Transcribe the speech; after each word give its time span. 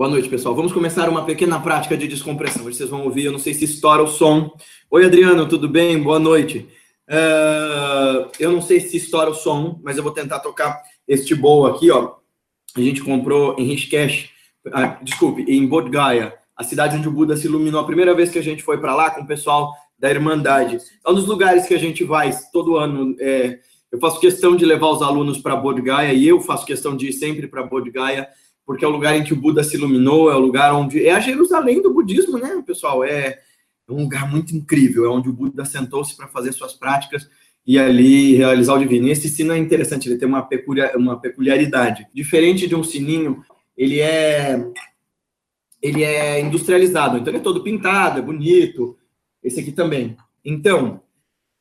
Boa 0.00 0.08
noite, 0.08 0.30
pessoal. 0.30 0.54
Vamos 0.54 0.72
começar 0.72 1.10
uma 1.10 1.26
pequena 1.26 1.60
prática 1.60 1.94
de 1.94 2.08
descompressão. 2.08 2.64
Hoje 2.64 2.78
vocês 2.78 2.88
vão 2.88 3.04
ouvir, 3.04 3.26
eu 3.26 3.32
não 3.32 3.38
sei 3.38 3.52
se 3.52 3.66
estoura 3.66 4.02
o 4.02 4.06
som. 4.06 4.50
Oi, 4.90 5.04
Adriano, 5.04 5.46
tudo 5.46 5.68
bem? 5.68 6.02
Boa 6.02 6.18
noite. 6.18 6.66
Uh, 7.06 8.26
eu 8.40 8.50
não 8.50 8.62
sei 8.62 8.80
se 8.80 8.96
estoura 8.96 9.28
o 9.28 9.34
som, 9.34 9.78
mas 9.84 9.98
eu 9.98 10.02
vou 10.02 10.10
tentar 10.10 10.38
tocar 10.38 10.80
este 11.06 11.34
bowl 11.34 11.66
aqui, 11.66 11.90
ó. 11.90 12.14
A 12.74 12.80
gente 12.80 13.02
comprou 13.02 13.54
em 13.58 13.64
Rishikesh, 13.64 14.30
ah, 14.72 14.98
desculpe, 15.02 15.42
em 15.42 15.66
Bodh 15.66 15.90
Gaya, 15.90 16.34
a 16.56 16.64
cidade 16.64 16.96
onde 16.96 17.06
o 17.06 17.12
Buda 17.12 17.36
se 17.36 17.46
iluminou. 17.46 17.82
A 17.82 17.86
primeira 17.86 18.14
vez 18.14 18.30
que 18.30 18.38
a 18.38 18.42
gente 18.42 18.62
foi 18.62 18.78
para 18.78 18.94
lá 18.94 19.10
com 19.10 19.20
o 19.20 19.26
pessoal 19.26 19.70
da 19.98 20.08
Irmandade. 20.08 20.78
É 21.06 21.10
um 21.10 21.14
dos 21.14 21.26
lugares 21.26 21.66
que 21.66 21.74
a 21.74 21.78
gente 21.78 22.04
vai 22.04 22.30
todo 22.50 22.78
ano. 22.78 23.14
É, 23.20 23.58
eu 23.92 23.98
faço 23.98 24.18
questão 24.18 24.56
de 24.56 24.64
levar 24.64 24.88
os 24.88 25.02
alunos 25.02 25.36
para 25.36 25.56
Bodh 25.56 25.82
Gaya 25.82 26.14
e 26.14 26.26
eu 26.26 26.40
faço 26.40 26.64
questão 26.64 26.96
de 26.96 27.08
ir 27.08 27.12
sempre 27.12 27.46
para 27.46 27.62
Bodh 27.62 27.90
Gaya 27.90 28.26
porque 28.70 28.84
é 28.84 28.88
o 28.88 28.92
lugar 28.92 29.16
em 29.16 29.24
que 29.24 29.32
o 29.32 29.36
Buda 29.36 29.64
se 29.64 29.76
iluminou, 29.76 30.30
é 30.30 30.36
o 30.36 30.38
lugar 30.38 30.72
onde. 30.72 31.04
É 31.04 31.10
a 31.10 31.18
Jerusalém 31.18 31.82
do 31.82 31.92
budismo, 31.92 32.38
né, 32.38 32.62
pessoal? 32.64 33.02
É 33.02 33.40
um 33.88 34.02
lugar 34.02 34.30
muito 34.30 34.54
incrível, 34.54 35.06
é 35.06 35.08
onde 35.08 35.28
o 35.28 35.32
Buda 35.32 35.64
sentou-se 35.64 36.16
para 36.16 36.28
fazer 36.28 36.52
suas 36.52 36.72
práticas 36.72 37.28
e 37.66 37.80
ali 37.80 38.36
realizar 38.36 38.74
o 38.74 38.78
divino. 38.78 39.08
E 39.08 39.10
esse 39.10 39.28
sino 39.28 39.52
é 39.52 39.58
interessante, 39.58 40.08
ele 40.08 40.18
tem 40.18 40.28
uma, 40.28 40.42
peculiar, 40.42 40.94
uma 40.96 41.18
peculiaridade. 41.18 42.06
Diferente 42.14 42.68
de 42.68 42.76
um 42.76 42.84
sininho, 42.84 43.42
ele 43.76 43.98
é 43.98 44.64
ele 45.82 46.04
é 46.04 46.40
industrializado, 46.40 47.18
então 47.18 47.32
ele 47.32 47.38
é 47.38 47.42
todo 47.42 47.64
pintado, 47.64 48.20
é 48.20 48.22
bonito. 48.22 48.96
Esse 49.42 49.58
aqui 49.58 49.72
também. 49.72 50.16
Então, 50.44 51.02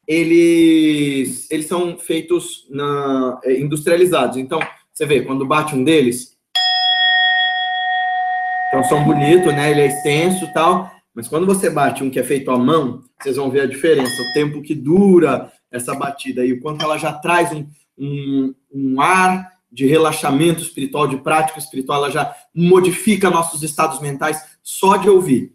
eles 0.08 1.50
eles 1.50 1.66
são 1.66 1.98
feitos 1.98 2.68
na 2.70 3.40
é, 3.44 3.60
industrializados. 3.60 4.38
Então, 4.38 4.60
você 4.94 5.08
vê, 5.08 5.22
quando 5.22 5.44
bate 5.44 5.74
um 5.74 5.84
deles, 5.84 6.38
então, 8.80 8.84
som 8.84 9.04
bonito, 9.04 9.52
né? 9.52 9.72
Ele 9.72 9.82
é 9.82 9.88
extenso 9.88 10.48
tal. 10.54 10.90
Mas 11.14 11.28
quando 11.28 11.46
você 11.46 11.70
bate 11.70 12.04
um 12.04 12.10
que 12.10 12.20
é 12.20 12.24
feito 12.24 12.50
à 12.50 12.58
mão, 12.58 13.04
vocês 13.20 13.36
vão 13.36 13.50
ver 13.50 13.62
a 13.62 13.66
diferença. 13.66 14.22
O 14.22 14.34
tempo 14.34 14.62
que 14.62 14.74
dura 14.74 15.52
essa 15.70 15.94
batida 15.94 16.46
e 16.46 16.54
o 16.54 16.62
quanto 16.62 16.84
ela 16.84 16.98
já 16.98 17.12
traz 17.12 17.52
um, 17.52 17.68
um, 17.98 18.56
um 18.74 19.02
ar 19.02 19.52
de 19.72 19.86
relaxamento 19.86 20.62
espiritual, 20.62 21.08
de 21.08 21.18
prática 21.18 21.60
espiritual, 21.60 22.00
ela 22.00 22.12
já 22.12 22.34
modifica 22.56 23.30
nossos 23.30 23.62
estados 23.64 24.00
mentais 24.00 24.42
só 24.64 24.96
de 24.98 25.10
ouvir. 25.10 25.54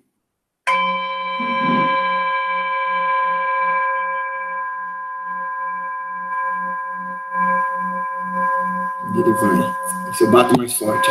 Ele 9.16 9.32
vai. 9.34 10.12
Você 10.12 10.26
bate 10.26 10.58
mais 10.58 10.74
forte. 10.74 11.10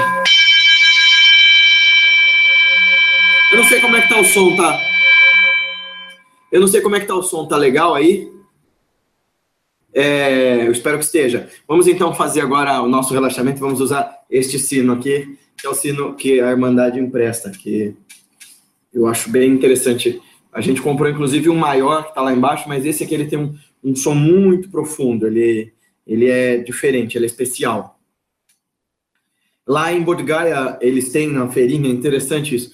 Eu 3.54 3.58
não 3.58 3.66
sei 3.66 3.80
como 3.80 3.96
é 3.96 4.02
que 4.02 4.10
tá 4.10 4.20
o 4.20 4.26
som, 4.26 4.56
tá? 4.56 4.82
Eu 6.52 6.60
não 6.60 6.68
sei 6.68 6.82
como 6.82 6.96
é 6.96 7.00
que 7.00 7.06
tá 7.06 7.14
o 7.14 7.22
som, 7.22 7.46
tá 7.46 7.56
legal 7.56 7.94
aí? 7.94 8.28
É, 9.94 10.66
eu 10.66 10.72
espero 10.72 10.98
que 10.98 11.06
esteja. 11.06 11.48
Vamos 11.68 11.86
então 11.86 12.16
fazer 12.16 12.42
agora 12.42 12.82
o 12.82 12.90
nosso 12.90 13.14
relaxamento. 13.14 13.60
Vamos 13.60 13.80
usar 13.80 14.24
este 14.28 14.58
sino 14.58 14.94
aqui, 14.94 15.38
que 15.56 15.68
é 15.68 15.70
o 15.70 15.76
sino 15.76 16.16
que 16.16 16.42
a 16.42 16.50
Irmandade 16.50 17.00
empresta, 17.00 17.52
que 17.52 17.96
eu 18.92 19.06
acho 19.06 19.30
bem 19.30 19.52
interessante. 19.52 20.20
A 20.52 20.60
gente 20.60 20.82
comprou 20.82 21.08
inclusive 21.08 21.48
um 21.48 21.56
maior 21.56 22.06
que 22.06 22.10
está 22.10 22.24
lá 22.24 22.34
embaixo, 22.34 22.68
mas 22.68 22.88
esse 22.88 23.04
aqui 23.04 23.14
ele 23.14 23.28
tem 23.28 23.38
um, 23.38 23.56
um 23.84 23.96
som 23.96 24.16
muito 24.16 24.68
profundo. 24.68 25.28
Ele, 25.28 25.72
ele 26.08 26.28
é 26.28 26.58
diferente, 26.58 27.20
ele 27.20 27.26
é 27.26 27.28
especial. 27.28 28.00
Lá 29.68 29.94
em 29.94 30.04
Gaya, 30.26 30.76
eles 30.82 31.12
têm 31.12 31.28
na 31.28 31.48
feirinha, 31.48 31.88
interessante 31.88 32.56
isso, 32.56 32.74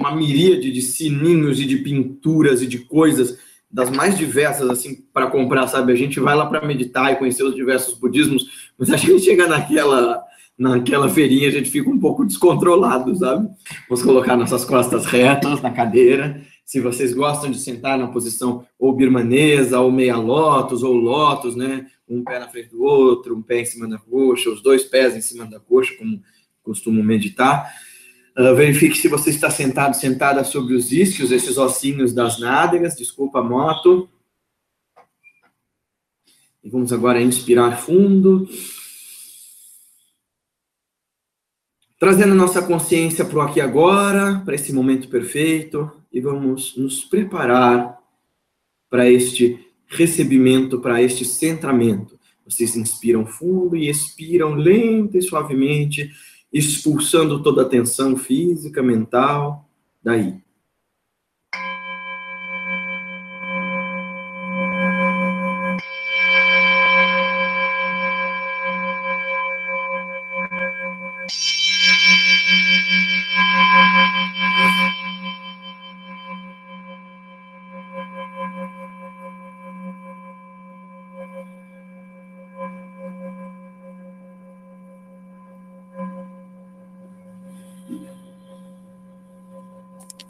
uma 0.00 0.16
miríade 0.16 0.72
de 0.72 0.80
sininhos 0.80 1.60
e 1.60 1.66
de 1.66 1.76
pinturas 1.76 2.62
e 2.62 2.66
de 2.66 2.78
coisas 2.78 3.38
das 3.70 3.90
mais 3.90 4.18
diversas 4.18 4.68
assim 4.68 5.04
para 5.12 5.28
comprar, 5.28 5.68
sabe? 5.68 5.92
A 5.92 5.96
gente 5.96 6.18
vai 6.18 6.34
lá 6.34 6.46
para 6.46 6.66
meditar 6.66 7.12
e 7.12 7.16
conhecer 7.16 7.44
os 7.44 7.54
diversos 7.54 7.94
budismos, 7.94 8.72
mas 8.76 8.90
a 8.90 8.96
gente 8.96 9.20
chega 9.20 9.46
naquela 9.46 10.24
naquela 10.58 11.08
feirinha 11.08 11.48
a 11.48 11.52
gente 11.52 11.70
fica 11.70 11.88
um 11.88 11.98
pouco 11.98 12.24
descontrolado, 12.24 13.14
sabe? 13.16 13.48
Vamos 13.88 14.04
colocar 14.04 14.36
nossas 14.36 14.62
costas 14.62 15.06
retas 15.06 15.62
na 15.62 15.70
cadeira. 15.70 16.42
Se 16.66 16.80
vocês 16.80 17.14
gostam 17.14 17.50
de 17.50 17.58
sentar 17.58 17.98
na 17.98 18.08
posição 18.08 18.66
ou 18.78 18.92
birmanesa, 18.92 19.80
ou 19.80 19.90
meia 19.90 20.16
lótus, 20.16 20.82
ou 20.82 20.92
lótus, 20.92 21.56
né? 21.56 21.86
Um 22.06 22.22
pé 22.22 22.38
na 22.38 22.48
frente 22.48 22.70
do 22.70 22.82
outro, 22.82 23.34
um 23.34 23.40
pé 23.40 23.60
em 23.60 23.64
cima 23.64 23.88
da 23.88 23.96
coxa, 23.96 24.50
os 24.50 24.62
dois 24.62 24.84
pés 24.84 25.16
em 25.16 25.22
cima 25.22 25.46
da 25.46 25.58
coxa, 25.58 25.94
como 25.98 26.20
costumo 26.62 27.02
meditar. 27.02 27.72
Uh, 28.38 28.54
verifique 28.54 28.96
se 28.96 29.08
você 29.08 29.30
está 29.30 29.50
sentado, 29.50 29.94
sentada 29.94 30.44
sobre 30.44 30.74
os 30.74 30.92
isquios, 30.92 31.32
esses 31.32 31.58
ossinhos 31.58 32.14
das 32.14 32.38
nádegas. 32.38 32.96
Desculpa 32.96 33.40
a 33.40 33.42
moto. 33.42 34.08
E 36.62 36.70
vamos 36.70 36.92
agora 36.92 37.20
inspirar 37.20 37.80
fundo. 37.80 38.48
Trazendo 41.98 42.34
nossa 42.34 42.62
consciência 42.62 43.24
para 43.24 43.38
o 43.38 43.42
aqui 43.42 43.60
agora, 43.60 44.40
para 44.44 44.54
esse 44.54 44.72
momento 44.72 45.08
perfeito. 45.08 45.90
E 46.12 46.20
vamos 46.20 46.76
nos 46.76 47.04
preparar 47.04 47.98
para 48.88 49.10
este 49.10 49.58
recebimento, 49.86 50.80
para 50.80 51.02
este 51.02 51.24
centramento. 51.24 52.18
Vocês 52.44 52.76
inspiram 52.76 53.26
fundo 53.26 53.76
e 53.76 53.88
expiram 53.88 54.54
lenta 54.54 55.18
e 55.18 55.22
suavemente 55.22 56.10
expulsando 56.52 57.42
toda 57.42 57.62
a 57.62 57.68
tensão 57.68 58.16
física, 58.16 58.82
mental, 58.82 59.68
daí. 60.02 60.40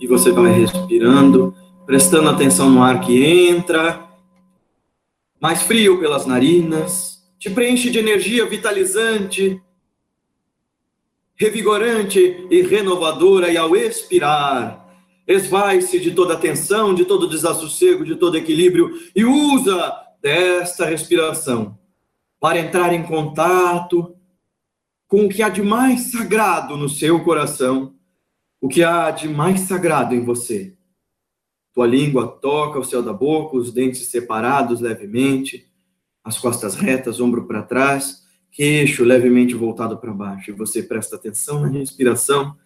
Você 0.06 0.32
vai 0.32 0.52
respirando, 0.52 1.54
prestando 1.84 2.28
atenção 2.28 2.70
no 2.70 2.82
ar 2.82 3.00
que 3.00 3.24
entra, 3.24 4.08
mais 5.40 5.62
frio 5.62 5.98
pelas 5.98 6.26
narinas, 6.26 7.22
te 7.38 7.50
preenche 7.50 7.90
de 7.90 7.98
energia 7.98 8.46
vitalizante, 8.46 9.60
revigorante 11.34 12.46
e 12.50 12.62
renovadora, 12.62 13.50
e 13.50 13.56
ao 13.56 13.74
expirar, 13.74 14.86
esvai-se 15.26 15.98
de 15.98 16.10
toda 16.10 16.34
a 16.34 16.38
tensão, 16.38 16.94
de 16.94 17.04
todo 17.04 17.28
desassossego, 17.28 18.04
de 18.04 18.16
todo 18.16 18.36
equilíbrio, 18.36 18.90
e 19.16 19.24
usa 19.24 19.94
desta 20.20 20.84
respiração 20.84 21.78
para 22.38 22.58
entrar 22.58 22.92
em 22.92 23.02
contato 23.02 24.14
com 25.06 25.24
o 25.24 25.28
que 25.28 25.42
há 25.42 25.48
de 25.48 25.62
mais 25.62 26.10
sagrado 26.12 26.76
no 26.76 26.88
seu 26.88 27.24
coração 27.24 27.94
o 28.60 28.68
que 28.68 28.84
há 28.84 29.10
de 29.10 29.28
mais 29.28 29.60
sagrado 29.60 30.14
em 30.14 30.20
você. 30.20 30.74
Tua 31.72 31.86
língua 31.86 32.28
toca 32.28 32.78
o 32.78 32.84
céu 32.84 33.02
da 33.02 33.12
boca, 33.12 33.56
os 33.56 33.72
dentes 33.72 34.08
separados 34.08 34.80
levemente, 34.80 35.66
as 36.22 36.38
costas 36.38 36.74
retas, 36.74 37.20
ombro 37.20 37.46
para 37.46 37.62
trás, 37.62 38.22
queixo 38.50 39.04
levemente 39.04 39.54
voltado 39.54 39.96
para 39.96 40.12
baixo. 40.12 40.50
E 40.50 40.54
você 40.54 40.82
presta 40.82 41.16
atenção 41.16 41.60
na 41.60 41.68
respiração 41.68 42.56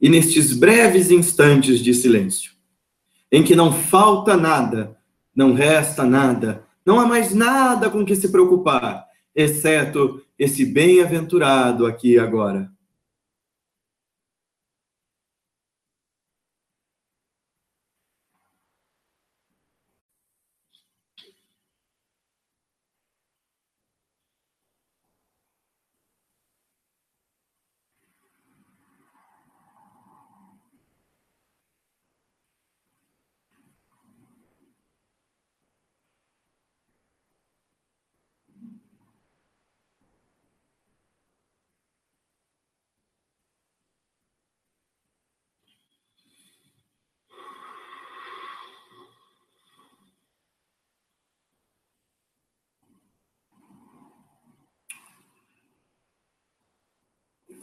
e 0.00 0.08
nestes 0.08 0.52
breves 0.52 1.10
instantes 1.10 1.78
de 1.78 1.94
silêncio, 1.94 2.52
em 3.30 3.42
que 3.42 3.54
não 3.54 3.72
falta 3.72 4.36
nada, 4.36 4.96
não 5.34 5.52
resta 5.54 6.04
nada, 6.04 6.64
não 6.84 6.98
há 6.98 7.06
mais 7.06 7.34
nada 7.34 7.88
com 7.88 8.04
que 8.04 8.16
se 8.16 8.30
preocupar, 8.30 9.06
exceto 9.34 10.20
esse 10.38 10.64
bem-aventurado 10.64 11.86
aqui 11.86 12.18
agora. 12.18 12.70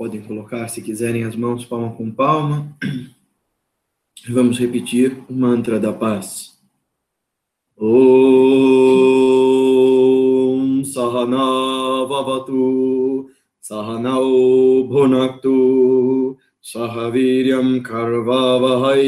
Podem 0.02 0.24
colocar, 0.24 0.68
se 0.68 0.82
quiserem, 0.82 1.26
as 1.26 1.36
mãos 1.36 1.64
palma 1.64 1.92
com 1.92 2.10
palma. 2.10 2.76
Vamos 4.28 4.58
repetir 4.58 5.16
o 5.30 5.34
mantra 5.34 5.80
da 5.80 5.94
paz. 5.94 6.60
Om 7.78 7.94
Sahana 10.86 12.04
Vavatu 12.08 13.30
Sahanau 13.62 14.88
Bhunaktu 14.88 16.36
Sahaviryam 16.60 17.84
Karvavahai 17.84 19.06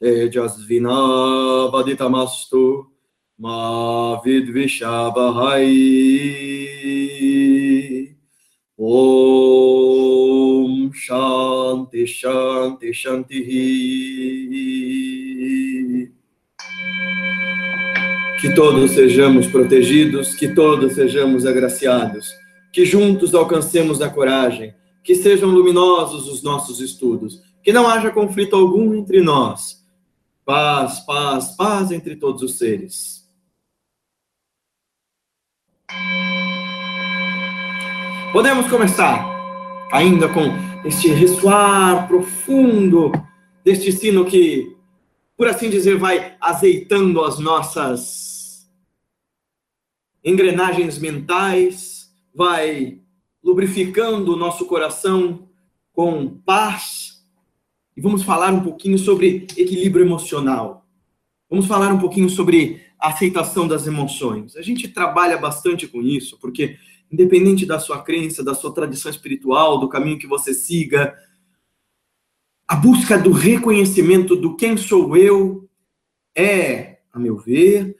Tejasvina 0.00 1.68
Vaditamastu 1.70 2.88
Ma 3.38 4.20
Vidvishabhai 4.20 6.56
Om 8.78 8.92
Shanti 10.92 12.04
Shanti 12.04 12.92
Shanti 12.92 13.32
Que 18.38 18.54
todos 18.54 18.90
sejamos 18.90 19.46
protegidos, 19.46 20.34
que 20.34 20.48
todos 20.48 20.92
sejamos 20.92 21.46
agraciados, 21.46 22.34
que 22.70 22.84
juntos 22.84 23.34
alcancemos 23.34 24.02
a 24.02 24.10
coragem, 24.10 24.74
que 25.02 25.14
sejam 25.14 25.48
luminosos 25.48 26.28
os 26.28 26.42
nossos 26.42 26.80
estudos, 26.80 27.40
que 27.62 27.72
não 27.72 27.88
haja 27.88 28.10
conflito 28.10 28.54
algum 28.54 28.94
entre 28.94 29.22
nós. 29.22 29.82
Paz, 30.44 31.00
paz, 31.00 31.56
paz 31.56 31.90
entre 31.90 32.14
todos 32.14 32.42
os 32.42 32.58
seres. 32.58 33.26
Podemos 38.36 38.68
começar 38.68 39.24
ainda 39.90 40.28
com 40.28 40.42
este 40.86 41.08
ressoar 41.08 42.06
profundo 42.06 43.10
deste 43.64 43.90
sino 43.90 44.26
que, 44.26 44.76
por 45.38 45.48
assim 45.48 45.70
dizer, 45.70 45.96
vai 45.96 46.36
azeitando 46.38 47.24
as 47.24 47.38
nossas 47.38 48.70
engrenagens 50.22 50.98
mentais, 50.98 52.10
vai 52.34 53.00
lubrificando 53.42 54.34
o 54.34 54.36
nosso 54.36 54.66
coração 54.66 55.48
com 55.90 56.28
paz. 56.28 57.24
E 57.96 58.02
vamos 58.02 58.22
falar 58.22 58.52
um 58.52 58.60
pouquinho 58.60 58.98
sobre 58.98 59.46
equilíbrio 59.56 60.04
emocional. 60.04 60.86
Vamos 61.48 61.64
falar 61.64 61.90
um 61.90 61.98
pouquinho 61.98 62.28
sobre 62.28 62.82
aceitação 63.00 63.66
das 63.66 63.86
emoções. 63.86 64.56
A 64.56 64.62
gente 64.62 64.88
trabalha 64.88 65.38
bastante 65.38 65.88
com 65.88 66.02
isso, 66.02 66.38
porque 66.38 66.76
independente 67.10 67.64
da 67.64 67.78
sua 67.78 68.02
crença, 68.02 68.44
da 68.44 68.54
sua 68.54 68.72
tradição 68.74 69.10
espiritual, 69.10 69.78
do 69.78 69.88
caminho 69.88 70.18
que 70.18 70.26
você 70.26 70.52
siga, 70.52 71.16
a 72.68 72.74
busca 72.74 73.16
do 73.18 73.30
reconhecimento 73.30 74.34
do 74.34 74.56
quem 74.56 74.76
sou 74.76 75.16
eu 75.16 75.68
é, 76.36 76.98
a 77.12 77.18
meu 77.18 77.36
ver, 77.36 77.96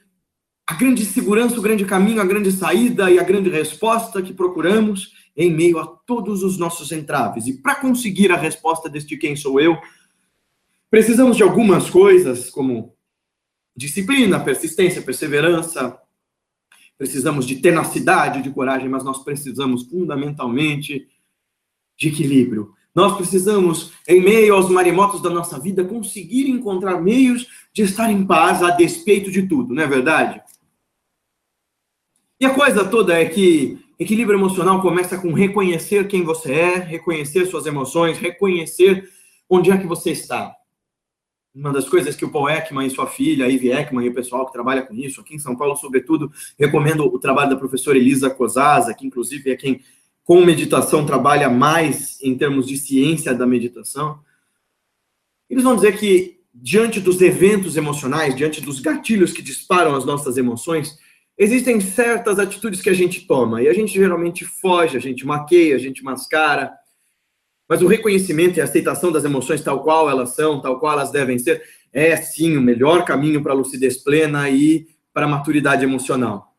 a 0.67 0.73
grande 0.73 1.05
segurança, 1.05 1.57
o 1.57 1.61
grande 1.61 1.85
caminho, 1.85 2.21
a 2.21 2.25
grande 2.25 2.51
saída 2.51 3.09
e 3.09 3.17
a 3.17 3.23
grande 3.23 3.49
resposta 3.49 4.21
que 4.21 4.33
procuramos 4.33 5.13
em 5.35 5.49
meio 5.49 5.79
a 5.79 5.87
todos 5.87 6.43
os 6.43 6.57
nossos 6.57 6.91
entraves. 6.91 7.47
E 7.47 7.61
para 7.61 7.75
conseguir 7.75 8.31
a 8.31 8.37
resposta 8.37 8.89
deste 8.89 9.15
quem 9.15 9.35
sou 9.35 9.61
eu, 9.61 9.77
precisamos 10.89 11.37
de 11.37 11.43
algumas 11.43 11.89
coisas, 11.89 12.49
como 12.49 12.93
disciplina, 13.75 14.39
persistência, 14.39 15.01
perseverança, 15.01 15.97
precisamos 16.97 17.45
de 17.45 17.57
tenacidade, 17.57 18.41
de 18.41 18.49
coragem, 18.49 18.89
mas 18.89 19.03
nós 19.03 19.23
precisamos 19.23 19.83
fundamentalmente 19.83 21.07
de 21.97 22.07
equilíbrio. 22.07 22.73
Nós 22.93 23.15
precisamos, 23.15 23.93
em 24.07 24.19
meio 24.21 24.55
aos 24.55 24.69
maremotos 24.69 25.21
da 25.21 25.29
nossa 25.29 25.59
vida, 25.59 25.85
conseguir 25.85 26.49
encontrar 26.49 26.99
meios 26.99 27.47
de 27.71 27.83
estar 27.83 28.11
em 28.11 28.25
paz 28.25 28.63
a 28.63 28.71
despeito 28.71 29.29
de 29.29 29.47
tudo, 29.47 29.73
não 29.73 29.83
é 29.83 29.87
verdade? 29.87 30.41
E 32.39 32.45
a 32.45 32.53
coisa 32.53 32.83
toda 32.83 33.13
é 33.13 33.25
que 33.25 33.79
equilíbrio 33.99 34.37
emocional 34.37 34.81
começa 34.81 35.17
com 35.17 35.33
reconhecer 35.33 36.07
quem 36.07 36.23
você 36.23 36.53
é, 36.53 36.77
reconhecer 36.79 37.45
suas 37.45 37.65
emoções, 37.67 38.17
reconhecer 38.17 39.07
onde 39.47 39.69
é 39.71 39.77
que 39.77 39.87
você 39.87 40.11
está 40.11 40.56
uma 41.57 41.73
das 41.73 41.89
coisas 41.89 42.15
que 42.15 42.23
o 42.23 42.29
Paul 42.29 42.49
Ekman 42.49 42.85
e 42.85 42.91
sua 42.91 43.07
filha, 43.07 43.45
a 43.45 43.49
Ivy 43.49 43.71
Ekman 43.71 44.05
e 44.05 44.09
o 44.09 44.13
pessoal 44.13 44.45
que 44.45 44.53
trabalha 44.53 44.83
com 44.83 44.93
isso, 44.93 45.21
aqui 45.21 45.35
em 45.35 45.39
São 45.39 45.55
Paulo, 45.55 45.75
sobretudo, 45.75 46.31
recomendo 46.57 47.03
o 47.05 47.19
trabalho 47.19 47.49
da 47.49 47.55
professora 47.55 47.97
Elisa 47.97 48.29
Cosasa, 48.29 48.93
que 48.93 49.07
inclusive 49.07 49.49
é 49.49 49.55
quem, 49.55 49.81
com 50.23 50.45
meditação, 50.45 51.05
trabalha 51.05 51.49
mais 51.49 52.21
em 52.21 52.37
termos 52.37 52.67
de 52.67 52.77
ciência 52.77 53.33
da 53.33 53.47
meditação. 53.47 54.19
Eles 55.49 55.63
vão 55.63 55.75
dizer 55.75 55.97
que, 55.97 56.39
diante 56.53 56.99
dos 56.99 57.21
eventos 57.21 57.75
emocionais, 57.75 58.35
diante 58.35 58.61
dos 58.61 58.79
gatilhos 58.79 59.33
que 59.33 59.41
disparam 59.41 59.95
as 59.95 60.05
nossas 60.05 60.37
emoções, 60.37 60.97
existem 61.37 61.79
certas 61.79 62.37
atitudes 62.37 62.81
que 62.81 62.89
a 62.89 62.93
gente 62.93 63.25
toma, 63.25 63.63
e 63.63 63.67
a 63.67 63.73
gente 63.73 63.93
geralmente 63.93 64.45
foge, 64.45 64.95
a 64.95 64.99
gente 64.99 65.25
maqueia, 65.25 65.75
a 65.75 65.79
gente 65.79 66.03
mascara, 66.03 66.73
mas 67.67 67.81
o 67.81 67.87
reconhecimento 67.87 68.57
e 68.57 68.61
a 68.61 68.63
aceitação 68.63 69.11
das 69.11 69.25
emoções 69.25 69.61
tal 69.61 69.83
qual 69.83 70.09
elas 70.09 70.35
são, 70.35 70.61
tal 70.61 70.79
qual 70.79 70.93
elas 70.93 71.11
devem 71.11 71.37
ser, 71.37 71.61
é 71.91 72.15
sim 72.15 72.57
o 72.57 72.61
melhor 72.61 73.03
caminho 73.05 73.41
para 73.41 73.53
a 73.53 73.55
lucidez 73.55 73.97
plena 73.97 74.49
e 74.49 74.87
para 75.13 75.25
a 75.25 75.29
maturidade 75.29 75.83
emocional. 75.83 76.53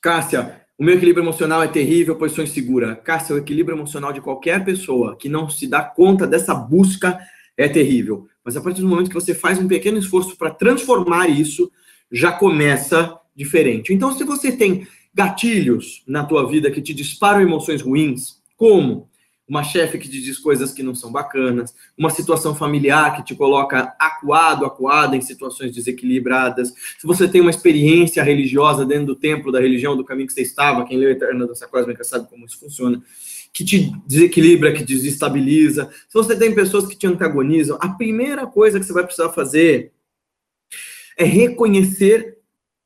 Cássia, 0.00 0.60
o 0.78 0.84
meu 0.84 0.96
equilíbrio 0.96 1.22
emocional 1.22 1.62
é 1.62 1.68
terrível, 1.68 2.16
pois 2.16 2.32
sou 2.32 2.44
insegura. 2.44 2.96
Cássia, 2.96 3.34
o 3.34 3.38
equilíbrio 3.38 3.76
emocional 3.76 4.12
de 4.12 4.20
qualquer 4.20 4.64
pessoa 4.64 5.16
que 5.16 5.28
não 5.28 5.48
se 5.48 5.66
dá 5.66 5.82
conta 5.82 6.26
dessa 6.26 6.54
busca 6.54 7.18
é 7.56 7.68
terrível. 7.68 8.26
Mas 8.44 8.56
a 8.56 8.60
partir 8.60 8.82
do 8.82 8.88
momento 8.88 9.08
que 9.08 9.14
você 9.14 9.34
faz 9.34 9.58
um 9.58 9.68
pequeno 9.68 9.98
esforço 9.98 10.36
para 10.36 10.50
transformar 10.50 11.28
isso, 11.28 11.70
já 12.10 12.32
começa 12.32 13.18
diferente. 13.34 13.92
Então, 13.92 14.12
se 14.16 14.24
você 14.24 14.52
tem 14.52 14.86
gatilhos 15.14 16.02
na 16.06 16.24
tua 16.24 16.48
vida 16.48 16.70
que 16.70 16.82
te 16.82 16.92
disparam 16.92 17.40
emoções 17.40 17.80
ruins, 17.80 18.42
como? 18.64 19.10
Uma 19.46 19.62
chefe 19.62 19.98
que 19.98 20.08
te 20.08 20.22
diz 20.22 20.38
coisas 20.38 20.72
que 20.72 20.82
não 20.82 20.94
são 20.94 21.12
bacanas, 21.12 21.74
uma 21.98 22.08
situação 22.08 22.54
familiar 22.54 23.14
que 23.14 23.22
te 23.22 23.34
coloca 23.34 23.94
acuado, 24.00 24.64
acuada 24.64 25.14
em 25.14 25.20
situações 25.20 25.70
desequilibradas. 25.70 26.72
Se 26.98 27.06
você 27.06 27.28
tem 27.28 27.42
uma 27.42 27.50
experiência 27.50 28.22
religiosa 28.22 28.86
dentro 28.86 29.08
do 29.08 29.16
templo 29.16 29.52
da 29.52 29.60
religião, 29.60 29.94
do 29.94 30.02
caminho 30.02 30.28
que 30.28 30.32
você 30.32 30.40
estava, 30.40 30.86
quem 30.86 30.96
leu 30.96 31.10
Eterna 31.10 31.46
Dança 31.46 31.68
Cósmica 31.68 32.02
sabe 32.04 32.26
como 32.26 32.46
isso 32.46 32.58
funciona, 32.58 33.02
que 33.52 33.66
te 33.66 33.92
desequilibra, 34.06 34.72
que 34.72 34.82
desestabiliza. 34.82 35.90
Se 36.08 36.14
você 36.14 36.34
tem 36.34 36.54
pessoas 36.54 36.86
que 36.86 36.96
te 36.96 37.06
antagonizam, 37.06 37.76
a 37.82 37.90
primeira 37.90 38.46
coisa 38.46 38.80
que 38.80 38.86
você 38.86 38.94
vai 38.94 39.04
precisar 39.04 39.28
fazer 39.28 39.92
é 41.18 41.24
reconhecer 41.24 42.38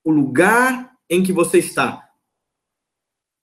o 0.02 0.10
lugar 0.10 0.90
em 1.08 1.22
que 1.22 1.32
você 1.32 1.58
está. 1.58 2.10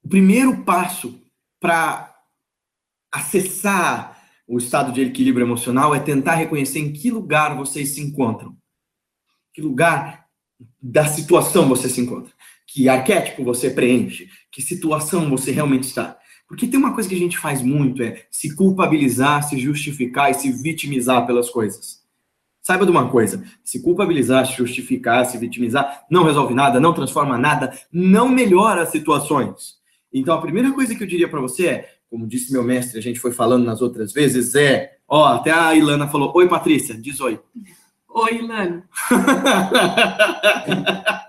O 0.04 0.10
primeiro 0.10 0.66
passo 0.66 1.18
para 1.62 2.15
acessar 3.16 4.22
o 4.48 4.58
estado 4.58 4.92
de 4.92 5.02
equilíbrio 5.02 5.46
emocional 5.46 5.96
é 5.96 6.00
tentar 6.00 6.36
reconhecer 6.36 6.80
em 6.80 6.94
que 6.94 7.10
lugar 7.10 7.56
vocês 7.56 7.90
se 7.90 8.02
encontram. 8.02 8.56
Que 9.54 9.62
lugar 9.62 10.26
da 10.82 11.06
situação 11.08 11.68
você 11.68 11.90
se 11.90 12.02
encontra. 12.02 12.32
Que 12.68 12.90
arquétipo 12.90 13.44
você 13.44 13.70
preenche. 13.70 14.28
Que 14.52 14.62
situação 14.62 15.30
você 15.30 15.52
realmente 15.52 15.84
está. 15.84 16.18
Porque 16.48 16.68
tem 16.68 16.80
uma 16.80 16.94
coisa 16.94 17.10
que 17.10 17.16
a 17.16 17.20
gente 17.20 17.40
faz 17.40 17.62
muito, 17.62 18.04
é 18.04 18.26
se 18.30 18.56
culpabilizar, 18.56 19.44
se 19.44 19.58
justificar 19.58 20.30
e 20.30 20.36
se 20.36 20.52
vitimizar 20.52 21.26
pelas 21.26 21.50
coisas. 21.50 22.04
Saiba 22.62 22.86
de 22.86 22.92
uma 22.92 23.10
coisa: 23.10 23.44
se 23.64 23.82
culpabilizar, 23.82 24.46
se 24.46 24.58
justificar, 24.58 25.26
se 25.26 25.38
vitimizar, 25.38 26.06
não 26.10 26.24
resolve 26.24 26.54
nada, 26.54 26.80
não 26.80 26.94
transforma 26.94 27.38
nada, 27.38 27.76
não 27.92 28.30
melhora 28.30 28.84
as 28.84 28.90
situações. 28.90 29.76
Então, 30.14 30.36
a 30.38 30.42
primeira 30.42 30.72
coisa 30.72 30.96
que 30.96 31.04
eu 31.04 31.08
diria 31.08 31.28
para 31.28 31.42
você 31.42 31.68
é: 31.68 31.95
como 32.16 32.26
disse 32.26 32.54
meu 32.54 32.64
mestre, 32.64 32.98
a 32.98 33.02
gente 33.02 33.20
foi 33.20 33.34
falando 33.34 33.66
nas 33.66 33.82
outras 33.82 34.14
vezes, 34.14 34.56
é, 34.56 35.00
ó, 35.06 35.26
até 35.26 35.52
a 35.52 35.76
Ilana 35.76 36.08
falou, 36.08 36.32
oi 36.34 36.48
Patrícia, 36.48 36.96
diz 36.96 37.20
oi. 37.20 37.42
Oi, 38.08 38.38
Ilana. 38.38 38.88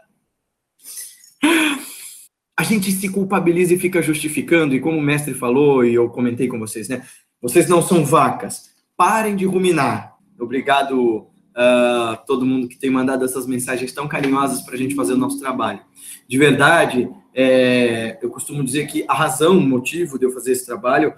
a 2.56 2.62
gente 2.62 2.92
se 2.92 3.08
culpabiliza 3.08 3.74
e 3.74 3.78
fica 3.80 4.00
justificando, 4.00 4.76
e 4.76 4.80
como 4.80 4.96
o 4.96 5.02
mestre 5.02 5.34
falou, 5.34 5.84
e 5.84 5.92
eu 5.92 6.08
comentei 6.08 6.46
com 6.46 6.60
vocês, 6.60 6.88
né? 6.88 7.04
Vocês 7.42 7.68
não 7.68 7.82
são 7.82 8.04
vacas. 8.04 8.70
Parem 8.96 9.34
de 9.34 9.44
ruminar. 9.44 10.14
Obrigado 10.38 11.26
uh, 11.56 12.16
todo 12.28 12.46
mundo 12.46 12.68
que 12.68 12.78
tem 12.78 12.90
mandado 12.90 13.24
essas 13.24 13.44
mensagens 13.44 13.90
tão 13.90 14.06
carinhosas 14.06 14.62
para 14.62 14.74
a 14.74 14.78
gente 14.78 14.94
fazer 14.94 15.14
o 15.14 15.18
nosso 15.18 15.40
trabalho. 15.40 15.80
De 16.28 16.38
verdade, 16.38 17.10
é, 17.38 18.18
eu 18.22 18.30
costumo 18.30 18.64
dizer 18.64 18.86
que 18.86 19.04
a 19.06 19.12
razão, 19.12 19.58
o 19.58 19.60
motivo 19.60 20.18
de 20.18 20.24
eu 20.24 20.32
fazer 20.32 20.52
esse 20.52 20.64
trabalho, 20.64 21.12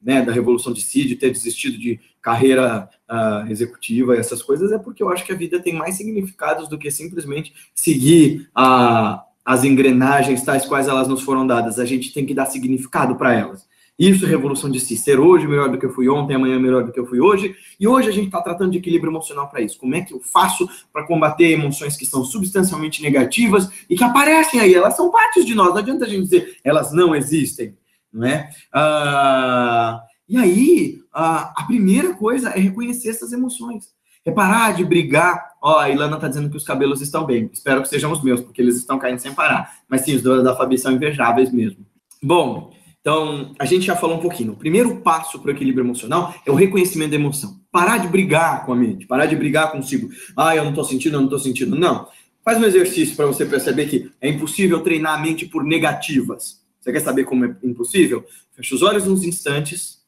né, 0.00 0.22
da 0.22 0.32
Revolução 0.32 0.72
de 0.72 0.80
Si, 0.80 1.04
de 1.04 1.14
ter 1.14 1.30
desistido 1.30 1.78
de 1.78 2.00
carreira 2.22 2.88
uh, 3.10 3.50
executiva 3.50 4.16
e 4.16 4.18
essas 4.18 4.42
coisas, 4.42 4.72
é 4.72 4.78
porque 4.78 5.02
eu 5.02 5.10
acho 5.10 5.26
que 5.26 5.32
a 5.32 5.36
vida 5.36 5.60
tem 5.60 5.74
mais 5.74 5.96
significados 5.96 6.68
do 6.68 6.78
que 6.78 6.90
simplesmente 6.90 7.52
seguir 7.74 8.48
a, 8.54 9.24
as 9.44 9.62
engrenagens 9.62 10.42
tais 10.42 10.64
quais 10.64 10.88
elas 10.88 11.06
nos 11.06 11.22
foram 11.22 11.46
dadas. 11.46 11.78
A 11.78 11.84
gente 11.84 12.14
tem 12.14 12.24
que 12.24 12.34
dar 12.34 12.46
significado 12.46 13.16
para 13.16 13.34
elas. 13.34 13.68
Isso 14.02 14.26
é 14.26 14.28
revolução 14.28 14.68
de 14.68 14.80
si. 14.80 14.96
Ser 14.96 15.20
hoje 15.20 15.46
melhor 15.46 15.68
do 15.68 15.78
que 15.78 15.86
eu 15.86 15.92
fui 15.92 16.08
ontem, 16.08 16.34
amanhã 16.34 16.58
melhor 16.58 16.82
do 16.82 16.90
que 16.90 16.98
eu 16.98 17.06
fui 17.06 17.20
hoje. 17.20 17.54
E 17.78 17.86
hoje 17.86 18.08
a 18.08 18.10
gente 18.10 18.24
está 18.24 18.42
tratando 18.42 18.72
de 18.72 18.78
equilíbrio 18.78 19.12
emocional 19.12 19.48
para 19.48 19.60
isso. 19.60 19.78
Como 19.78 19.94
é 19.94 20.00
que 20.00 20.12
eu 20.12 20.18
faço 20.18 20.68
para 20.92 21.06
combater 21.06 21.52
emoções 21.52 21.96
que 21.96 22.04
são 22.04 22.24
substancialmente 22.24 23.00
negativas 23.00 23.70
e 23.88 23.96
que 23.96 24.02
aparecem 24.02 24.58
aí? 24.58 24.74
Elas 24.74 24.96
são 24.96 25.08
partes 25.08 25.46
de 25.46 25.54
nós. 25.54 25.68
Não 25.68 25.76
adianta 25.76 26.04
a 26.04 26.08
gente 26.08 26.24
dizer 26.24 26.56
elas 26.64 26.92
não 26.92 27.14
existem, 27.14 27.76
não 28.12 28.26
é? 28.26 28.50
Ah, 28.72 30.02
e 30.28 30.36
aí, 30.36 30.98
ah, 31.14 31.54
a 31.56 31.62
primeira 31.62 32.12
coisa 32.14 32.48
é 32.48 32.58
reconhecer 32.58 33.08
essas 33.08 33.32
emoções. 33.32 33.90
É 34.24 34.32
parar 34.32 34.74
de 34.74 34.84
brigar. 34.84 35.52
Ó, 35.62 35.78
a 35.78 35.90
Ilana 35.90 36.16
tá 36.16 36.26
dizendo 36.26 36.50
que 36.50 36.56
os 36.56 36.64
cabelos 36.64 37.00
estão 37.00 37.24
bem. 37.24 37.48
Espero 37.52 37.80
que 37.80 37.88
sejam 37.88 38.10
os 38.10 38.20
meus, 38.20 38.40
porque 38.40 38.60
eles 38.60 38.74
estão 38.74 38.98
caindo 38.98 39.20
sem 39.20 39.32
parar. 39.32 39.76
Mas 39.88 40.00
sim, 40.00 40.16
os 40.16 40.22
da 40.22 40.56
Fabi 40.56 40.76
são 40.76 40.90
invejáveis 40.90 41.52
mesmo. 41.52 41.86
Bom, 42.20 42.72
então, 43.02 43.52
a 43.58 43.64
gente 43.64 43.84
já 43.84 43.96
falou 43.96 44.16
um 44.16 44.20
pouquinho. 44.20 44.52
O 44.52 44.56
primeiro 44.56 45.00
passo 45.00 45.40
para 45.40 45.48
o 45.48 45.50
equilíbrio 45.50 45.84
emocional 45.84 46.32
é 46.46 46.50
o 46.52 46.54
reconhecimento 46.54 47.10
da 47.10 47.16
emoção. 47.16 47.60
Parar 47.70 47.98
de 47.98 48.06
brigar 48.06 48.64
com 48.64 48.72
a 48.72 48.76
mente, 48.76 49.06
parar 49.06 49.26
de 49.26 49.34
brigar 49.34 49.72
consigo. 49.72 50.08
Ah, 50.36 50.54
eu 50.54 50.62
não 50.62 50.70
estou 50.70 50.84
sentindo, 50.84 51.16
eu 51.16 51.20
não 51.20 51.26
estou 51.26 51.40
sentindo. 51.40 51.74
Não. 51.74 52.08
Faz 52.44 52.58
um 52.58 52.64
exercício 52.64 53.16
para 53.16 53.26
você 53.26 53.44
perceber 53.44 53.88
que 53.88 54.08
é 54.20 54.28
impossível 54.28 54.80
treinar 54.84 55.18
a 55.18 55.20
mente 55.20 55.46
por 55.46 55.64
negativas. 55.64 56.64
Você 56.80 56.92
quer 56.92 57.00
saber 57.00 57.24
como 57.24 57.44
é 57.44 57.56
impossível? 57.64 58.24
Fecha 58.52 58.74
os 58.74 58.82
olhos 58.82 59.06
uns 59.08 59.24
instantes, 59.24 60.04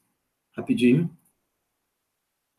rapidinho. 0.55 1.09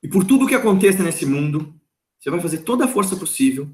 E 0.03 0.09
por 0.09 0.23
tudo 0.23 0.47
que 0.47 0.55
aconteça 0.55 1.03
nesse 1.03 1.25
mundo, 1.25 1.75
você 2.19 2.31
vai 2.31 2.41
fazer 2.41 2.59
toda 2.59 2.85
a 2.85 2.89
força 2.89 3.17
possível 3.17 3.71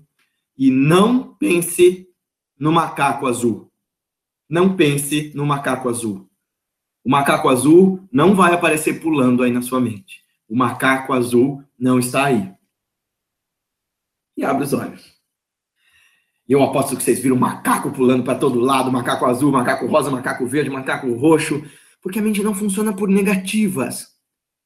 e 0.57 0.71
não 0.71 1.35
pense 1.35 2.09
no 2.57 2.71
macaco 2.71 3.27
azul. 3.27 3.69
Não 4.49 4.77
pense 4.77 5.33
no 5.35 5.45
macaco 5.45 5.89
azul. 5.89 6.29
O 7.05 7.11
macaco 7.11 7.49
azul 7.49 8.07
não 8.13 8.35
vai 8.35 8.55
aparecer 8.55 9.01
pulando 9.01 9.43
aí 9.43 9.51
na 9.51 9.63
sua 9.63 9.81
mente. 9.81 10.23
O 10.49 10.57
macaco 10.57 11.13
azul 11.13 11.63
não 11.79 11.99
está 11.99 12.27
aí. 12.27 12.53
E 14.37 14.45
abre 14.45 14.65
os 14.65 14.73
olhos. 14.73 15.13
Eu 16.49 16.63
aposto 16.63 16.97
que 16.97 17.03
vocês 17.03 17.21
viram 17.21 17.37
macaco 17.37 17.91
pulando 17.91 18.25
para 18.25 18.39
todo 18.39 18.61
lado, 18.61 18.93
macaco 18.93 19.25
azul, 19.25 19.51
macaco 19.51 19.87
rosa, 19.87 20.11
macaco 20.11 20.47
verde, 20.47 20.71
macaco 20.71 21.13
roxo, 21.15 21.65
porque 22.01 22.19
a 22.19 22.23
mente 22.23 22.43
não 22.43 22.55
funciona 22.55 22.95
por 22.95 23.09
negativas. 23.09 24.13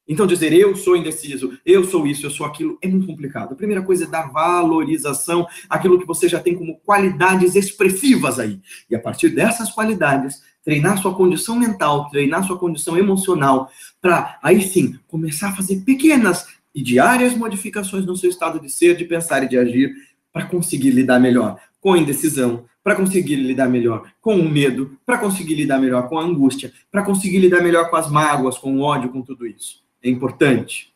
Então, 0.07 0.25
dizer 0.25 0.53
eu 0.53 0.75
sou 0.75 0.95
indeciso, 0.95 1.59
eu 1.65 1.83
sou 1.83 2.07
isso, 2.07 2.25
eu 2.25 2.29
sou 2.29 2.45
aquilo, 2.45 2.77
é 2.81 2.87
muito 2.87 3.05
complicado. 3.05 3.51
A 3.51 3.55
primeira 3.55 3.83
coisa 3.83 4.05
é 4.05 4.07
dar 4.07 4.31
valorização 4.31 5.45
àquilo 5.69 5.99
que 5.99 6.05
você 6.05 6.29
já 6.29 6.39
tem 6.39 6.55
como 6.55 6.79
qualidades 6.79 7.55
expressivas 7.55 8.39
aí. 8.39 8.61
E 8.89 8.95
a 8.95 8.99
partir 8.99 9.29
dessas 9.29 9.69
qualidades, 9.69 10.41
treinar 10.67 11.01
sua 11.01 11.15
condição 11.15 11.55
mental, 11.55 12.09
treinar 12.09 12.45
sua 12.45 12.59
condição 12.59 12.97
emocional, 12.97 13.71
para 14.01 14.37
aí 14.43 14.61
sim 14.61 14.99
começar 15.07 15.47
a 15.51 15.55
fazer 15.55 15.77
pequenas 15.85 16.45
e 16.75 16.83
diárias 16.83 17.33
modificações 17.33 18.05
no 18.05 18.17
seu 18.17 18.29
estado 18.29 18.59
de 18.59 18.69
ser, 18.69 18.97
de 18.97 19.05
pensar 19.05 19.41
e 19.45 19.47
de 19.47 19.57
agir, 19.57 19.95
para 20.33 20.45
conseguir 20.45 20.89
lidar 20.89 21.21
melhor 21.21 21.57
com 21.79 21.93
a 21.93 21.97
indecisão, 21.97 22.65
para 22.83 22.95
conseguir 22.95 23.37
lidar 23.37 23.69
melhor 23.69 24.11
com 24.19 24.35
o 24.35 24.49
medo, 24.49 24.97
para 25.05 25.17
conseguir 25.17 25.55
lidar 25.55 25.79
melhor 25.79 26.09
com 26.09 26.19
a 26.19 26.23
angústia, 26.23 26.73
para 26.91 27.01
conseguir 27.01 27.39
lidar 27.39 27.61
melhor 27.61 27.89
com 27.89 27.95
as 27.95 28.11
mágoas, 28.11 28.57
com 28.57 28.75
o 28.75 28.81
ódio, 28.81 29.09
com 29.09 29.21
tudo 29.21 29.47
isso 29.47 29.87
é 30.03 30.09
importante. 30.09 30.93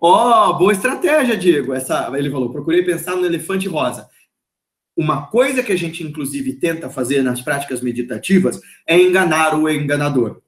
Ó, 0.00 0.50
oh, 0.50 0.54
boa 0.54 0.72
estratégia, 0.72 1.36
Diego. 1.36 1.74
Essa, 1.74 2.10
ele 2.16 2.30
falou, 2.30 2.50
procurei 2.50 2.82
pensar 2.82 3.16
no 3.16 3.26
elefante 3.26 3.68
rosa. 3.68 4.08
Uma 5.00 5.28
coisa 5.28 5.62
que 5.62 5.72
a 5.72 5.76
gente, 5.76 6.04
inclusive, 6.04 6.52
tenta 6.52 6.90
fazer 6.90 7.22
nas 7.22 7.40
práticas 7.40 7.80
meditativas 7.80 8.60
é 8.86 9.00
enganar 9.00 9.58
o 9.58 9.66
enganador. 9.66 10.42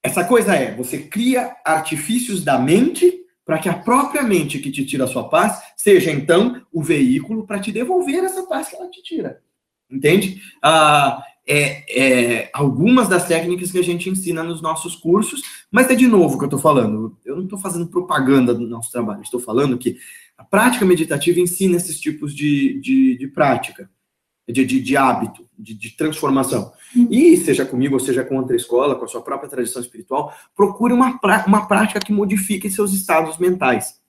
Essa 0.00 0.22
coisa 0.22 0.54
é, 0.54 0.76
você 0.76 0.98
cria 0.98 1.56
artifícios 1.66 2.44
da 2.44 2.56
mente 2.56 3.12
para 3.44 3.58
que 3.58 3.68
a 3.68 3.74
própria 3.74 4.22
mente 4.22 4.60
que 4.60 4.70
te 4.70 4.86
tira 4.86 5.06
a 5.06 5.08
sua 5.08 5.28
paz 5.28 5.60
seja, 5.76 6.12
então, 6.12 6.64
o 6.72 6.84
veículo 6.84 7.44
para 7.44 7.58
te 7.58 7.72
devolver 7.72 8.22
essa 8.22 8.44
paz 8.44 8.68
que 8.68 8.76
ela 8.76 8.88
te 8.88 9.02
tira. 9.02 9.42
Entende? 9.90 10.40
Ah, 10.62 11.20
é, 11.44 12.42
é, 12.42 12.50
algumas 12.54 13.08
das 13.08 13.26
técnicas 13.26 13.72
que 13.72 13.78
a 13.78 13.84
gente 13.84 14.08
ensina 14.08 14.44
nos 14.44 14.62
nossos 14.62 14.94
cursos, 14.94 15.42
mas 15.68 15.90
é 15.90 15.96
de 15.96 16.06
novo 16.06 16.38
que 16.38 16.44
eu 16.44 16.46
estou 16.46 16.60
falando. 16.60 17.18
Eu 17.24 17.34
não 17.34 17.42
estou 17.42 17.58
fazendo 17.58 17.88
propaganda 17.88 18.54
do 18.54 18.68
nosso 18.68 18.92
trabalho, 18.92 19.20
estou 19.20 19.40
falando 19.40 19.76
que 19.76 19.98
a 20.36 20.44
prática 20.44 20.84
meditativa 20.84 21.40
ensina 21.40 21.76
esses 21.76 22.00
tipos 22.00 22.34
de, 22.34 22.80
de, 22.80 23.16
de 23.16 23.28
prática, 23.28 23.90
de, 24.48 24.64
de, 24.64 24.80
de 24.80 24.96
hábito, 24.96 25.48
de, 25.58 25.74
de, 25.74 25.96
transformação. 25.96 26.72
E 27.10 27.36
seja 27.36 27.64
comigo 27.64 27.94
ou 27.94 28.00
seja 28.00 28.24
com 28.24 28.36
outra 28.36 28.56
escola, 28.56 28.94
com 28.94 29.04
a 29.04 29.08
sua 29.08 29.22
própria 29.22 29.48
tradição 29.48 29.80
espiritual, 29.80 30.34
procure 30.54 30.92
uma, 30.92 31.18
uma 31.46 31.66
prática 31.66 32.00
que 32.00 32.12
modifique 32.12 32.70
seus 32.70 32.92
estados 32.92 33.38
mentais. 33.38 34.00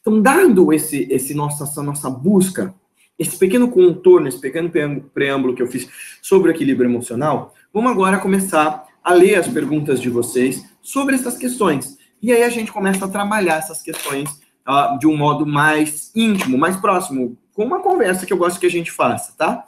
Então, 0.00 0.20
dado 0.20 0.72
esse, 0.72 1.06
esse 1.10 1.34
nossa, 1.34 1.64
essa 1.64 1.82
nossa 1.82 2.08
busca 2.08 2.74
esse 3.18 3.38
pequeno 3.38 3.68
contorno, 3.68 4.28
esse 4.28 4.40
pequeno 4.40 4.70
preâmbulo 5.14 5.54
que 5.54 5.62
eu 5.62 5.66
fiz 5.66 5.88
sobre 6.20 6.50
o 6.50 6.54
equilíbrio 6.54 6.88
emocional, 6.88 7.54
vamos 7.72 7.90
agora 7.90 8.18
começar 8.18 8.84
a 9.02 9.12
ler 9.12 9.36
as 9.36 9.48
perguntas 9.48 10.00
de 10.00 10.10
vocês 10.10 10.64
sobre 10.80 11.14
essas 11.14 11.36
questões. 11.36 11.96
E 12.20 12.32
aí 12.32 12.42
a 12.42 12.48
gente 12.48 12.72
começa 12.72 13.04
a 13.04 13.08
trabalhar 13.08 13.56
essas 13.56 13.82
questões 13.82 14.41
uh, 14.68 14.98
de 14.98 15.06
um 15.06 15.16
modo 15.16 15.46
mais 15.46 16.10
íntimo, 16.14 16.58
mais 16.58 16.76
próximo, 16.76 17.38
com 17.52 17.64
uma 17.64 17.80
conversa 17.80 18.26
que 18.26 18.32
eu 18.32 18.36
gosto 18.36 18.60
que 18.60 18.66
a 18.66 18.70
gente 18.70 18.90
faça, 18.90 19.34
tá? 19.36 19.66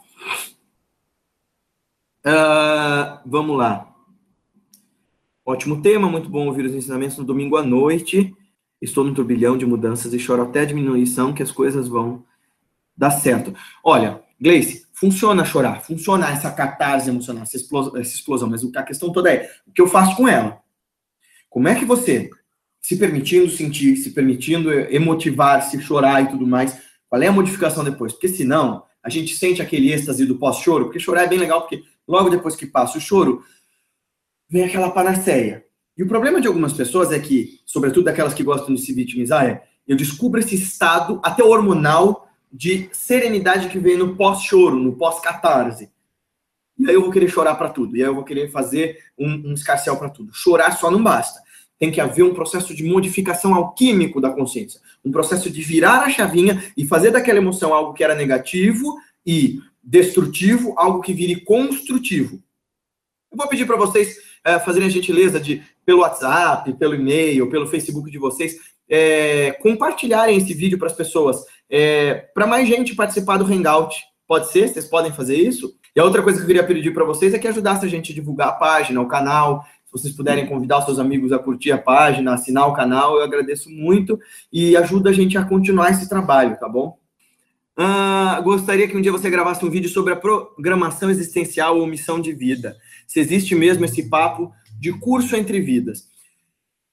Uh, 2.26 3.20
vamos 3.26 3.56
lá. 3.58 3.94
Ótimo 5.44 5.82
tema, 5.82 6.08
muito 6.08 6.30
bom 6.30 6.46
ouvir 6.46 6.64
os 6.64 6.74
ensinamentos 6.74 7.18
no 7.18 7.24
domingo 7.24 7.56
à 7.56 7.62
noite. 7.62 8.34
Estou 8.80 9.04
num 9.04 9.12
turbilhão 9.12 9.58
de 9.58 9.66
mudanças 9.66 10.14
e 10.14 10.18
choro 10.18 10.42
até 10.42 10.60
a 10.60 10.64
diminuição 10.64 11.34
que 11.34 11.42
as 11.42 11.52
coisas 11.52 11.86
vão 11.86 12.24
dá 12.96 13.10
certo. 13.10 13.54
Olha, 13.82 14.22
Gleice, 14.40 14.86
funciona 14.92 15.44
chorar, 15.44 15.82
funciona 15.82 16.30
essa 16.30 16.50
catarse 16.50 17.08
emocional, 17.08 17.42
essa 17.42 17.56
explosão, 17.56 17.96
essa 17.96 18.14
explosão, 18.14 18.48
mas 18.48 18.64
a 18.74 18.82
questão 18.82 19.12
toda 19.12 19.32
é 19.32 19.50
o 19.66 19.72
que 19.72 19.82
eu 19.82 19.86
faço 19.86 20.16
com 20.16 20.28
ela. 20.28 20.60
Como 21.50 21.68
é 21.68 21.74
que 21.74 21.84
você, 21.84 22.30
se 22.84 22.98
permitindo 22.98 23.50
sentir, 23.50 23.96
se 23.96 24.10
permitindo 24.10 24.70
emotivar, 24.70 25.62
se 25.62 25.80
chorar 25.80 26.22
e 26.22 26.28
tudo 26.28 26.46
mais, 26.46 26.76
qual 27.08 27.22
é 27.22 27.28
a 27.28 27.32
modificação 27.32 27.82
depois? 27.82 28.12
Porque 28.12 28.28
senão, 28.28 28.84
a 29.02 29.08
gente 29.08 29.34
sente 29.34 29.62
aquele 29.62 29.90
êxtase 29.90 30.26
do 30.26 30.36
pós-choro, 30.36 30.84
porque 30.84 31.00
chorar 31.00 31.22
é 31.22 31.26
bem 31.26 31.38
legal, 31.38 31.62
porque 31.62 31.82
logo 32.06 32.28
depois 32.28 32.54
que 32.54 32.66
passa 32.66 32.98
o 32.98 33.00
choro, 33.00 33.42
vem 34.50 34.64
aquela 34.64 34.90
panaceia. 34.90 35.64
E 35.96 36.02
o 36.02 36.06
problema 36.06 36.42
de 36.42 36.46
algumas 36.46 36.74
pessoas 36.74 37.10
é 37.10 37.18
que, 37.18 37.58
sobretudo 37.64 38.04
daquelas 38.04 38.34
que 38.34 38.42
gostam 38.42 38.74
de 38.74 38.82
se 38.82 38.92
vitimizar, 38.92 39.46
é 39.46 39.62
eu 39.88 39.96
descubro 39.96 40.38
esse 40.38 40.54
estado 40.54 41.22
até 41.24 41.42
hormonal 41.42 42.28
de 42.52 42.90
serenidade 42.92 43.70
que 43.70 43.78
vem 43.78 43.96
no 43.96 44.14
pós-choro, 44.14 44.76
no 44.76 44.94
pós-catarse. 44.94 45.90
E 46.78 46.86
aí 46.86 46.94
eu 46.94 47.00
vou 47.00 47.10
querer 47.10 47.30
chorar 47.30 47.54
para 47.54 47.70
tudo. 47.70 47.96
E 47.96 48.02
aí 48.02 48.08
eu 48.08 48.14
vou 48.14 48.24
querer 48.24 48.50
fazer 48.50 48.98
um, 49.18 49.48
um 49.48 49.54
escarcel 49.54 49.96
para 49.96 50.10
tudo. 50.10 50.34
Chorar 50.34 50.72
só 50.72 50.90
não 50.90 51.02
basta. 51.02 51.43
Tem 51.78 51.90
que 51.90 52.00
haver 52.00 52.22
um 52.22 52.34
processo 52.34 52.74
de 52.74 52.84
modificação 52.84 53.54
alquímico 53.54 54.20
da 54.20 54.30
consciência. 54.30 54.80
Um 55.04 55.10
processo 55.10 55.50
de 55.50 55.62
virar 55.62 56.02
a 56.02 56.10
chavinha 56.10 56.62
e 56.76 56.86
fazer 56.86 57.10
daquela 57.10 57.38
emoção 57.38 57.74
algo 57.74 57.92
que 57.92 58.04
era 58.04 58.14
negativo 58.14 58.96
e 59.26 59.60
destrutivo, 59.82 60.74
algo 60.76 61.00
que 61.00 61.12
vire 61.12 61.40
construtivo. 61.40 62.42
Eu 63.30 63.38
vou 63.38 63.48
pedir 63.48 63.66
para 63.66 63.76
vocês 63.76 64.16
é, 64.44 64.58
fazerem 64.60 64.88
a 64.88 64.90
gentileza 64.90 65.40
de, 65.40 65.62
pelo 65.84 66.00
WhatsApp, 66.00 66.72
pelo 66.74 66.94
e-mail, 66.94 67.50
pelo 67.50 67.66
Facebook 67.66 68.10
de 68.10 68.18
vocês, 68.18 68.56
é, 68.88 69.52
compartilharem 69.52 70.36
esse 70.36 70.54
vídeo 70.54 70.78
para 70.78 70.88
as 70.88 70.94
pessoas 70.94 71.44
é, 71.68 72.14
para 72.34 72.46
mais 72.46 72.68
gente 72.68 72.94
participar 72.94 73.38
do 73.38 73.44
Hangout. 73.44 73.96
Pode 74.26 74.50
ser? 74.50 74.68
Vocês 74.68 74.86
podem 74.86 75.12
fazer 75.12 75.36
isso? 75.36 75.74
E 75.96 76.00
a 76.00 76.04
outra 76.04 76.22
coisa 76.22 76.38
que 76.38 76.44
eu 76.44 76.46
queria 76.46 76.66
pedir 76.66 76.92
para 76.92 77.04
vocês 77.04 77.32
é 77.34 77.38
que 77.38 77.46
ajudasse 77.46 77.84
a 77.86 77.88
gente 77.88 78.12
a 78.12 78.14
divulgar 78.14 78.48
a 78.48 78.52
página, 78.52 79.00
o 79.00 79.08
canal. 79.08 79.64
Vocês 79.94 80.12
puderem 80.12 80.44
convidar 80.44 80.78
os 80.78 80.86
seus 80.86 80.98
amigos 80.98 81.32
a 81.32 81.38
curtir 81.38 81.70
a 81.70 81.78
página, 81.78 82.34
assinar 82.34 82.68
o 82.68 82.72
canal, 82.72 83.14
eu 83.14 83.22
agradeço 83.22 83.70
muito 83.70 84.18
e 84.52 84.76
ajuda 84.76 85.10
a 85.10 85.12
gente 85.12 85.38
a 85.38 85.44
continuar 85.44 85.92
esse 85.92 86.08
trabalho, 86.08 86.58
tá 86.58 86.68
bom? 86.68 86.98
Ah, 87.76 88.40
gostaria 88.42 88.88
que 88.88 88.96
um 88.96 89.00
dia 89.00 89.12
você 89.12 89.30
gravasse 89.30 89.64
um 89.64 89.70
vídeo 89.70 89.88
sobre 89.88 90.12
a 90.12 90.16
programação 90.16 91.10
existencial 91.10 91.78
ou 91.78 91.86
missão 91.86 92.20
de 92.20 92.32
vida. 92.32 92.76
Se 93.06 93.20
existe 93.20 93.54
mesmo 93.54 93.84
esse 93.84 94.08
papo 94.08 94.52
de 94.80 94.92
curso 94.98 95.36
entre 95.36 95.60
vidas. 95.60 96.08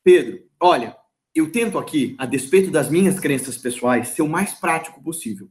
Pedro, 0.03 0.39
olha, 0.59 0.95
eu 1.33 1.51
tento 1.51 1.79
aqui, 1.79 2.15
a 2.19 2.27
despeito 2.27 2.69
das 2.69 2.87
minhas 2.87 3.19
crenças 3.19 3.57
pessoais, 3.57 4.09
ser 4.09 4.21
o 4.21 4.29
mais 4.29 4.53
prático 4.53 5.01
possível. 5.01 5.49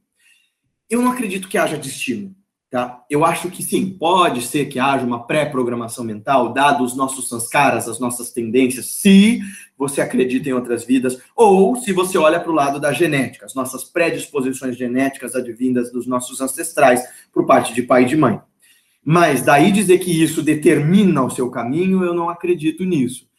Eu 0.89 1.03
não 1.03 1.11
acredito 1.11 1.49
que 1.49 1.59
haja 1.59 1.77
destino. 1.77 2.33
Tá? 2.71 3.05
Eu 3.11 3.25
acho 3.25 3.51
que 3.51 3.65
sim, 3.65 3.91
pode 3.91 4.43
ser 4.43 4.67
que 4.67 4.79
haja 4.79 5.05
uma 5.05 5.27
pré-programação 5.27 6.05
mental, 6.05 6.53
dado 6.53 6.85
os 6.85 6.95
nossos 6.95 7.29
sanskaras, 7.29 7.89
as 7.89 7.99
nossas 7.99 8.31
tendências, 8.31 8.87
se 8.87 9.41
você 9.77 10.01
acredita 10.01 10.49
em 10.49 10.53
outras 10.53 10.85
vidas, 10.85 11.21
ou 11.35 11.75
se 11.75 11.93
você 11.93 12.17
olha 12.17 12.39
para 12.39 12.53
o 12.53 12.55
lado 12.55 12.79
da 12.79 12.93
genética, 12.93 13.45
as 13.45 13.57
nossas 13.57 13.83
predisposições 13.83 14.77
genéticas 14.77 15.35
advindas 15.35 15.91
dos 15.91 16.07
nossos 16.07 16.41
ancestrais, 16.41 17.03
por 17.33 17.45
parte 17.45 17.75
de 17.75 17.83
pai 17.83 18.05
e 18.05 18.07
de 18.07 18.17
mãe. 18.17 18.41
Mas 19.05 19.43
daí 19.43 19.73
dizer 19.73 19.99
que 19.99 20.23
isso 20.23 20.41
determina 20.41 21.25
o 21.25 21.31
seu 21.31 21.51
caminho, 21.51 22.05
eu 22.05 22.15
não 22.15 22.29
acredito 22.31 22.85
nisso. 22.85 23.30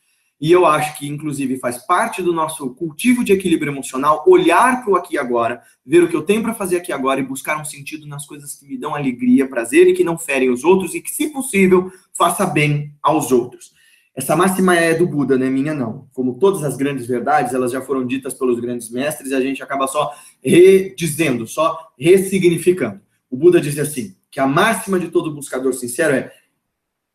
E 0.42 0.52
eu 0.52 0.66
acho 0.66 0.98
que, 0.98 1.08
inclusive, 1.08 1.60
faz 1.60 1.78
parte 1.86 2.20
do 2.24 2.34
nosso 2.34 2.72
cultivo 2.72 3.24
de 3.24 3.32
equilíbrio 3.32 3.72
emocional 3.72 4.24
olhar 4.26 4.84
para 4.84 4.92
o 4.92 4.96
aqui 4.96 5.14
e 5.14 5.18
agora, 5.20 5.62
ver 5.86 6.02
o 6.02 6.10
que 6.10 6.16
eu 6.16 6.24
tenho 6.24 6.42
para 6.42 6.56
fazer 6.56 6.78
aqui 6.78 6.92
agora 6.92 7.20
e 7.20 7.24
buscar 7.24 7.62
um 7.62 7.64
sentido 7.64 8.08
nas 8.08 8.26
coisas 8.26 8.56
que 8.56 8.66
me 8.66 8.76
dão 8.76 8.96
alegria, 8.96 9.48
prazer 9.48 9.88
e 9.88 9.94
que 9.94 10.04
não 10.04 10.18
ferem 10.18 10.50
os 10.50 10.64
outros 10.64 10.96
e 10.96 11.02
que, 11.02 11.12
se 11.12 11.30
possível, 11.30 11.92
faça 12.12 12.44
bem 12.44 12.92
aos 13.04 13.32
outros. 13.32 13.72
Essa 14.16 14.36
máxima 14.36 14.76
é 14.76 14.96
do 14.96 15.06
Buda, 15.06 15.38
não 15.38 15.46
é 15.46 15.50
minha, 15.50 15.76
não. 15.76 16.08
Como 16.12 16.40
todas 16.40 16.64
as 16.64 16.76
grandes 16.76 17.06
verdades, 17.06 17.54
elas 17.54 17.72
já 17.72 17.82
foram 17.82 18.04
ditas 18.04 18.34
pelos 18.34 18.60
grandes 18.60 18.90
mestres 18.90 19.30
e 19.30 19.36
a 19.36 19.40
gente 19.40 19.62
acaba 19.62 19.86
só 19.86 20.12
redizendo, 20.44 21.46
só 21.46 21.92
ressignificando. 21.96 23.00
O 23.30 23.38
Buda 23.38 23.62
diz 23.62 23.78
assim, 23.78 24.16
que 24.32 24.40
a 24.40 24.48
máxima 24.48 25.00
de 25.00 25.10
todo 25.10 25.34
buscador 25.34 25.74
sincero 25.74 26.16
é 26.16 26.34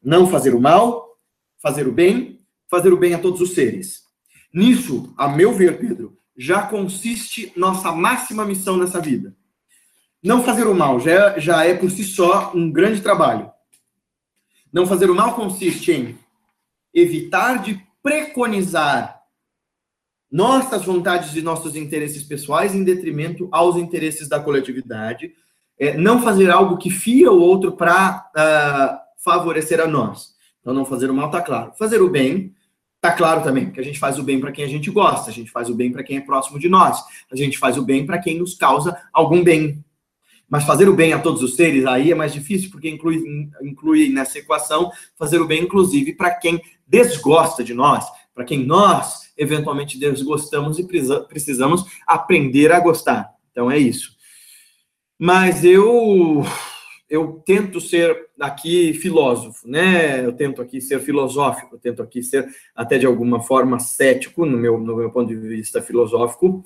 não 0.00 0.28
fazer 0.28 0.54
o 0.54 0.60
mal, 0.60 1.18
fazer 1.60 1.88
o 1.88 1.92
bem 1.92 2.35
fazer 2.76 2.92
o 2.92 2.98
bem 2.98 3.14
a 3.14 3.18
todos 3.18 3.40
os 3.40 3.54
seres. 3.54 4.02
Nisso, 4.52 5.12
a 5.16 5.28
meu 5.28 5.52
ver, 5.54 5.78
Pedro, 5.78 6.18
já 6.36 6.62
consiste 6.62 7.50
nossa 7.56 7.90
máxima 7.90 8.44
missão 8.44 8.76
nessa 8.76 9.00
vida. 9.00 9.34
Não 10.22 10.42
fazer 10.42 10.66
o 10.66 10.74
mal 10.74 11.00
já, 11.00 11.38
já 11.38 11.64
é 11.64 11.74
por 11.74 11.90
si 11.90 12.04
só 12.04 12.52
um 12.54 12.70
grande 12.70 13.00
trabalho. 13.00 13.50
Não 14.70 14.86
fazer 14.86 15.08
o 15.08 15.14
mal 15.14 15.34
consiste 15.34 15.90
em 15.90 16.18
evitar 16.92 17.62
de 17.62 17.80
preconizar 18.02 19.22
nossas 20.30 20.84
vontades 20.84 21.34
e 21.34 21.40
nossos 21.40 21.76
interesses 21.76 22.22
pessoais 22.22 22.74
em 22.74 22.84
detrimento 22.84 23.48
aos 23.50 23.76
interesses 23.76 24.28
da 24.28 24.38
coletividade. 24.38 25.32
É, 25.78 25.96
não 25.96 26.20
fazer 26.20 26.50
algo 26.50 26.76
que 26.76 26.90
fia 26.90 27.32
o 27.32 27.40
outro 27.40 27.72
para 27.72 28.30
uh, 28.34 28.38
ah, 28.38 29.02
favorecer 29.16 29.80
a 29.80 29.86
nós. 29.86 30.34
Então, 30.60 30.74
não 30.74 30.84
fazer 30.84 31.10
o 31.10 31.14
mal 31.14 31.26
está 31.26 31.40
claro. 31.40 31.72
Fazer 31.78 32.02
o 32.02 32.10
bem 32.10 32.55
Tá 33.06 33.12
claro 33.12 33.40
também 33.40 33.70
que 33.70 33.78
a 33.78 33.84
gente 33.84 34.00
faz 34.00 34.18
o 34.18 34.22
bem 34.24 34.40
para 34.40 34.50
quem 34.50 34.64
a 34.64 34.68
gente 34.68 34.90
gosta, 34.90 35.30
a 35.30 35.32
gente 35.32 35.48
faz 35.48 35.70
o 35.70 35.74
bem 35.76 35.92
para 35.92 36.02
quem 36.02 36.16
é 36.16 36.20
próximo 36.20 36.58
de 36.58 36.68
nós, 36.68 37.04
a 37.30 37.36
gente 37.36 37.56
faz 37.56 37.78
o 37.78 37.82
bem 37.82 38.04
para 38.04 38.18
quem 38.18 38.36
nos 38.36 38.56
causa 38.56 39.00
algum 39.12 39.44
bem. 39.44 39.84
Mas 40.50 40.64
fazer 40.64 40.88
o 40.88 40.92
bem 40.92 41.12
a 41.12 41.20
todos 41.20 41.40
os 41.40 41.54
seres 41.54 41.86
aí 41.86 42.10
é 42.10 42.16
mais 42.16 42.32
difícil, 42.32 42.68
porque 42.68 42.90
inclui, 42.90 43.22
inclui 43.62 44.08
nessa 44.08 44.40
equação 44.40 44.90
fazer 45.16 45.40
o 45.40 45.46
bem, 45.46 45.62
inclusive, 45.62 46.14
para 46.14 46.34
quem 46.34 46.60
desgosta 46.84 47.62
de 47.62 47.74
nós, 47.74 48.04
para 48.34 48.44
quem 48.44 48.66
nós 48.66 49.30
eventualmente 49.38 49.96
desgostamos 50.00 50.76
e 50.80 50.88
precisamos 51.28 51.84
aprender 52.08 52.72
a 52.72 52.80
gostar. 52.80 53.30
Então 53.52 53.70
é 53.70 53.78
isso. 53.78 54.16
Mas 55.16 55.64
eu 55.64 56.44
eu 57.08 57.42
tento 57.46 57.80
ser 57.80 58.28
aqui 58.40 58.92
filósofo, 58.94 59.68
né? 59.68 60.24
Eu 60.24 60.32
tento 60.32 60.60
aqui 60.60 60.80
ser 60.80 61.00
filosófico, 61.00 61.76
eu 61.76 61.78
tento 61.78 62.02
aqui 62.02 62.22
ser 62.22 62.46
até 62.74 62.98
de 62.98 63.06
alguma 63.06 63.40
forma 63.40 63.78
cético 63.78 64.44
no 64.44 64.56
meu, 64.56 64.78
no 64.78 64.96
meu 64.96 65.10
ponto 65.10 65.28
de 65.28 65.36
vista 65.36 65.80
filosófico 65.80 66.64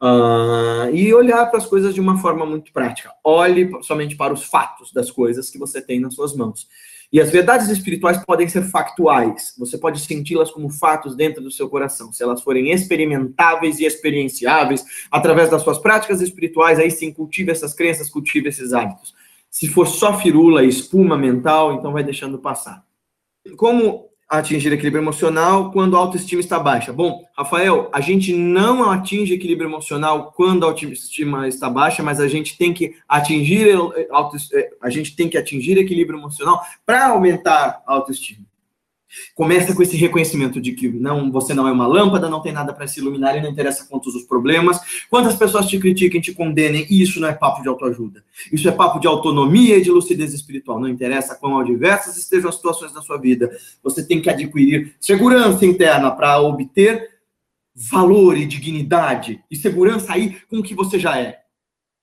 uh, 0.00 0.94
e 0.94 1.12
olhar 1.12 1.46
para 1.46 1.58
as 1.58 1.66
coisas 1.66 1.94
de 1.94 2.00
uma 2.00 2.18
forma 2.18 2.46
muito 2.46 2.72
prática. 2.72 3.10
Olhe 3.24 3.70
somente 3.82 4.16
para 4.16 4.32
os 4.32 4.44
fatos 4.44 4.92
das 4.92 5.10
coisas 5.10 5.50
que 5.50 5.58
você 5.58 5.82
tem 5.82 6.00
nas 6.00 6.14
suas 6.14 6.34
mãos. 6.34 6.68
E 7.12 7.20
as 7.20 7.30
verdades 7.30 7.68
espirituais 7.68 8.24
podem 8.24 8.48
ser 8.48 8.62
factuais. 8.62 9.54
Você 9.58 9.76
pode 9.76 10.00
senti-las 10.00 10.50
como 10.50 10.70
fatos 10.70 11.14
dentro 11.14 11.42
do 11.42 11.50
seu 11.50 11.68
coração. 11.68 12.10
Se 12.10 12.22
elas 12.22 12.40
forem 12.40 12.70
experimentáveis 12.70 13.78
e 13.80 13.84
experienciáveis 13.84 14.82
através 15.10 15.50
das 15.50 15.60
suas 15.60 15.78
práticas 15.78 16.22
espirituais, 16.22 16.78
aí 16.78 16.90
sim 16.90 17.12
cultive 17.12 17.50
essas 17.50 17.74
crenças, 17.74 18.08
cultive 18.08 18.48
esses 18.48 18.72
hábitos. 18.72 19.14
Se 19.52 19.68
for 19.68 19.86
só 19.86 20.18
firula, 20.18 20.64
espuma 20.64 21.14
mental, 21.18 21.74
então 21.74 21.92
vai 21.92 22.02
deixando 22.02 22.38
passar. 22.38 22.82
Como 23.58 24.08
atingir 24.26 24.72
equilíbrio 24.72 25.02
emocional 25.02 25.70
quando 25.70 25.94
a 25.94 25.98
autoestima 25.98 26.40
está 26.40 26.58
baixa? 26.58 26.90
Bom, 26.90 27.22
Rafael, 27.36 27.90
a 27.92 28.00
gente 28.00 28.32
não 28.32 28.90
atinge 28.90 29.34
equilíbrio 29.34 29.68
emocional 29.68 30.32
quando 30.34 30.64
a 30.64 30.68
autoestima 30.68 31.46
está 31.46 31.68
baixa, 31.68 32.02
mas 32.02 32.18
a 32.18 32.26
gente 32.26 32.56
tem 32.56 32.72
que 32.72 32.96
atingir 33.06 33.76
a 34.80 34.88
gente 34.88 35.14
tem 35.14 35.28
que 35.28 35.36
atingir 35.36 35.76
equilíbrio 35.76 36.18
emocional 36.18 36.62
para 36.86 37.08
aumentar 37.08 37.82
a 37.86 37.92
autoestima. 37.92 38.46
Começa 39.34 39.74
com 39.74 39.82
esse 39.82 39.96
reconhecimento 39.96 40.60
de 40.60 40.72
que 40.72 40.88
não, 40.88 41.30
você 41.30 41.54
não 41.54 41.68
é 41.68 41.72
uma 41.72 41.86
lâmpada, 41.86 42.28
não 42.28 42.40
tem 42.40 42.52
nada 42.52 42.72
para 42.72 42.86
se 42.86 43.00
iluminar 43.00 43.36
e 43.36 43.40
não 43.40 43.50
interessa 43.50 43.86
quantos 43.88 44.14
os 44.14 44.22
problemas, 44.22 44.78
quantas 45.10 45.36
pessoas 45.36 45.66
te 45.66 45.78
critiquem, 45.78 46.20
te 46.20 46.32
condenem, 46.32 46.86
e 46.88 47.02
isso 47.02 47.20
não 47.20 47.28
é 47.28 47.32
papo 47.32 47.62
de 47.62 47.68
autoajuda. 47.68 48.24
Isso 48.52 48.68
é 48.68 48.72
papo 48.72 48.98
de 48.98 49.06
autonomia 49.06 49.78
e 49.78 49.82
de 49.82 49.90
lucidez 49.90 50.32
espiritual. 50.34 50.80
Não 50.80 50.88
interessa 50.88 51.34
quão 51.34 51.58
adversas 51.58 52.16
estejam 52.16 52.48
as 52.48 52.56
situações 52.56 52.92
da 52.92 53.02
sua 53.02 53.18
vida, 53.18 53.50
você 53.82 54.06
tem 54.06 54.20
que 54.20 54.30
adquirir 54.30 54.94
segurança 55.00 55.64
interna 55.66 56.10
para 56.10 56.40
obter 56.40 57.10
valor 57.74 58.36
e 58.36 58.44
dignidade 58.44 59.42
e 59.50 59.56
segurança 59.56 60.12
aí 60.12 60.36
com 60.48 60.58
o 60.58 60.62
que 60.62 60.74
você 60.74 60.98
já 60.98 61.18
é. 61.18 61.40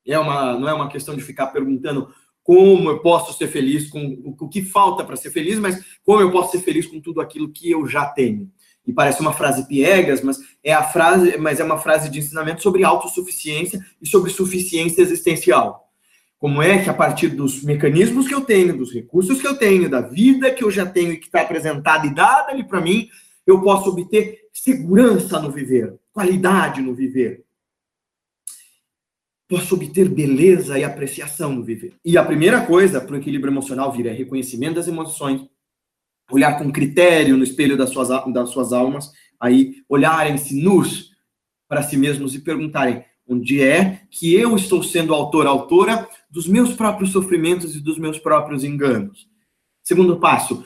É 0.05 0.17
uma, 0.17 0.57
não 0.57 0.67
é 0.67 0.73
uma 0.73 0.89
questão 0.89 1.15
de 1.15 1.21
ficar 1.21 1.47
perguntando 1.47 2.09
como 2.49 2.89
eu 2.89 2.97
posso 2.97 3.37
ser 3.37 3.47
feliz 3.47 3.87
com 3.87 4.35
o 4.39 4.49
que 4.49 4.63
falta 4.63 5.03
para 5.03 5.15
ser 5.15 5.29
feliz, 5.29 5.59
mas 5.59 5.85
como 6.03 6.19
eu 6.19 6.31
posso 6.31 6.53
ser 6.53 6.63
feliz 6.63 6.87
com 6.87 6.99
tudo 6.99 7.21
aquilo 7.21 7.51
que 7.51 7.69
eu 7.69 7.85
já 7.85 8.07
tenho. 8.07 8.49
E 8.87 8.91
parece 8.91 9.21
uma 9.21 9.33
frase 9.33 9.67
piegas, 9.67 10.23
mas 10.23 10.39
é 10.63 10.73
a 10.73 10.81
frase, 10.81 11.37
mas 11.37 11.59
é 11.59 11.63
uma 11.63 11.77
frase 11.77 12.09
de 12.09 12.17
ensinamento 12.17 12.63
sobre 12.63 12.83
autossuficiência 12.83 13.79
e 14.01 14.07
sobre 14.07 14.31
suficiência 14.31 15.03
existencial. 15.03 15.91
Como 16.39 16.59
é 16.59 16.81
que 16.81 16.89
a 16.89 16.93
partir 16.95 17.27
dos 17.27 17.61
mecanismos 17.61 18.27
que 18.27 18.33
eu 18.33 18.41
tenho, 18.41 18.75
dos 18.75 18.91
recursos 18.91 19.39
que 19.39 19.47
eu 19.47 19.55
tenho, 19.55 19.87
da 19.87 20.01
vida 20.01 20.49
que 20.49 20.63
eu 20.63 20.71
já 20.71 20.87
tenho 20.87 21.11
e 21.13 21.17
que 21.17 21.27
está 21.27 21.41
apresentada 21.41 22.07
e 22.07 22.15
dada 22.15 22.51
ali 22.51 22.63
para 22.63 22.81
mim, 22.81 23.09
eu 23.45 23.61
posso 23.61 23.91
obter 23.91 24.39
segurança 24.51 25.39
no 25.39 25.51
viver, 25.51 25.99
qualidade 26.11 26.81
no 26.81 26.95
viver 26.95 27.45
posso 29.49 29.73
obter 29.73 30.07
beleza 30.07 30.77
e 30.77 30.83
apreciação 30.83 31.51
no 31.51 31.63
viver. 31.63 31.95
E 32.05 32.15
a 32.15 32.23
primeira 32.23 32.63
coisa 32.67 33.01
para 33.01 33.15
o 33.15 33.17
equilíbrio 33.17 33.51
emocional 33.51 33.91
vir 33.91 34.05
é 34.05 34.11
reconhecimento 34.11 34.75
das 34.75 34.87
emoções, 34.87 35.41
olhar 36.31 36.59
com 36.59 36.71
critério 36.71 37.35
no 37.35 37.43
espelho 37.43 37.75
das 37.75 37.89
suas, 37.89 38.09
das 38.31 38.51
suas 38.51 38.71
almas, 38.71 39.11
aí 39.39 39.77
olharem-se 39.89 40.53
nus 40.61 41.09
para 41.67 41.81
si 41.81 41.97
mesmos 41.97 42.35
e 42.35 42.39
perguntarem 42.39 43.03
onde 43.27 43.61
é 43.61 44.01
que 44.11 44.33
eu 44.35 44.55
estou 44.55 44.83
sendo 44.83 45.15
autor, 45.15 45.47
autora 45.47 46.07
dos 46.29 46.47
meus 46.47 46.73
próprios 46.73 47.11
sofrimentos 47.11 47.75
e 47.75 47.79
dos 47.79 47.97
meus 47.97 48.19
próprios 48.19 48.63
enganos. 48.63 49.27
Segundo 49.81 50.19
passo, 50.19 50.63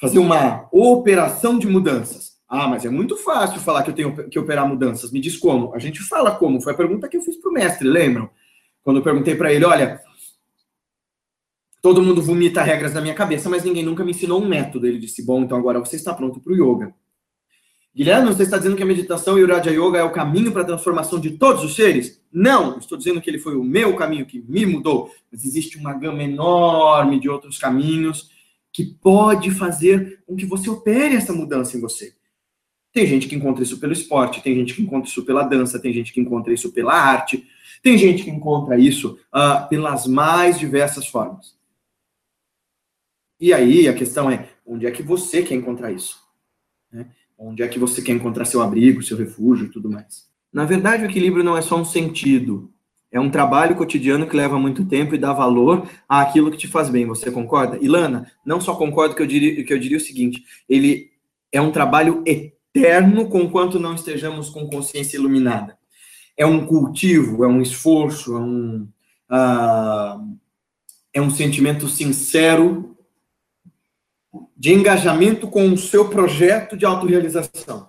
fazer 0.00 0.18
uma 0.18 0.66
operação 0.72 1.58
de 1.58 1.66
mudanças. 1.66 2.33
Ah, 2.48 2.68
mas 2.68 2.84
é 2.84 2.90
muito 2.90 3.16
fácil 3.16 3.60
falar 3.60 3.82
que 3.82 3.90
eu 3.90 3.94
tenho 3.94 4.28
que 4.28 4.38
operar 4.38 4.68
mudanças. 4.68 5.10
Me 5.10 5.20
diz 5.20 5.36
como. 5.36 5.74
A 5.74 5.78
gente 5.78 6.00
fala 6.00 6.32
como. 6.36 6.60
Foi 6.60 6.72
a 6.72 6.76
pergunta 6.76 7.08
que 7.08 7.16
eu 7.16 7.22
fiz 7.22 7.36
para 7.36 7.50
o 7.50 7.54
mestre, 7.54 7.88
lembram? 7.88 8.30
Quando 8.82 8.98
eu 8.98 9.02
perguntei 9.02 9.34
para 9.34 9.52
ele, 9.52 9.64
olha, 9.64 10.00
todo 11.80 12.02
mundo 12.02 12.22
vomita 12.22 12.62
regras 12.62 12.94
na 12.94 13.00
minha 13.00 13.14
cabeça, 13.14 13.48
mas 13.48 13.64
ninguém 13.64 13.82
nunca 13.82 14.04
me 14.04 14.10
ensinou 14.10 14.42
um 14.42 14.46
método. 14.46 14.86
Ele 14.86 14.98
disse, 14.98 15.24
bom, 15.24 15.42
então 15.42 15.56
agora 15.56 15.80
você 15.80 15.96
está 15.96 16.12
pronto 16.12 16.40
para 16.40 16.52
o 16.52 16.56
yoga. 16.56 16.94
Guilherme, 17.96 18.28
você 18.28 18.42
está 18.42 18.58
dizendo 18.58 18.74
que 18.74 18.82
a 18.82 18.86
meditação 18.86 19.38
e 19.38 19.44
o 19.44 19.46
Raja 19.46 19.70
Yoga 19.70 19.98
é 19.98 20.02
o 20.02 20.10
caminho 20.10 20.50
para 20.50 20.62
a 20.62 20.66
transformação 20.66 21.20
de 21.20 21.32
todos 21.32 21.62
os 21.62 21.76
seres? 21.76 22.20
Não, 22.32 22.76
estou 22.78 22.98
dizendo 22.98 23.20
que 23.20 23.30
ele 23.30 23.38
foi 23.38 23.54
o 23.54 23.62
meu 23.62 23.94
caminho 23.94 24.26
que 24.26 24.44
me 24.48 24.66
mudou. 24.66 25.10
Mas 25.30 25.44
existe 25.44 25.78
uma 25.78 25.94
gama 25.94 26.24
enorme 26.24 27.20
de 27.20 27.28
outros 27.28 27.56
caminhos 27.56 28.30
que 28.72 28.84
pode 28.84 29.52
fazer 29.52 30.20
com 30.26 30.34
que 30.34 30.44
você 30.44 30.68
opere 30.68 31.14
essa 31.14 31.32
mudança 31.32 31.76
em 31.76 31.80
você. 31.80 32.14
Tem 32.94 33.08
gente 33.08 33.26
que 33.26 33.34
encontra 33.34 33.64
isso 33.64 33.80
pelo 33.80 33.92
esporte, 33.92 34.40
tem 34.40 34.54
gente 34.54 34.72
que 34.72 34.80
encontra 34.80 35.10
isso 35.10 35.24
pela 35.24 35.42
dança, 35.42 35.80
tem 35.80 35.92
gente 35.92 36.12
que 36.12 36.20
encontra 36.20 36.54
isso 36.54 36.70
pela 36.72 36.94
arte, 36.94 37.44
tem 37.82 37.98
gente 37.98 38.22
que 38.22 38.30
encontra 38.30 38.78
isso 38.78 39.18
uh, 39.34 39.68
pelas 39.68 40.06
mais 40.06 40.60
diversas 40.60 41.04
formas. 41.08 41.56
E 43.40 43.52
aí 43.52 43.88
a 43.88 43.92
questão 43.92 44.30
é, 44.30 44.48
onde 44.64 44.86
é 44.86 44.92
que 44.92 45.02
você 45.02 45.42
quer 45.42 45.56
encontrar 45.56 45.90
isso? 45.90 46.22
Né? 46.92 47.08
Onde 47.36 47.64
é 47.64 47.68
que 47.68 47.80
você 47.80 48.00
quer 48.00 48.12
encontrar 48.12 48.44
seu 48.44 48.62
abrigo, 48.62 49.02
seu 49.02 49.16
refúgio 49.16 49.66
e 49.66 49.70
tudo 49.70 49.90
mais? 49.90 50.28
Na 50.52 50.64
verdade, 50.64 51.02
o 51.02 51.06
equilíbrio 51.06 51.42
não 51.42 51.56
é 51.56 51.62
só 51.62 51.76
um 51.76 51.84
sentido, 51.84 52.72
é 53.10 53.18
um 53.18 53.28
trabalho 53.28 53.74
cotidiano 53.74 54.28
que 54.28 54.36
leva 54.36 54.56
muito 54.56 54.84
tempo 54.84 55.16
e 55.16 55.18
dá 55.18 55.32
valor 55.32 55.90
àquilo 56.08 56.48
que 56.48 56.56
te 56.56 56.68
faz 56.68 56.88
bem. 56.88 57.06
Você 57.06 57.28
concorda? 57.28 57.76
Ilana, 57.82 58.30
não 58.46 58.60
só 58.60 58.76
concordo 58.76 59.16
que 59.16 59.22
eu 59.22 59.26
diria, 59.26 59.64
que 59.64 59.72
eu 59.72 59.80
diria 59.80 59.96
o 59.96 60.00
seguinte: 60.00 60.44
ele 60.68 61.10
é 61.50 61.60
um 61.60 61.72
trabalho 61.72 62.22
eterno 62.24 62.53
eterno 62.74 63.28
conquanto 63.28 63.78
não 63.78 63.94
estejamos 63.94 64.50
com 64.50 64.68
consciência 64.68 65.16
iluminada. 65.16 65.78
É 66.36 66.44
um 66.44 66.66
cultivo, 66.66 67.44
é 67.44 67.48
um 67.48 67.62
esforço, 67.62 68.36
é 68.36 68.40
um, 68.40 68.88
uh, 69.30 70.38
é 71.12 71.20
um 71.20 71.30
sentimento 71.30 71.88
sincero 71.88 72.96
de 74.56 74.72
engajamento 74.72 75.46
com 75.46 75.68
o 75.72 75.78
seu 75.78 76.08
projeto 76.08 76.76
de 76.76 76.84
autorrealização. 76.84 77.88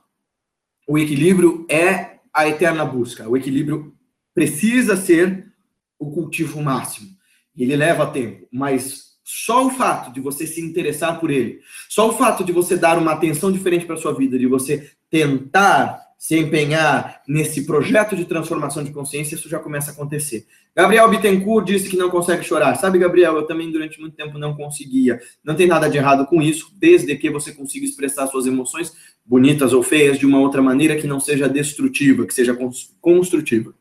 O 0.88 1.00
equilíbrio 1.00 1.65
é 1.67 2.19
a 2.32 2.48
eterna 2.48 2.86
busca. 2.86 3.28
O 3.28 3.36
equilíbrio 3.36 3.95
precisa 4.36 4.95
ser 4.95 5.52
o 5.98 6.12
cultivo 6.12 6.62
máximo. 6.62 7.10
Ele 7.58 7.76
leva 7.76 8.12
tempo, 8.12 8.48
mas 8.52 9.14
só 9.27 9.65
o 9.65 9.71
fato 9.71 10.13
de 10.13 10.21
você 10.21 10.45
se 10.45 10.61
interessar 10.61 11.19
por 11.19 11.31
ele, 11.31 11.59
só 11.89 12.07
o 12.07 12.13
fato 12.13 12.43
de 12.43 12.51
você 12.51 12.77
dar 12.77 12.99
uma 12.99 13.13
atenção 13.13 13.51
diferente 13.51 13.83
para 13.83 13.97
sua 13.97 14.13
vida, 14.13 14.38
de 14.38 14.45
você 14.45 14.91
tentar 15.09 15.99
se 16.17 16.38
empenhar 16.38 17.21
nesse 17.27 17.65
projeto 17.65 18.15
de 18.15 18.25
transformação 18.25 18.83
de 18.83 18.91
consciência, 18.91 19.35
isso 19.35 19.49
já 19.49 19.59
começa 19.59 19.91
a 19.91 19.93
acontecer. 19.93 20.45
Gabriel 20.75 21.09
Bittencourt 21.09 21.65
disse 21.65 21.89
que 21.89 21.97
não 21.97 22.09
consegue 22.09 22.43
chorar. 22.43 22.75
Sabe, 22.75 22.99
Gabriel, 22.99 23.35
eu 23.35 23.47
também 23.47 23.71
durante 23.71 23.99
muito 23.99 24.15
tempo 24.15 24.38
não 24.38 24.55
conseguia. 24.55 25.19
Não 25.43 25.55
tem 25.55 25.67
nada 25.67 25.89
de 25.89 25.97
errado 25.97 26.25
com 26.25 26.41
isso, 26.41 26.71
desde 26.77 27.15
que 27.15 27.29
você 27.29 27.51
consiga 27.51 27.85
expressar 27.85 28.27
suas 28.27 28.45
emoções, 28.45 28.93
bonitas 29.25 29.73
ou 29.73 29.83
feias, 29.83 30.17
de 30.17 30.25
uma 30.25 30.39
outra 30.39 30.61
maneira 30.61 30.95
que 30.95 31.07
não 31.07 31.19
seja 31.19 31.49
destrutiva, 31.49 32.25
que 32.25 32.33
seja 32.33 32.57
construtiva. 33.01 33.73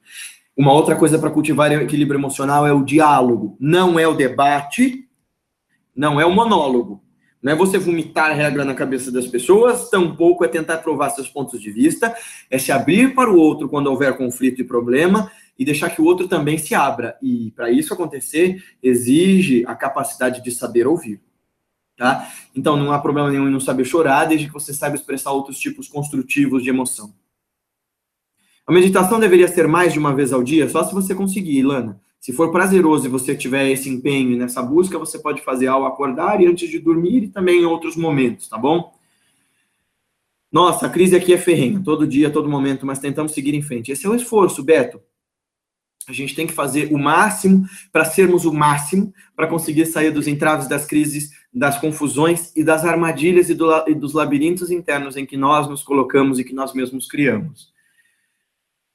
Uma 0.56 0.72
outra 0.72 0.94
coisa 0.94 1.18
para 1.18 1.30
cultivar 1.30 1.70
o 1.70 1.82
equilíbrio 1.82 2.18
emocional 2.18 2.66
é 2.66 2.72
o 2.72 2.84
diálogo, 2.84 3.56
não 3.58 3.98
é 3.98 4.06
o 4.06 4.14
debate, 4.14 5.03
não 5.94 6.20
é 6.20 6.26
o 6.26 6.34
monólogo. 6.34 7.02
Não 7.42 7.52
é 7.52 7.54
você 7.54 7.76
vomitar 7.76 8.30
a 8.30 8.34
regra 8.34 8.64
na 8.64 8.74
cabeça 8.74 9.12
das 9.12 9.26
pessoas, 9.26 9.90
tampouco 9.90 10.44
é 10.46 10.48
tentar 10.48 10.78
provar 10.78 11.10
seus 11.10 11.28
pontos 11.28 11.60
de 11.60 11.70
vista, 11.70 12.16
é 12.50 12.58
se 12.58 12.72
abrir 12.72 13.14
para 13.14 13.30
o 13.30 13.38
outro 13.38 13.68
quando 13.68 13.88
houver 13.88 14.16
conflito 14.16 14.62
e 14.62 14.64
problema 14.64 15.30
e 15.58 15.64
deixar 15.64 15.90
que 15.90 16.00
o 16.00 16.06
outro 16.06 16.26
também 16.26 16.56
se 16.56 16.74
abra. 16.74 17.18
E 17.22 17.50
para 17.50 17.70
isso 17.70 17.92
acontecer, 17.92 18.64
exige 18.82 19.62
a 19.66 19.74
capacidade 19.74 20.42
de 20.42 20.50
saber 20.50 20.86
ouvir. 20.86 21.20
Tá? 21.96 22.32
Então 22.56 22.76
não 22.76 22.92
há 22.92 22.98
problema 22.98 23.30
nenhum 23.30 23.46
em 23.46 23.52
não 23.52 23.60
saber 23.60 23.84
chorar, 23.84 24.24
desde 24.24 24.46
que 24.46 24.52
você 24.52 24.72
saiba 24.72 24.96
expressar 24.96 25.30
outros 25.30 25.58
tipos 25.58 25.86
construtivos 25.86 26.62
de 26.62 26.70
emoção. 26.70 27.14
A 28.66 28.72
meditação 28.72 29.20
deveria 29.20 29.46
ser 29.46 29.68
mais 29.68 29.92
de 29.92 29.98
uma 29.98 30.14
vez 30.14 30.32
ao 30.32 30.42
dia, 30.42 30.68
só 30.68 30.82
se 30.82 30.94
você 30.94 31.14
conseguir, 31.14 31.58
Ilana. 31.58 32.00
Se 32.24 32.32
for 32.32 32.50
prazeroso 32.50 33.04
e 33.04 33.10
você 33.10 33.36
tiver 33.36 33.68
esse 33.68 33.86
empenho 33.86 34.38
nessa 34.38 34.62
busca, 34.62 34.98
você 34.98 35.18
pode 35.18 35.42
fazer 35.42 35.66
ao 35.66 35.84
acordar 35.84 36.40
e 36.40 36.46
antes 36.46 36.70
de 36.70 36.78
dormir 36.78 37.24
e 37.24 37.28
também 37.28 37.60
em 37.60 37.64
outros 37.66 37.96
momentos, 37.96 38.48
tá 38.48 38.56
bom? 38.56 38.94
Nossa, 40.50 40.86
a 40.86 40.88
crise 40.88 41.14
aqui 41.14 41.34
é 41.34 41.36
ferrenha, 41.36 41.82
todo 41.84 42.06
dia, 42.06 42.30
todo 42.30 42.48
momento, 42.48 42.86
mas 42.86 42.98
tentamos 42.98 43.32
seguir 43.32 43.54
em 43.54 43.60
frente. 43.60 43.92
Esse 43.92 44.06
é 44.06 44.08
o 44.08 44.14
esforço, 44.14 44.64
Beto. 44.64 45.02
A 46.08 46.14
gente 46.14 46.34
tem 46.34 46.46
que 46.46 46.54
fazer 46.54 46.90
o 46.90 46.98
máximo 46.98 47.66
para 47.92 48.06
sermos 48.06 48.46
o 48.46 48.54
máximo, 48.54 49.12
para 49.36 49.46
conseguir 49.46 49.84
sair 49.84 50.10
dos 50.10 50.26
entraves 50.26 50.66
das 50.66 50.86
crises, 50.86 51.28
das 51.52 51.78
confusões 51.78 52.56
e 52.56 52.64
das 52.64 52.86
armadilhas 52.86 53.50
e, 53.50 53.54
do, 53.54 53.70
e 53.86 53.94
dos 53.94 54.14
labirintos 54.14 54.70
internos 54.70 55.18
em 55.18 55.26
que 55.26 55.36
nós 55.36 55.68
nos 55.68 55.82
colocamos 55.82 56.38
e 56.38 56.44
que 56.44 56.54
nós 56.54 56.72
mesmos 56.72 57.06
criamos. 57.06 57.73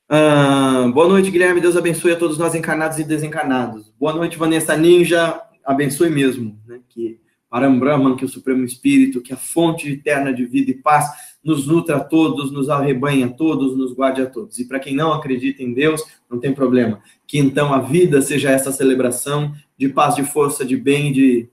Boa 0.10 1.08
noite, 1.08 1.30
Guilherme. 1.30 1.62
Deus 1.62 1.78
abençoe 1.78 2.13
a 2.13 2.15
todos 2.15 2.39
nós 2.39 2.56
encarnados 2.56 2.98
e 2.98 3.04
desencarnados. 3.04 3.93
Boa 4.00 4.12
noite, 4.12 4.39
Vanessa 4.39 4.76
Ninja. 4.76 5.39
Abençoe 5.63 6.10
mesmo, 6.10 6.60
né? 6.65 6.80
Que 6.89 7.19
Parambrahman, 7.48 8.15
que 8.15 8.26
o 8.26 8.28
Supremo 8.28 8.65
Espírito, 8.65 9.22
que 9.22 9.32
a 9.32 9.38
fonte 9.38 9.88
eterna 9.88 10.34
de 10.34 10.45
vida 10.48 10.72
e 10.72 10.74
paz 10.74 11.08
nos 11.43 11.67
nutra 11.67 11.98
a 11.98 12.00
todos, 12.00 12.52
nos 12.52 12.69
arrebanhe 12.69 13.24
a 13.24 13.30
todos, 13.30 13.78
nos 13.78 13.93
guarde 13.93 14.24
a 14.24 14.26
todos. 14.26 14.58
E 14.58 14.67
para 14.67 14.80
quem 14.80 14.95
não 14.95 15.13
acredita 15.13 15.62
em 15.62 15.74
Deus, 15.74 16.04
não 16.28 16.39
tem 16.39 16.56
problema. 16.56 17.02
Que 17.28 17.38
então 17.38 17.72
a 17.72 17.80
vida 17.80 18.19
seja 18.19 18.50
essa 18.50 18.72
celebração 18.72 19.54
de 19.78 19.89
paz, 19.89 20.15
de 20.15 20.24
força, 20.24 20.65
de 20.65 20.76
bem, 20.76 21.13
de 21.13 21.48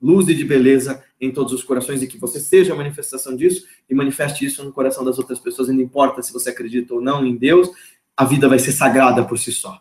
luz 0.00 0.28
e 0.28 0.34
de 0.34 0.44
beleza 0.44 1.02
em 1.20 1.32
todos 1.32 1.52
os 1.52 1.62
corações 1.62 2.02
e 2.02 2.06
que 2.06 2.18
você 2.18 2.38
seja 2.38 2.72
a 2.72 2.76
manifestação 2.76 3.34
disso 3.34 3.66
e 3.88 3.94
manifeste 3.94 4.44
isso 4.44 4.62
no 4.64 4.72
coração 4.72 5.04
das 5.04 5.18
outras 5.18 5.38
pessoas, 5.38 5.68
não 5.68 5.80
importa 5.80 6.22
se 6.22 6.32
você 6.32 6.50
acredita 6.50 6.94
ou 6.94 7.00
não 7.00 7.24
em 7.24 7.36
Deus, 7.36 7.70
a 8.16 8.24
vida 8.24 8.48
vai 8.48 8.58
ser 8.58 8.72
sagrada 8.72 9.24
por 9.24 9.38
si 9.38 9.52
só. 9.52 9.80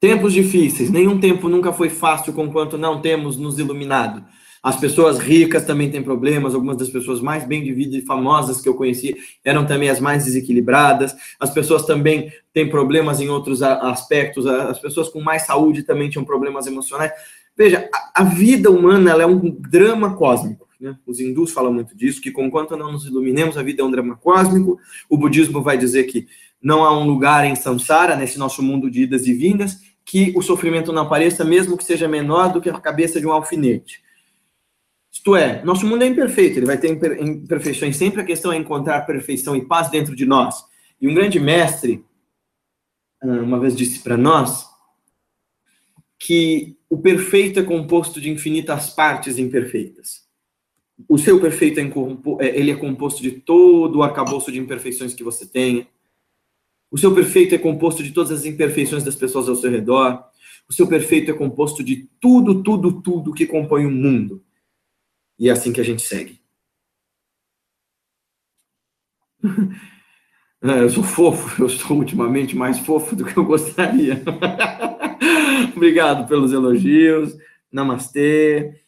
Tempos 0.00 0.34
difíceis, 0.34 0.90
nenhum 0.90 1.18
tempo 1.18 1.48
nunca 1.48 1.72
foi 1.72 1.88
fácil 1.88 2.32
conquanto 2.34 2.76
não 2.76 3.00
temos 3.00 3.36
nos 3.36 3.58
iluminado. 3.58 4.24
As 4.64 4.76
pessoas 4.76 5.18
ricas 5.18 5.66
também 5.66 5.90
têm 5.90 6.02
problemas, 6.02 6.54
algumas 6.54 6.78
das 6.78 6.88
pessoas 6.88 7.20
mais 7.20 7.44
bem 7.44 7.62
de 7.62 7.70
vida 7.74 7.98
e 7.98 8.00
famosas 8.00 8.62
que 8.62 8.68
eu 8.68 8.72
conheci 8.72 9.14
eram 9.44 9.66
também 9.66 9.90
as 9.90 10.00
mais 10.00 10.24
desequilibradas. 10.24 11.14
As 11.38 11.50
pessoas 11.50 11.84
também 11.84 12.32
têm 12.50 12.70
problemas 12.70 13.20
em 13.20 13.28
outros 13.28 13.62
aspectos, 13.62 14.46
as 14.46 14.78
pessoas 14.78 15.10
com 15.10 15.20
mais 15.20 15.42
saúde 15.42 15.82
também 15.82 16.08
tinham 16.08 16.24
problemas 16.24 16.66
emocionais. 16.66 17.12
Veja, 17.54 17.90
a, 18.14 18.24
vida 18.24 18.70
humana 18.70 19.10
é 19.10 19.26
um 19.26 19.50
drama 19.50 20.16
cósmico. 20.16 20.66
Né? 20.80 20.96
Os 21.06 21.20
hindus 21.20 21.52
falam 21.52 21.70
muito 21.70 21.94
disso, 21.94 22.22
que 22.22 22.30
conquanto 22.30 22.74
não 22.74 22.90
nos 22.90 23.04
iluminemos, 23.04 23.58
a 23.58 23.62
vida 23.62 23.82
é 23.82 23.84
um 23.84 23.90
drama 23.90 24.16
cósmico. 24.16 24.78
O 25.10 25.18
budismo 25.18 25.62
vai 25.62 25.76
dizer 25.76 26.04
que 26.04 26.26
não 26.62 26.82
há 26.82 26.98
um 26.98 27.06
lugar 27.06 27.44
em 27.44 27.54
samsara, 27.54 28.16
nesse 28.16 28.38
nosso 28.38 28.62
mundo 28.62 28.90
de 28.90 29.02
idas 29.02 29.26
e 29.26 29.34
vindas, 29.34 29.76
que 30.06 30.32
o 30.34 30.40
sofrimento 30.40 30.90
não 30.90 31.02
apareça, 31.02 31.44
mesmo 31.44 31.76
que 31.76 31.84
seja 31.84 32.08
menor 32.08 32.50
do 32.50 32.62
que 32.62 32.70
a 32.70 32.80
cabeça 32.80 33.20
de 33.20 33.26
um 33.26 33.32
alfinete. 33.32 34.03
Isto 35.24 35.36
é, 35.36 35.64
nosso 35.64 35.86
mundo 35.86 36.04
é 36.04 36.06
imperfeito, 36.06 36.58
ele 36.58 36.66
vai 36.66 36.76
ter 36.76 36.90
imperfeições. 37.18 37.96
Sempre 37.96 38.20
a 38.20 38.24
questão 38.26 38.52
é 38.52 38.58
encontrar 38.58 39.06
perfeição 39.06 39.56
e 39.56 39.66
paz 39.66 39.88
dentro 39.88 40.14
de 40.14 40.26
nós. 40.26 40.66
E 41.00 41.08
um 41.08 41.14
grande 41.14 41.40
mestre, 41.40 42.04
ah, 43.22 43.26
uma 43.26 43.58
vez 43.58 43.74
disse 43.74 44.00
para 44.00 44.18
nós, 44.18 44.66
que 46.18 46.76
o 46.90 46.98
perfeito 46.98 47.58
é 47.58 47.62
composto 47.62 48.20
de 48.20 48.28
infinitas 48.28 48.90
partes 48.90 49.38
imperfeitas. 49.38 50.28
O 51.08 51.16
seu 51.16 51.40
perfeito 51.40 51.80
é, 51.80 51.84
é, 52.40 52.58
ele 52.58 52.70
é 52.70 52.76
composto 52.76 53.22
de 53.22 53.30
todo 53.30 54.00
o 54.00 54.02
arcabouço 54.02 54.52
de 54.52 54.58
imperfeições 54.58 55.14
que 55.14 55.24
você 55.24 55.46
tenha. 55.46 55.88
O 56.90 56.98
seu 56.98 57.14
perfeito 57.14 57.54
é 57.54 57.58
composto 57.58 58.02
de 58.02 58.12
todas 58.12 58.30
as 58.30 58.44
imperfeições 58.44 59.02
das 59.02 59.16
pessoas 59.16 59.48
ao 59.48 59.56
seu 59.56 59.70
redor. 59.70 60.22
O 60.68 60.72
seu 60.74 60.86
perfeito 60.86 61.30
é 61.30 61.34
composto 61.34 61.82
de 61.82 62.10
tudo, 62.20 62.62
tudo, 62.62 63.00
tudo 63.00 63.32
que 63.32 63.46
compõe 63.46 63.86
o 63.86 63.90
mundo. 63.90 64.44
E 65.38 65.48
é 65.48 65.52
assim 65.52 65.72
que 65.72 65.80
a 65.80 65.84
gente 65.84 66.02
segue. 66.02 66.40
É, 70.66 70.80
eu 70.80 70.88
sou 70.88 71.04
fofo, 71.04 71.62
eu 71.62 71.66
estou 71.66 71.98
ultimamente 71.98 72.56
mais 72.56 72.78
fofo 72.78 73.14
do 73.14 73.26
que 73.26 73.36
eu 73.36 73.44
gostaria. 73.44 74.22
Obrigado 75.76 76.26
pelos 76.26 76.54
elogios. 76.54 77.36
Namastê. 77.70 78.80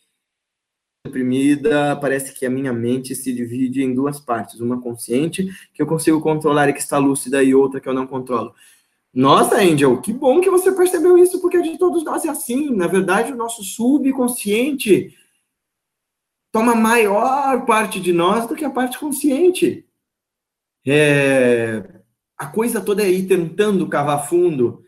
Deprimida, 1.04 1.94
parece 1.96 2.32
que 2.32 2.46
a 2.46 2.50
minha 2.50 2.72
mente 2.72 3.14
se 3.14 3.30
divide 3.30 3.82
em 3.82 3.94
duas 3.94 4.18
partes: 4.18 4.58
uma 4.58 4.80
consciente, 4.80 5.46
que 5.74 5.82
eu 5.82 5.86
consigo 5.86 6.18
controlar 6.22 6.70
e 6.70 6.72
que 6.72 6.80
está 6.80 6.96
lúcida, 6.96 7.42
e 7.42 7.54
outra 7.54 7.78
que 7.78 7.88
eu 7.90 7.94
não 7.94 8.06
controlo. 8.06 8.54
Nossa, 9.12 9.56
Angel, 9.56 10.00
que 10.00 10.14
bom 10.14 10.40
que 10.40 10.48
você 10.48 10.72
percebeu 10.72 11.18
isso, 11.18 11.42
porque 11.42 11.60
de 11.60 11.76
todos 11.76 12.04
nós 12.04 12.24
é 12.24 12.30
assim. 12.30 12.74
Na 12.74 12.86
verdade, 12.86 13.32
o 13.32 13.36
nosso 13.36 13.62
subconsciente 13.62 15.14
toma 16.56 16.74
maior 16.74 17.66
parte 17.66 18.00
de 18.00 18.14
nós 18.14 18.46
do 18.46 18.56
que 18.56 18.64
a 18.64 18.70
parte 18.70 18.98
consciente. 18.98 19.84
É, 20.86 21.84
a 22.34 22.46
coisa 22.46 22.80
toda 22.80 23.02
é 23.02 23.10
ir 23.10 23.26
tentando 23.26 23.86
cavar 23.86 24.26
fundo 24.26 24.82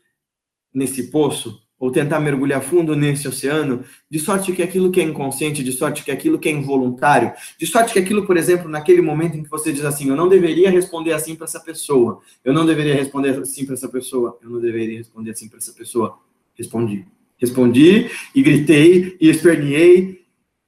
nesse 0.73 1.11
poço, 1.11 1.61
ou 1.79 1.93
tentar 1.93 2.21
mergulhar 2.21 2.63
fundo 2.63 2.97
nesse 2.97 3.29
oceano, 3.29 3.85
de 4.11 4.19
sorte 4.19 4.55
que 4.55 4.63
aquilo 4.63 4.91
que 4.91 4.99
é 4.99 5.05
inconsciente, 5.05 5.63
de 5.63 5.71
sorte 5.73 6.03
que 6.03 6.11
aquilo 6.11 6.39
que 6.39 6.49
é 6.49 6.53
involuntário, 6.53 7.35
de 7.59 7.67
sorte 7.67 7.93
que 7.93 7.99
aquilo, 7.99 8.27
por 8.27 8.39
exemplo, 8.39 8.67
naquele 8.67 9.03
momento 9.03 9.37
em 9.37 9.43
que 9.43 9.51
você 9.51 9.71
diz 9.71 9.85
assim, 9.85 10.09
eu 10.09 10.17
não 10.17 10.27
deveria 10.27 10.71
responder 10.71 11.13
assim 11.13 11.37
para 11.37 11.45
essa 11.45 11.61
pessoa, 11.61 12.23
eu 12.43 12.55
não 12.55 12.65
deveria 12.65 12.95
responder 12.95 13.39
assim 13.39 13.67
para 13.67 13.75
essa 13.75 13.91
pessoa, 13.91 14.39
eu 14.43 14.49
não 14.49 14.59
deveria 14.59 14.97
responder 14.97 15.33
assim 15.33 15.51
para 15.51 15.59
essa 15.59 15.75
pessoa. 15.75 16.19
Respondi. 16.55 17.05
Respondi 17.37 18.11
e 18.35 18.43
gritei 18.43 19.19
e 19.21 19.29
esperneei 19.29 20.18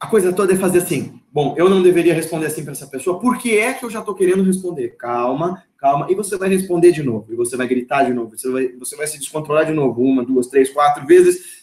a 0.00 0.06
coisa 0.06 0.32
toda 0.32 0.54
é 0.54 0.56
fazer 0.56 0.78
assim. 0.78 1.20
Bom, 1.30 1.54
eu 1.58 1.68
não 1.68 1.82
deveria 1.82 2.14
responder 2.14 2.46
assim 2.46 2.62
para 2.62 2.72
essa 2.72 2.86
pessoa. 2.86 3.20
Por 3.20 3.36
que 3.36 3.58
é 3.58 3.74
que 3.74 3.84
eu 3.84 3.90
já 3.90 3.98
estou 3.98 4.14
querendo 4.14 4.42
responder? 4.42 4.96
Calma, 4.96 5.62
calma. 5.76 6.06
E 6.10 6.14
você 6.14 6.38
vai 6.38 6.48
responder 6.48 6.90
de 6.90 7.02
novo. 7.02 7.26
E 7.30 7.36
você 7.36 7.54
vai 7.54 7.68
gritar 7.68 8.04
de 8.04 8.14
novo. 8.14 8.36
Você 8.36 8.50
vai, 8.50 8.68
você 8.68 8.96
vai 8.96 9.06
se 9.06 9.18
descontrolar 9.18 9.66
de 9.66 9.72
novo. 9.72 10.02
Uma, 10.02 10.24
duas, 10.24 10.46
três, 10.46 10.70
quatro 10.70 11.06
vezes. 11.06 11.60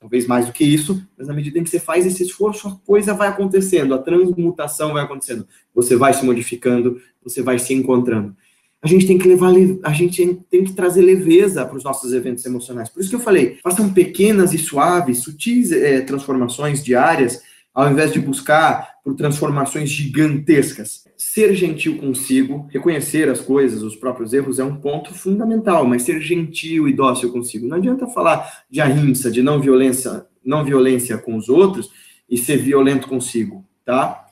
Talvez 0.00 0.26
mais 0.26 0.46
do 0.46 0.52
que 0.52 0.64
isso. 0.64 1.00
Mas 1.16 1.28
na 1.28 1.34
medida 1.34 1.56
em 1.56 1.62
que 1.62 1.70
você 1.70 1.78
faz 1.78 2.04
esse 2.04 2.24
esforço, 2.24 2.66
a 2.66 2.76
coisa 2.84 3.14
vai 3.14 3.28
acontecendo. 3.28 3.94
A 3.94 3.98
transmutação 3.98 4.94
vai 4.94 5.04
acontecendo. 5.04 5.46
Você 5.72 5.94
vai 5.94 6.12
se 6.12 6.24
modificando. 6.24 7.00
Você 7.22 7.42
vai 7.42 7.60
se 7.60 7.72
encontrando. 7.72 8.34
A 8.82 8.88
gente 8.88 9.06
tem 9.06 9.18
que 9.18 9.26
levar, 9.26 9.52
a 9.82 9.92
gente 9.92 10.34
tem 10.50 10.64
que 10.64 10.72
trazer 10.72 11.02
leveza 11.02 11.64
para 11.64 11.76
os 11.76 11.82
nossos 11.84 12.12
eventos 12.12 12.44
emocionais. 12.44 12.88
Por 12.88 13.00
isso 13.00 13.10
que 13.10 13.16
eu 13.16 13.20
falei, 13.20 13.58
façam 13.60 13.92
pequenas 13.92 14.54
e 14.54 14.58
suaves, 14.58 15.18
sutis 15.18 15.72
é, 15.72 16.00
transformações 16.00 16.82
diárias 16.82 17.42
ao 17.78 17.88
invés 17.92 18.12
de 18.12 18.18
buscar 18.18 18.96
por 19.04 19.14
transformações 19.14 19.88
gigantescas. 19.88 21.04
Ser 21.16 21.54
gentil 21.54 21.96
consigo, 21.96 22.66
reconhecer 22.72 23.28
as 23.28 23.40
coisas, 23.40 23.84
os 23.84 23.94
próprios 23.94 24.32
erros, 24.32 24.58
é 24.58 24.64
um 24.64 24.74
ponto 24.74 25.14
fundamental, 25.14 25.86
mas 25.86 26.02
ser 26.02 26.20
gentil 26.20 26.88
e 26.88 26.92
dócil 26.92 27.30
consigo. 27.30 27.68
Não 27.68 27.76
adianta 27.76 28.08
falar 28.08 28.64
de 28.68 28.80
ahimsa, 28.80 29.30
de 29.30 29.44
não 29.44 29.60
violência, 29.60 30.26
não 30.44 30.64
violência 30.64 31.16
com 31.18 31.36
os 31.36 31.48
outros 31.48 31.88
e 32.28 32.36
ser 32.36 32.56
violento 32.56 33.06
consigo, 33.06 33.64
tá? 33.84 34.26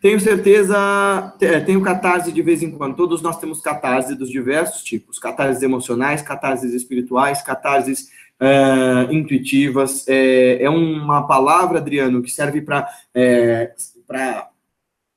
Tenho 0.00 0.20
certeza, 0.20 1.34
é, 1.40 1.58
tenho 1.58 1.82
catarse 1.82 2.30
de 2.30 2.40
vez 2.40 2.62
em 2.62 2.70
quando. 2.70 2.94
Todos 2.94 3.20
nós 3.20 3.40
temos 3.40 3.60
catarse 3.60 4.14
dos 4.14 4.30
diversos 4.30 4.84
tipos: 4.84 5.18
catarses 5.18 5.60
emocionais, 5.60 6.22
catarses 6.22 6.72
espirituais, 6.72 7.42
catarses 7.42 8.10
uh, 8.42 9.12
intuitivas. 9.12 10.06
É, 10.08 10.64
é, 10.64 10.68
uma 10.68 11.26
palavra, 11.26 11.78
Adriano, 11.78 12.22
que 12.22 12.30
serve 12.30 12.60
para 12.60 12.88
é, 13.14 13.72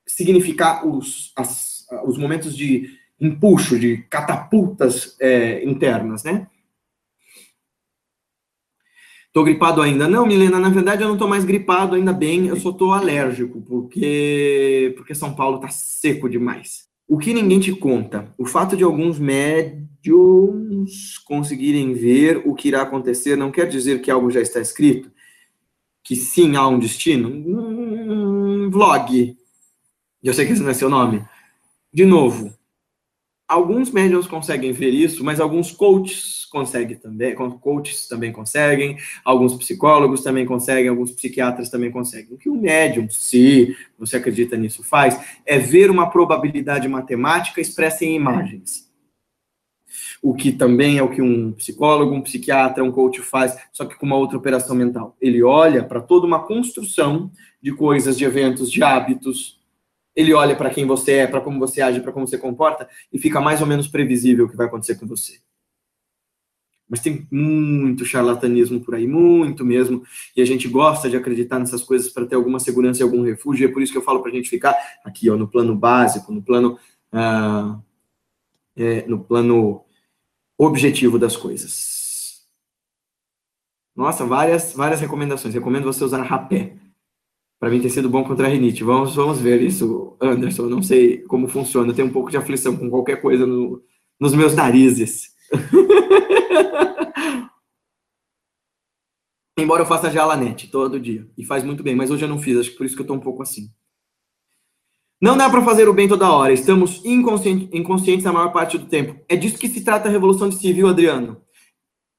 significar 0.06 0.86
os, 0.86 1.32
as, 1.36 1.86
os 2.04 2.16
momentos 2.16 2.56
de 2.56 2.96
empuxo, 3.20 3.78
de 3.78 3.98
catapultas 4.08 5.16
é, 5.20 5.64
internas, 5.64 6.22
né? 6.22 6.46
Tô 9.32 9.44
gripado 9.44 9.82
ainda. 9.82 10.08
Não, 10.08 10.24
Milena, 10.24 10.58
na 10.58 10.70
verdade 10.70 11.02
eu 11.02 11.08
não 11.08 11.18
tô 11.18 11.28
mais 11.28 11.44
gripado, 11.44 11.94
ainda 11.94 12.12
bem, 12.12 12.46
eu 12.46 12.56
só 12.56 12.72
tô 12.72 12.92
alérgico, 12.92 13.60
porque 13.60 14.94
porque 14.96 15.14
São 15.14 15.34
Paulo 15.34 15.58
tá 15.60 15.68
seco 15.68 16.26
demais. 16.26 16.86
O 17.06 17.18
que 17.18 17.34
ninguém 17.34 17.60
te 17.60 17.72
conta? 17.72 18.32
O 18.38 18.46
fato 18.46 18.76
de 18.76 18.82
alguns 18.82 19.18
médiums 20.12 21.18
conseguirem 21.18 21.92
ver 21.92 22.42
o 22.44 22.54
que 22.54 22.68
irá 22.68 22.82
acontecer 22.82 23.36
não 23.36 23.50
quer 23.50 23.68
dizer 23.68 24.00
que 24.00 24.10
algo 24.10 24.30
já 24.30 24.40
está 24.40 24.60
escrito? 24.60 25.10
Que 26.02 26.14
sim, 26.14 26.56
há 26.56 26.66
um 26.68 26.78
destino? 26.78 27.28
Um 27.28 28.70
vlog. 28.70 29.36
Eu 30.22 30.34
sei 30.34 30.46
que 30.46 30.52
esse 30.52 30.62
não 30.62 30.70
é 30.70 30.74
seu 30.74 30.88
nome. 30.88 31.24
De 31.92 32.04
novo, 32.04 32.54
alguns 33.48 33.90
médiums 33.90 34.26
conseguem 34.26 34.72
ver 34.72 34.90
isso, 34.90 35.24
mas 35.24 35.40
alguns 35.40 35.72
coaches 35.72 36.44
conseguem 36.50 36.96
também, 36.96 37.34
coaches 37.34 38.06
também 38.06 38.32
conseguem, 38.32 38.96
alguns 39.24 39.54
psicólogos 39.54 40.22
também 40.22 40.46
conseguem, 40.46 40.88
alguns 40.88 41.10
psiquiatras 41.10 41.70
também 41.70 41.90
conseguem. 41.90 42.34
O 42.34 42.38
que 42.38 42.48
o 42.48 42.54
médium, 42.54 43.08
se 43.10 43.76
você 43.98 44.16
acredita 44.16 44.56
nisso, 44.56 44.82
faz 44.82 45.20
é 45.44 45.58
ver 45.58 45.90
uma 45.90 46.08
probabilidade 46.08 46.88
matemática 46.88 47.60
expressa 47.60 48.04
em 48.04 48.14
imagens. 48.14 48.85
O 50.26 50.34
que 50.34 50.50
também 50.50 50.98
é 50.98 51.02
o 51.04 51.08
que 51.08 51.22
um 51.22 51.52
psicólogo, 51.52 52.12
um 52.12 52.20
psiquiatra, 52.20 52.82
um 52.82 52.90
coach 52.90 53.22
faz, 53.22 53.56
só 53.72 53.84
que 53.84 53.94
com 53.94 54.04
uma 54.04 54.16
outra 54.16 54.36
operação 54.36 54.74
mental. 54.74 55.16
Ele 55.20 55.40
olha 55.40 55.84
para 55.84 56.00
toda 56.00 56.26
uma 56.26 56.44
construção 56.44 57.30
de 57.62 57.72
coisas, 57.72 58.18
de 58.18 58.24
eventos, 58.24 58.68
de 58.68 58.82
hábitos, 58.82 59.60
ele 60.16 60.34
olha 60.34 60.56
para 60.56 60.68
quem 60.68 60.84
você 60.84 61.12
é, 61.12 61.26
para 61.28 61.40
como 61.40 61.60
você 61.60 61.80
age, 61.80 62.00
para 62.00 62.10
como 62.10 62.26
você 62.26 62.36
comporta, 62.36 62.88
e 63.12 63.20
fica 63.20 63.40
mais 63.40 63.60
ou 63.60 63.68
menos 63.68 63.86
previsível 63.86 64.46
o 64.46 64.48
que 64.48 64.56
vai 64.56 64.66
acontecer 64.66 64.96
com 64.96 65.06
você. 65.06 65.38
Mas 66.88 66.98
tem 66.98 67.24
muito 67.30 68.04
charlatanismo 68.04 68.80
por 68.80 68.96
aí, 68.96 69.06
muito 69.06 69.64
mesmo, 69.64 70.02
e 70.36 70.42
a 70.42 70.44
gente 70.44 70.66
gosta 70.66 71.08
de 71.08 71.16
acreditar 71.16 71.60
nessas 71.60 71.84
coisas 71.84 72.10
para 72.12 72.26
ter 72.26 72.34
alguma 72.34 72.58
segurança 72.58 73.00
e 73.00 73.04
algum 73.04 73.22
refúgio, 73.22 73.68
é 73.68 73.72
por 73.72 73.80
isso 73.80 73.92
que 73.92 73.98
eu 73.98 74.02
falo 74.02 74.20
para 74.22 74.32
a 74.32 74.34
gente 74.34 74.50
ficar 74.50 74.76
aqui, 75.04 75.30
ó, 75.30 75.36
no 75.36 75.46
plano 75.46 75.76
básico, 75.76 76.32
no 76.32 76.42
plano, 76.42 76.76
ah, 77.12 77.78
é, 78.76 79.06
no 79.06 79.20
plano 79.20 79.85
objetivo 80.58 81.18
das 81.18 81.36
coisas. 81.36 82.46
Nossa, 83.94 84.24
várias, 84.24 84.74
várias 84.74 85.00
recomendações. 85.00 85.54
Recomendo 85.54 85.84
você 85.84 86.04
usar 86.04 86.22
rapé 86.22 86.76
para 87.58 87.70
mim 87.70 87.80
tem 87.80 87.88
sido 87.90 88.08
bom 88.08 88.22
contra 88.22 88.46
a 88.46 88.50
rinite. 88.50 88.84
Vamos, 88.84 89.14
vamos 89.14 89.40
ver 89.40 89.62
isso, 89.62 90.16
Anderson. 90.20 90.66
Não 90.66 90.82
sei 90.82 91.22
como 91.22 91.48
funciona. 91.48 91.90
Eu 91.90 91.94
tenho 91.94 92.08
um 92.08 92.12
pouco 92.12 92.30
de 92.30 92.36
aflição 92.36 92.76
com 92.76 92.90
qualquer 92.90 93.20
coisa 93.20 93.46
no, 93.46 93.82
nos 94.20 94.34
meus 94.34 94.54
narizes. 94.54 95.34
Embora 99.58 99.82
eu 99.82 99.86
faça 99.86 100.10
jalanete 100.10 100.70
todo 100.70 101.00
dia. 101.00 101.26
E 101.36 101.44
faz 101.44 101.64
muito 101.64 101.82
bem, 101.82 101.96
mas 101.96 102.10
hoje 102.10 102.24
eu 102.24 102.28
não 102.28 102.38
fiz. 102.38 102.58
Acho 102.58 102.72
que 102.72 102.76
por 102.76 102.84
isso 102.84 102.94
que 102.94 103.00
eu 103.00 103.04
estou 103.04 103.16
um 103.16 103.20
pouco 103.20 103.42
assim. 103.42 103.70
Não 105.20 105.36
dá 105.36 105.48
para 105.48 105.64
fazer 105.64 105.88
o 105.88 105.94
bem 105.94 106.08
toda 106.08 106.30
hora. 106.30 106.52
Estamos 106.52 107.04
inconscientes, 107.04 107.68
inconscientes 107.72 108.26
a 108.26 108.32
maior 108.32 108.52
parte 108.52 108.76
do 108.76 108.86
tempo. 108.86 109.18
É 109.28 109.36
disso 109.36 109.58
que 109.58 109.68
se 109.68 109.82
trata 109.82 110.08
a 110.08 110.12
Revolução 110.12 110.50
Civil, 110.52 110.88
Adriano. 110.88 111.40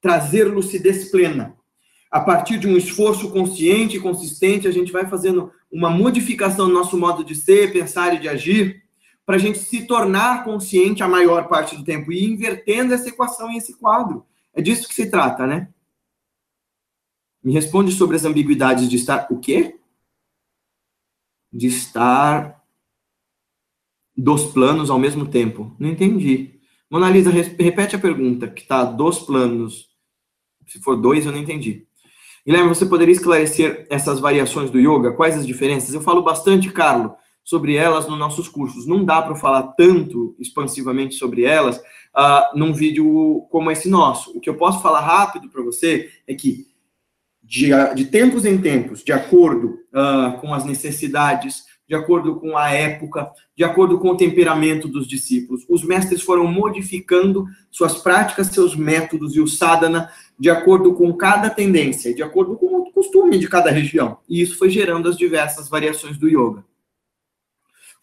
Trazer 0.01 0.45
lucidez 0.45 1.11
plena 1.11 1.57
a 2.09 2.21
partir 2.21 2.57
de 2.57 2.67
um 2.67 2.77
esforço 2.77 3.29
consciente 3.31 3.97
e 3.97 3.99
consistente, 3.99 4.67
a 4.67 4.71
gente 4.71 4.91
vai 4.91 5.05
fazendo 5.07 5.51
uma 5.71 5.89
modificação 5.89 6.67
no 6.67 6.73
nosso 6.73 6.97
modo 6.97 7.23
de 7.23 7.35
ser, 7.35 7.73
pensar 7.73 8.13
e 8.15 8.19
de 8.19 8.29
agir, 8.29 8.83
para 9.25 9.35
a 9.35 9.39
gente 9.39 9.59
se 9.59 9.85
tornar 9.85 10.45
consciente 10.45 11.03
a 11.03 11.07
maior 11.07 11.49
parte 11.49 11.75
do 11.75 11.83
tempo 11.83 12.11
e 12.11 12.23
invertendo 12.23 12.93
essa 12.93 13.09
equação 13.09 13.51
e 13.51 13.57
esse 13.57 13.77
quadro. 13.77 14.25
É 14.53 14.61
disso 14.61 14.87
que 14.87 14.95
se 14.95 15.11
trata, 15.11 15.45
né? 15.45 15.69
Me 17.43 17.51
responde 17.51 17.91
sobre 17.91 18.15
as 18.15 18.23
ambiguidades 18.23 18.89
de 18.89 18.95
estar 18.95 19.27
o 19.29 19.37
quê? 19.37 19.77
De 21.51 21.67
estar 21.67 22.56
dos 24.17 24.45
planos 24.45 24.89
ao 24.89 24.97
mesmo 24.97 25.27
tempo. 25.27 25.75
Não 25.79 25.89
entendi. 25.89 26.55
Mona 26.89 27.09
Lisa, 27.09 27.29
repete 27.29 27.95
a 27.95 27.99
pergunta, 27.99 28.47
que 28.47 28.61
está 28.61 28.83
dos 28.83 29.19
planos. 29.19 29.87
Se 30.65 30.79
for 30.79 30.95
dois, 30.95 31.25
eu 31.25 31.31
não 31.31 31.39
entendi. 31.39 31.85
Guilherme, 32.45 32.69
você 32.69 32.85
poderia 32.85 33.11
esclarecer 33.11 33.85
essas 33.89 34.19
variações 34.19 34.71
do 34.71 34.79
yoga? 34.79 35.11
Quais 35.11 35.37
as 35.37 35.45
diferenças? 35.45 35.93
Eu 35.93 36.01
falo 36.01 36.21
bastante, 36.23 36.71
Carlos, 36.71 37.11
sobre 37.43 37.75
elas 37.75 38.07
nos 38.07 38.17
nossos 38.17 38.47
cursos. 38.47 38.87
Não 38.87 39.03
dá 39.03 39.21
para 39.21 39.35
falar 39.35 39.63
tanto 39.73 40.33
expansivamente 40.39 41.15
sobre 41.15 41.43
elas 41.43 41.77
uh, 41.77 42.57
num 42.57 42.73
vídeo 42.73 43.45
como 43.51 43.69
esse 43.69 43.89
nosso. 43.89 44.35
O 44.35 44.39
que 44.39 44.49
eu 44.49 44.55
posso 44.55 44.81
falar 44.81 45.01
rápido 45.01 45.49
para 45.49 45.61
você 45.61 46.09
é 46.25 46.33
que, 46.33 46.67
de, 47.43 47.69
de, 47.95 48.05
tempos 48.05 48.45
em 48.45 48.57
tempos, 48.57 49.03
de 49.03 49.11
acordo 49.11 49.79
uh, 49.93 50.39
com 50.39 50.53
as 50.53 50.63
necessidades, 50.63 51.66
de 51.87 51.95
acordo 51.95 52.35
com 52.35 52.57
a 52.57 52.69
época, 52.69 53.31
de 53.55 53.63
acordo 53.63 53.97
com 53.97 54.09
o 54.09 54.17
temperamento 54.17 54.87
dos 54.87 55.07
discípulos, 55.07 55.65
os 55.69 55.83
mestres 55.83 56.21
foram 56.21 56.45
modificando 56.45 57.45
suas 57.71 57.95
práticas, 57.95 58.47
seus 58.47 58.75
métodos 58.75 59.35
e 59.35 59.39
o 59.39 59.47
sadhana 59.47 60.11
de 60.37 60.49
acordo 60.49 60.93
com 60.93 61.13
cada 61.13 61.49
tendência, 61.49 62.13
de 62.13 62.21
acordo 62.21 62.57
com 62.57 62.65
o 62.65 62.91
costume 62.91 63.37
de 63.37 63.47
cada 63.47 63.71
região. 63.71 64.17
E 64.27 64.41
isso 64.41 64.57
foi 64.57 64.69
gerando 64.69 65.07
as 65.07 65.17
diversas 65.17 65.69
variações 65.69 66.17
do 66.17 66.27
yoga. 66.27 66.63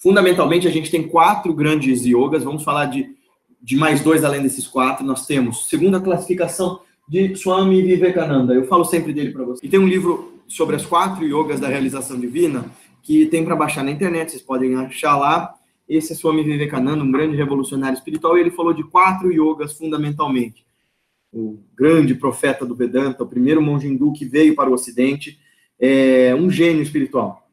Fundamentalmente, 0.03 0.67
a 0.67 0.71
gente 0.71 0.91
tem 0.91 1.07
quatro 1.07 1.53
grandes 1.55 2.05
yogas, 2.05 2.43
vamos 2.43 2.65
falar 2.65 2.87
de, 2.87 3.15
de 3.63 3.77
mais 3.77 4.01
dois 4.01 4.25
além 4.25 4.43
desses 4.43 4.67
quatro. 4.67 5.05
Nós 5.05 5.27
temos, 5.27 5.69
segundo 5.69 5.97
a 5.97 6.01
classificação 6.01 6.81
de 7.09 7.37
Swami 7.37 7.83
Vivekananda, 7.83 8.55
eu 8.55 8.67
falo 8.67 8.85
sempre 8.85 9.13
dele 9.13 9.31
para 9.31 9.45
você. 9.45 9.65
E 9.65 9.69
tem 9.69 9.79
um 9.79 9.87
livro 9.87 10.43
sobre 10.47 10.77
as 10.77 10.85
quatro 10.85 11.25
yogas 11.25 11.61
da 11.61 11.69
realização 11.69 12.19
divina, 12.19 12.67
que 13.05 13.27
tem 13.27 13.45
para 13.45 13.55
baixar 13.55 13.85
na 13.85 13.93
internet, 13.93 14.33
vocês 14.33 14.43
podem 14.43 14.75
achar 14.75 15.17
lá. 15.17 15.55
Esse 15.89 16.15
é 16.15 16.17
Swami 16.17 16.43
Vivekananda, 16.43 17.05
um 17.05 17.13
grande 17.13 17.37
revolucionário 17.37 17.97
espiritual, 17.97 18.37
e 18.37 18.41
ele 18.41 18.51
falou 18.51 18.73
de 18.73 18.83
quatro 18.83 19.31
yogas 19.31 19.79
fundamentalmente 19.79 20.65
o 21.35 21.61
grande 21.75 22.15
profeta 22.15 22.65
do 22.65 22.77
Vedanta, 22.77 23.25
o 23.25 23.29
primeiro 23.29 23.61
monge 23.61 23.89
hindu 23.89 24.13
que 24.13 24.25
veio 24.25 24.55
para 24.55 24.71
o 24.71 24.73
Ocidente, 24.73 25.41
é 25.79 26.33
um 26.35 26.49
gênio 26.49 26.81
espiritual. 26.81 27.51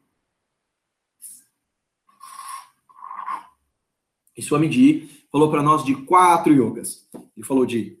E 4.36 4.40
Swamiji 4.40 5.26
falou 5.30 5.50
para 5.50 5.62
nós 5.62 5.84
de 5.84 5.96
quatro 5.96 6.54
yogas. 6.54 7.08
Ele 7.36 7.44
falou 7.44 7.66
de 7.66 7.98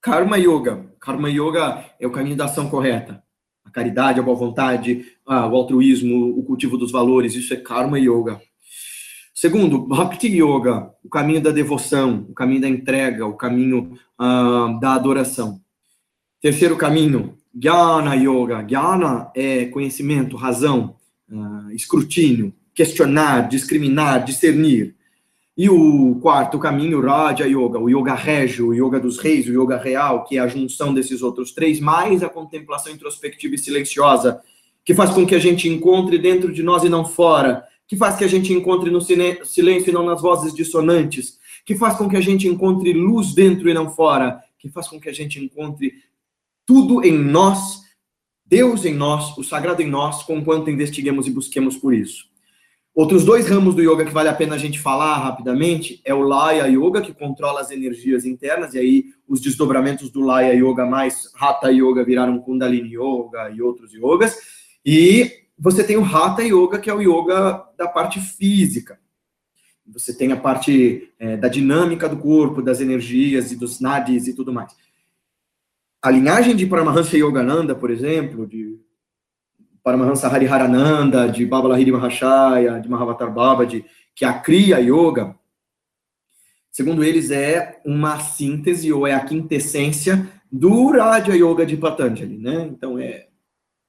Karma 0.00 0.36
Yoga. 0.36 0.92
Karma 1.00 1.30
Yoga 1.30 1.88
é 2.00 2.06
o 2.06 2.10
caminho 2.10 2.36
da 2.36 2.46
ação 2.46 2.68
correta. 2.68 3.21
Caridade, 3.72 4.20
a 4.20 4.22
boa 4.22 4.36
vontade, 4.36 5.04
o 5.26 5.32
altruísmo, 5.32 6.38
o 6.38 6.42
cultivo 6.42 6.76
dos 6.76 6.92
valores, 6.92 7.34
isso 7.34 7.52
é 7.52 7.56
Karma 7.56 7.98
Yoga. 7.98 8.40
Segundo, 9.42 9.80
Bhakti 9.80 10.28
Yoga, 10.28 10.90
o 11.02 11.08
caminho 11.08 11.40
da 11.40 11.50
devoção, 11.50 12.26
o 12.28 12.32
caminho 12.32 12.60
da 12.60 12.68
entrega, 12.68 13.26
o 13.26 13.36
caminho 13.36 13.98
uh, 14.20 14.78
da 14.78 14.94
adoração. 14.94 15.60
Terceiro 16.40 16.76
caminho, 16.76 17.36
Jnana 17.52 18.14
Yoga. 18.14 18.62
Jnana 18.62 19.32
é 19.34 19.64
conhecimento, 19.64 20.36
razão, 20.36 20.94
uh, 21.28 21.72
escrutínio, 21.72 22.54
questionar, 22.72 23.48
discriminar, 23.48 24.24
discernir. 24.24 24.94
E 25.56 25.68
o 25.68 26.18
quarto 26.20 26.58
caminho, 26.58 27.00
Raja 27.00 27.46
Yoga, 27.46 27.78
o 27.78 27.90
Yoga 27.90 28.14
Régio, 28.14 28.68
o 28.68 28.74
Yoga 28.74 28.98
dos 28.98 29.18
Reis, 29.18 29.46
o 29.46 29.62
Yoga 29.62 29.76
Real, 29.76 30.24
que 30.24 30.38
é 30.38 30.40
a 30.40 30.48
junção 30.48 30.94
desses 30.94 31.22
outros 31.22 31.52
três, 31.52 31.78
mais 31.78 32.22
a 32.22 32.28
contemplação 32.28 32.92
introspectiva 32.92 33.54
e 33.54 33.58
silenciosa, 33.58 34.40
que 34.84 34.94
faz 34.94 35.10
com 35.10 35.26
que 35.26 35.34
a 35.34 35.38
gente 35.38 35.68
encontre 35.68 36.18
dentro 36.18 36.52
de 36.52 36.62
nós 36.62 36.84
e 36.84 36.88
não 36.88 37.04
fora 37.04 37.66
que 37.92 37.96
faz 37.96 38.16
que 38.16 38.24
a 38.24 38.28
gente 38.28 38.50
encontre 38.54 38.90
no 38.90 39.02
silêncio 39.02 39.90
e 39.90 39.92
não 39.92 40.02
nas 40.02 40.22
vozes 40.22 40.54
dissonantes, 40.54 41.38
que 41.62 41.74
faz 41.74 41.94
com 41.94 42.08
que 42.08 42.16
a 42.16 42.22
gente 42.22 42.48
encontre 42.48 42.90
luz 42.94 43.34
dentro 43.34 43.68
e 43.68 43.74
não 43.74 43.90
fora, 43.90 44.40
que 44.58 44.70
faz 44.70 44.88
com 44.88 44.98
que 44.98 45.10
a 45.10 45.12
gente 45.12 45.38
encontre 45.38 45.92
tudo 46.64 47.04
em 47.04 47.12
nós 47.12 47.82
Deus 48.46 48.84
em 48.84 48.94
nós, 48.94 49.36
o 49.38 49.42
sagrado 49.42 49.80
em 49.80 49.88
nós, 49.88 50.22
conquanto 50.24 50.68
investiguemos 50.68 51.26
e 51.26 51.30
busquemos 51.30 51.74
por 51.76 51.94
isso. 51.94 52.31
Outros 52.94 53.24
dois 53.24 53.48
ramos 53.48 53.74
do 53.74 53.80
yoga 53.80 54.04
que 54.04 54.12
vale 54.12 54.28
a 54.28 54.34
pena 54.34 54.54
a 54.54 54.58
gente 54.58 54.78
falar 54.78 55.16
rapidamente 55.16 56.02
é 56.04 56.12
o 56.12 56.20
Laya 56.20 56.66
Yoga, 56.66 57.00
que 57.00 57.14
controla 57.14 57.62
as 57.62 57.70
energias 57.70 58.26
internas, 58.26 58.74
e 58.74 58.78
aí 58.78 59.04
os 59.26 59.40
desdobramentos 59.40 60.10
do 60.10 60.20
Laya 60.20 60.52
Yoga 60.52 60.84
mais 60.84 61.30
Hatha 61.40 61.70
Yoga 61.70 62.04
viraram 62.04 62.38
Kundalini 62.38 62.94
Yoga 62.94 63.50
e 63.50 63.62
outros 63.62 63.94
yogas. 63.94 64.36
E 64.84 65.42
você 65.58 65.82
tem 65.82 65.96
o 65.96 66.04
Hatha 66.04 66.42
Yoga, 66.42 66.78
que 66.78 66.90
é 66.90 66.94
o 66.94 67.00
yoga 67.00 67.64
da 67.78 67.88
parte 67.88 68.20
física. 68.20 69.00
Você 69.86 70.14
tem 70.14 70.30
a 70.30 70.36
parte 70.36 71.12
é, 71.18 71.36
da 71.38 71.48
dinâmica 71.48 72.08
do 72.08 72.18
corpo, 72.18 72.60
das 72.60 72.80
energias 72.80 73.52
e 73.52 73.56
dos 73.56 73.80
nadis 73.80 74.26
e 74.26 74.34
tudo 74.34 74.52
mais. 74.52 74.74
A 76.02 76.10
linhagem 76.10 76.54
de 76.54 76.66
Paramahansa 76.66 77.16
Yogananda, 77.16 77.74
por 77.74 77.90
exemplo, 77.90 78.46
de 78.46 78.71
Paramahansa 79.82 80.28
Hariharananda, 80.28 81.28
de 81.28 81.44
Babalahiri 81.44 81.92
Mahashaya, 81.92 82.78
de 82.78 82.88
Mahavatar 82.88 83.32
Babaji, 83.32 83.84
que 84.14 84.24
é 84.24 84.28
a 84.28 84.34
Kriya 84.34 84.78
Yoga, 84.78 85.34
segundo 86.70 87.02
eles, 87.02 87.30
é 87.30 87.80
uma 87.84 88.18
síntese 88.20 88.92
ou 88.92 89.06
é 89.06 89.14
a 89.14 89.24
quintessência 89.24 90.28
do 90.50 90.90
Raja 90.90 91.34
Yoga 91.34 91.66
de 91.66 91.76
Patanjali, 91.76 92.38
né? 92.38 92.68
Então, 92.70 92.98
é, 92.98 93.26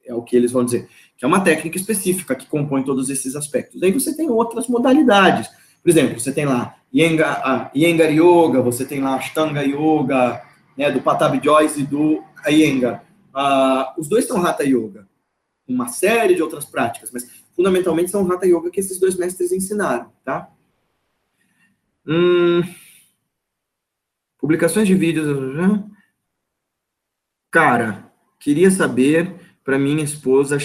é 0.06 0.13
o 0.13 0.21
que 0.21 0.36
eles 0.36 0.51
vão 0.51 0.65
dizer, 0.65 0.88
que 1.17 1.23
é 1.23 1.27
uma 1.27 1.41
técnica 1.41 1.77
específica 1.77 2.36
que 2.36 2.47
compõe 2.47 2.84
todos 2.84 3.10
esses 3.10 3.36
aspectos. 3.36 3.84
Aí 3.84 3.91
você 3.91 4.15
tem 4.15 4.29
outras 4.29 4.67
modalidades, 4.67 5.49
por 5.84 5.89
exemplo, 5.89 6.19
você 6.19 6.32
tem 6.32 6.45
lá 6.45 6.77
Yenga, 6.95 7.69
Yengar 7.75 8.10
Yoga, 8.10 8.62
você 8.62 8.86
tem 8.86 9.01
lá 9.01 9.15
Ashtanga 9.15 9.62
Yoga, 9.63 10.41
né, 10.77 10.89
do 10.89 11.01
Patabi 11.01 11.41
Joyce 11.43 11.82
e 11.82 11.86
do 11.86 12.23
Iyengar. 12.47 13.03
Uh, 13.36 13.99
os 13.99 14.08
dois 14.08 14.25
são 14.25 14.45
Hatha 14.45 14.63
Yoga, 14.63 15.08
uma 15.67 15.88
série 15.88 16.36
de 16.36 16.41
outras 16.41 16.65
práticas, 16.65 17.12
mas 17.12 17.30
fundamentalmente 17.56 18.12
são 18.12 18.30
Hatha 18.32 18.45
Yoga 18.45 18.69
que 18.69 18.80
esses 18.80 18.99
dois 18.99 19.15
mestres 19.15 19.52
ensinaram, 19.52 20.12
tá? 20.23 20.49
Hum, 22.06 22.62
publicações 24.38 24.88
de 24.88 24.95
vídeos. 24.95 25.26
Cara, 27.49 28.12
queria 28.39 28.69
saber 28.69 29.39
para 29.63 29.80
minha 29.80 30.04
esposa 30.04 30.58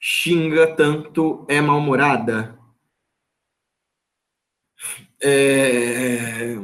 xinga 0.00 0.74
tanto, 0.74 1.46
é 1.48 1.60
mal-humorada? 1.60 2.58
É... 5.22 6.56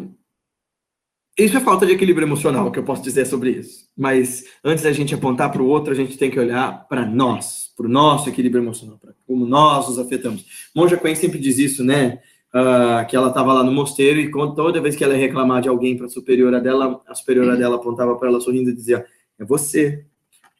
Isso 1.38 1.56
é 1.56 1.60
falta 1.60 1.84
de 1.84 1.92
equilíbrio 1.92 2.26
emocional, 2.26 2.72
que 2.72 2.78
eu 2.78 2.84
posso 2.84 3.02
dizer 3.02 3.26
sobre 3.26 3.50
isso. 3.50 3.85
Mas 3.96 4.44
antes 4.62 4.84
da 4.84 4.92
gente 4.92 5.14
apontar 5.14 5.50
para 5.50 5.62
o 5.62 5.66
outro, 5.66 5.92
a 5.92 5.96
gente 5.96 6.18
tem 6.18 6.30
que 6.30 6.38
olhar 6.38 6.86
para 6.86 7.06
nós, 7.06 7.72
para 7.74 7.86
o 7.86 7.88
nosso 7.88 8.28
equilíbrio 8.28 8.62
emocional, 8.62 8.98
para 8.98 9.14
como 9.26 9.46
nós 9.46 9.88
nos 9.88 9.98
afetamos. 9.98 10.44
Monja 10.74 10.98
Quen 10.98 11.14
sempre 11.14 11.38
diz 11.38 11.58
isso, 11.58 11.82
né? 11.82 12.20
Uh, 12.54 13.06
que 13.08 13.16
ela 13.16 13.28
estava 13.28 13.52
lá 13.52 13.64
no 13.64 13.72
mosteiro 13.72 14.20
e 14.20 14.30
toda 14.30 14.80
vez 14.80 14.94
que 14.94 15.02
ela 15.02 15.14
ia 15.14 15.20
reclamar 15.20 15.60
de 15.60 15.68
alguém 15.68 15.96
para 15.96 16.06
a 16.06 16.08
superiora 16.08 16.60
dela, 16.60 17.02
a 17.06 17.14
superiora 17.14 17.56
dela 17.56 17.76
apontava 17.76 18.14
para 18.16 18.28
ela 18.28 18.40
sorrindo 18.40 18.70
e 18.70 18.74
dizia: 18.74 19.04
É 19.38 19.44
você, 19.44 20.04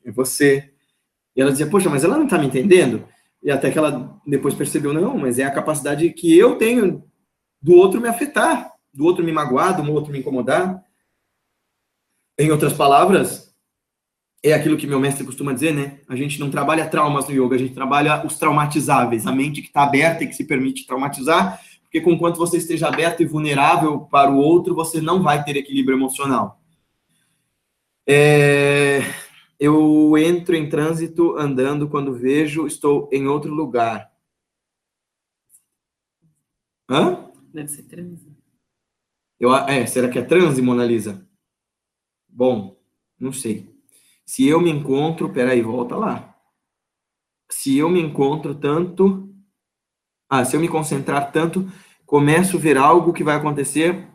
é 0.04 0.10
você. 0.10 0.70
E 1.34 1.40
ela 1.40 1.50
dizia: 1.50 1.66
Poxa, 1.66 1.90
mas 1.90 2.04
ela 2.04 2.16
não 2.16 2.24
está 2.24 2.38
me 2.38 2.46
entendendo? 2.46 3.04
E 3.42 3.50
até 3.50 3.70
que 3.70 3.78
ela 3.78 4.18
depois 4.26 4.54
percebeu: 4.54 4.92
Não, 4.92 5.16
mas 5.16 5.38
é 5.38 5.44
a 5.44 5.50
capacidade 5.50 6.10
que 6.10 6.36
eu 6.36 6.56
tenho 6.56 7.04
do 7.62 7.74
outro 7.74 8.00
me 8.00 8.08
afetar, 8.08 8.72
do 8.92 9.04
outro 9.04 9.24
me 9.24 9.32
magoar, 9.32 9.80
do 9.80 9.92
outro 9.92 10.12
me 10.12 10.18
incomodar. 10.18 10.82
Em 12.38 12.50
outras 12.50 12.72
palavras, 12.72 13.54
é 14.42 14.52
aquilo 14.52 14.76
que 14.76 14.86
meu 14.86 15.00
mestre 15.00 15.24
costuma 15.24 15.52
dizer, 15.52 15.72
né? 15.74 16.00
A 16.08 16.14
gente 16.14 16.38
não 16.38 16.50
trabalha 16.50 16.88
traumas 16.88 17.26
no 17.26 17.34
yoga, 17.34 17.56
a 17.56 17.58
gente 17.58 17.74
trabalha 17.74 18.24
os 18.26 18.36
traumatizáveis, 18.36 19.26
a 19.26 19.32
mente 19.32 19.62
que 19.62 19.68
está 19.68 19.82
aberta 19.82 20.22
e 20.22 20.28
que 20.28 20.34
se 20.34 20.44
permite 20.44 20.86
traumatizar, 20.86 21.60
porque 21.82 22.00
conquanto 22.00 22.36
você 22.36 22.58
esteja 22.58 22.88
aberto 22.88 23.22
e 23.22 23.26
vulnerável 23.26 24.00
para 24.00 24.30
o 24.30 24.36
outro, 24.36 24.74
você 24.74 25.00
não 25.00 25.22
vai 25.22 25.42
ter 25.42 25.56
equilíbrio 25.56 25.96
emocional. 25.96 26.60
É... 28.06 29.00
Eu 29.58 30.16
entro 30.18 30.54
em 30.54 30.68
trânsito 30.68 31.34
andando 31.38 31.88
quando 31.88 32.12
vejo 32.12 32.66
estou 32.66 33.08
em 33.10 33.26
outro 33.26 33.52
lugar. 33.52 34.12
Hã? 36.88 37.30
Deve 37.52 37.68
ser 37.68 37.82
transe. 37.84 38.36
Eu, 39.40 39.54
é, 39.54 39.86
será 39.86 40.08
que 40.08 40.18
é 40.18 40.22
transe, 40.22 40.60
Mona 40.60 40.84
Lisa? 40.84 41.25
Bom, 42.36 42.76
não 43.18 43.32
sei. 43.32 43.66
Se 44.26 44.46
eu 44.46 44.60
me 44.60 44.68
encontro, 44.68 45.32
peraí, 45.32 45.62
volta 45.62 45.96
lá. 45.96 46.36
Se 47.50 47.78
eu 47.78 47.88
me 47.88 47.98
encontro 47.98 48.54
tanto, 48.54 49.34
ah, 50.28 50.44
se 50.44 50.54
eu 50.54 50.60
me 50.60 50.68
concentrar 50.68 51.32
tanto, 51.32 51.66
começo 52.04 52.58
a 52.58 52.60
ver 52.60 52.76
algo 52.76 53.14
que 53.14 53.24
vai 53.24 53.36
acontecer 53.36 54.06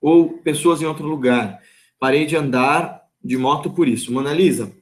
ou 0.00 0.38
pessoas 0.38 0.80
em 0.80 0.86
outro 0.86 1.04
lugar. 1.04 1.60
Parei 1.98 2.26
de 2.26 2.36
andar 2.36 3.02
de 3.20 3.36
moto 3.36 3.72
por 3.72 3.88
isso. 3.88 4.12
Mona 4.12 4.32
Lisa, 4.32 4.72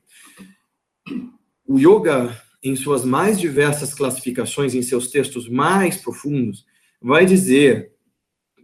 o 1.66 1.78
yoga, 1.78 2.38
em 2.62 2.76
suas 2.76 3.06
mais 3.06 3.40
diversas 3.40 3.94
classificações, 3.94 4.74
em 4.74 4.82
seus 4.82 5.08
textos 5.08 5.48
mais 5.48 5.96
profundos, 5.96 6.66
vai 7.00 7.24
dizer, 7.24 7.94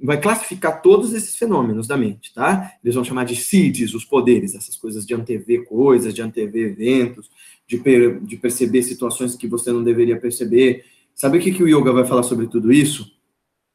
vai 0.03 0.21
classificar 0.21 0.83
todos 0.83 1.13
esses 1.13 1.37
fenômenos 1.37 1.87
da 1.87 1.97
mente, 1.97 2.33
tá? 2.35 2.73
Eles 2.83 2.95
vão 2.95 3.05
chamar 3.05 3.25
de 3.25 3.37
seeds, 3.37 3.95
os 3.95 4.05
poderes, 4.05 4.55
essas 4.55 4.77
coisas 4.77 5.07
de 5.07 5.15
antever 5.15 5.65
coisas, 5.65 6.15
de 6.15 6.23
antever 6.23 6.73
eventos, 6.73 7.31
de, 7.67 7.79
per, 7.79 8.21
de 8.21 8.37
perceber 8.37 8.83
situações 8.83 9.37
que 9.37 9.47
você 9.47 9.73
não 9.73 9.83
deveria 9.83 10.19
perceber. 10.19 10.85
Sabe 11.15 11.39
o 11.39 11.41
que, 11.41 11.53
que 11.53 11.63
o 11.63 11.69
yoga 11.69 11.93
vai 11.93 12.05
falar 12.05 12.23
sobre 12.23 12.47
tudo 12.47 12.73
isso? 12.73 13.11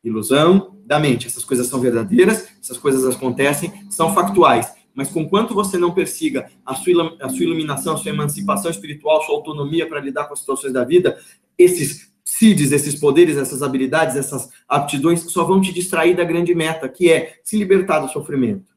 Ilusão 0.04 0.78
da 0.86 1.00
mente. 1.00 1.28
Essas 1.28 1.44
coisas 1.44 1.68
são 1.68 1.80
verdadeiras, 1.80 2.48
essas 2.62 2.78
coisas 2.78 3.16
acontecem, 3.16 3.72
são 3.90 4.14
factuais. 4.14 4.72
Mas 4.94 5.10
com 5.10 5.28
quanto 5.28 5.54
você 5.54 5.78
não 5.78 5.94
persiga 5.94 6.52
a 6.66 6.76
sua, 6.76 7.16
a 7.22 7.30
sua 7.30 7.44
iluminação, 7.44 7.94
a 7.94 7.98
sua 7.98 8.12
emancipação 8.12 8.70
espiritual, 8.70 9.24
sua 9.24 9.36
autonomia 9.36 9.88
para 9.88 10.02
lidar 10.02 10.26
com 10.26 10.34
as 10.34 10.40
situações 10.40 10.74
da 10.74 10.84
vida, 10.84 11.18
esses 11.58 12.11
CIDs, 12.32 12.72
esses 12.72 12.96
poderes, 12.96 13.36
essas 13.36 13.62
habilidades, 13.62 14.16
essas 14.16 14.50
aptidões, 14.68 15.20
só 15.24 15.44
vão 15.44 15.60
te 15.60 15.74
distrair 15.74 16.16
da 16.16 16.24
grande 16.24 16.56
meta, 16.56 16.88
que 16.88 17.12
é 17.12 17.40
se 17.44 17.58
libertar 17.58 18.00
do 18.00 18.10
sofrimento. 18.10 18.72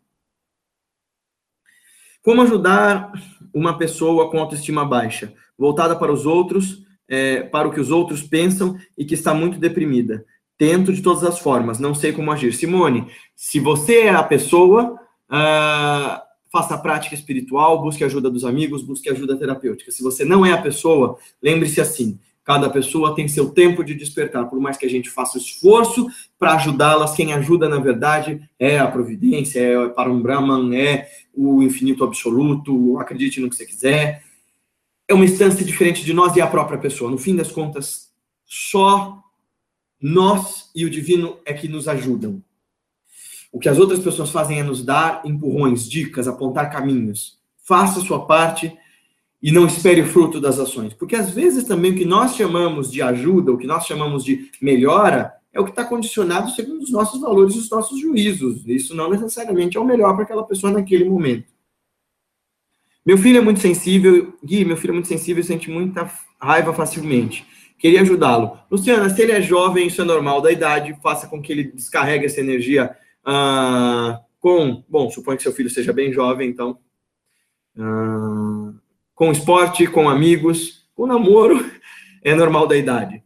Como 2.21 2.43
ajudar 2.43 3.13
uma 3.55 3.79
pessoa 3.79 4.29
com 4.29 4.41
autoestima 4.41 4.85
baixa, 4.85 5.33
voltada 5.57 5.95
para 5.95 6.13
os 6.13 6.27
outros, 6.27 6.85
é, 7.09 7.43
para 7.43 7.69
o 7.69 7.71
que 7.71 7.79
os 7.79 7.93
outros 7.93 8.23
pensam 8.23 8.77
e 8.99 9.05
que 9.05 9.15
está 9.15 9.33
muito 9.33 9.59
deprimida? 9.59 10.25
Tento 10.59 10.93
de 10.93 11.01
todas 11.01 11.23
as 11.23 11.39
formas, 11.39 11.79
não 11.79 11.95
sei 11.95 12.13
como 12.13 12.33
agir. 12.33 12.53
Simone, 12.55 13.07
se 13.37 13.61
você 13.61 14.01
é 14.01 14.11
a 14.11 14.23
pessoa, 14.23 14.99
uh, 15.31 16.21
faça 16.51 16.77
prática 16.77 17.15
espiritual, 17.15 17.81
busque 17.81 18.03
ajuda 18.03 18.29
dos 18.29 18.45
amigos, 18.45 18.83
busque 18.83 19.09
ajuda 19.09 19.39
terapêutica. 19.39 19.93
Se 19.93 20.03
você 20.03 20.25
não 20.25 20.45
é 20.45 20.53
a 20.53 20.61
pessoa, 20.61 21.19
lembre-se 21.41 21.81
assim: 21.81 22.19
Cada 22.45 22.69
pessoa 22.69 23.15
tem 23.15 23.27
seu 23.27 23.51
tempo 23.51 23.83
de 23.83 23.95
despertar, 23.95 24.45
por 24.51 24.61
mais 24.61 24.77
que 24.77 24.85
a 24.85 24.91
gente 24.91 25.09
faça 25.09 25.39
esforço 25.39 26.09
para 26.39 26.55
ajudá-las, 26.55 27.15
quem 27.15 27.33
ajuda, 27.33 27.71
na 27.71 27.79
verdade, 27.79 28.47
é 28.59 28.79
a 28.79 28.87
providência, 28.87 29.61
é 29.61 29.89
para 29.89 30.13
um 30.13 30.21
Brahman, 30.21 30.77
é 30.77 31.09
o 31.33 31.63
infinito 31.63 32.05
absoluto, 32.05 32.99
acredite 32.99 33.41
no 33.41 33.49
que 33.49 33.57
você 33.57 33.65
quiser. 33.65 34.23
É 35.09 35.15
uma 35.15 35.25
instância 35.25 35.65
diferente 35.65 36.05
de 36.05 36.13
nós 36.13 36.37
e 36.37 36.43
a 36.43 36.47
própria 36.47 36.79
pessoa. 36.79 37.11
No 37.11 37.17
fim 37.17 37.35
das 37.35 37.51
contas, 37.51 38.11
só 38.45 39.23
nós 39.99 40.71
e 40.75 40.85
o 40.85 40.91
divino 40.91 41.39
é 41.47 41.55
que 41.55 41.67
nos 41.67 41.89
ajudam. 41.89 42.43
O 43.51 43.59
que 43.59 43.71
as 43.71 43.79
outras 43.79 44.01
pessoas 44.01 44.31
fazem 44.31 44.61
é 44.61 44.63
nos 44.63 44.85
dar 44.85 45.23
empurrões, 45.25 45.89
dicas, 45.89 46.29
apontar 46.29 46.71
caminhos. 46.71 47.39
Faça 47.63 48.01
sua 48.01 48.27
parte 48.27 48.77
e 49.45 49.53
não 49.53 49.67
espere 49.67 50.01
o 50.01 50.07
fruto 50.07 50.41
das 50.41 50.59
ações. 50.59 50.95
Porque 50.95 51.15
às 51.15 51.31
vezes 51.31 51.65
também 51.65 51.93
o 51.93 51.95
que 51.95 52.07
nós 52.07 52.35
chamamos 52.35 52.91
de 52.91 53.03
ajuda, 53.03 53.53
o 53.53 53.59
que 53.59 53.67
nós 53.67 53.85
chamamos 53.85 54.25
de 54.25 54.51
melhora, 54.59 55.35
é 55.53 55.61
o 55.61 55.65
que 55.65 55.71
está 55.71 55.85
condicionado 55.85 56.51
segundo 56.53 56.83
os 56.83 56.91
nossos 56.91 57.21
valores 57.21 57.55
e 57.55 57.59
os 57.59 57.69
nossos 57.69 58.01
juízos. 58.01 58.67
Isso 58.67 58.97
não 58.97 59.11
necessariamente 59.11 59.77
é 59.77 59.81
o 59.81 59.85
melhor 59.85 60.15
para 60.15 60.25
aquela 60.25 60.45
pessoa 60.45 60.73
naquele 60.73 61.05
momento. 61.05 61.53
Meu 63.05 63.19
filho 63.19 63.37
é 63.37 63.43
muito 63.43 63.61
sensível, 63.61 64.33
Gui, 64.43 64.65
meu 64.65 64.79
filho 64.79 64.93
é 64.93 64.95
muito 64.95 65.09
sensível 65.09 65.43
e 65.43 65.47
sente 65.47 65.71
muita 65.71 66.11
raiva 66.41 66.73
facilmente. 66.73 67.47
Queria 67.77 68.01
ajudá-lo. 68.01 68.59
Luciana, 68.71 69.11
se 69.11 69.21
ele 69.21 69.33
é 69.33 69.43
jovem, 69.43 69.89
isso 69.89 70.01
é 70.01 70.05
normal 70.07 70.41
da 70.41 70.51
idade, 70.51 70.97
faça 71.03 71.29
com 71.29 71.43
que 71.43 71.53
ele 71.53 71.65
descarregue 71.65 72.25
essa 72.25 72.41
energia 72.41 72.97
ah, 73.23 74.23
com. 74.41 74.83
Bom, 74.89 75.11
suponho 75.11 75.37
que 75.37 75.43
seu 75.43 75.53
filho 75.53 75.69
seja 75.69 75.93
bem 75.93 76.11
jovem, 76.11 76.49
então. 76.49 76.79
Ah, 77.79 78.64
com 79.15 79.31
esporte, 79.31 79.87
com 79.87 80.09
amigos, 80.09 80.87
com 80.95 81.07
namoro, 81.07 81.65
é 82.23 82.35
normal 82.35 82.67
da 82.67 82.77
idade. 82.77 83.23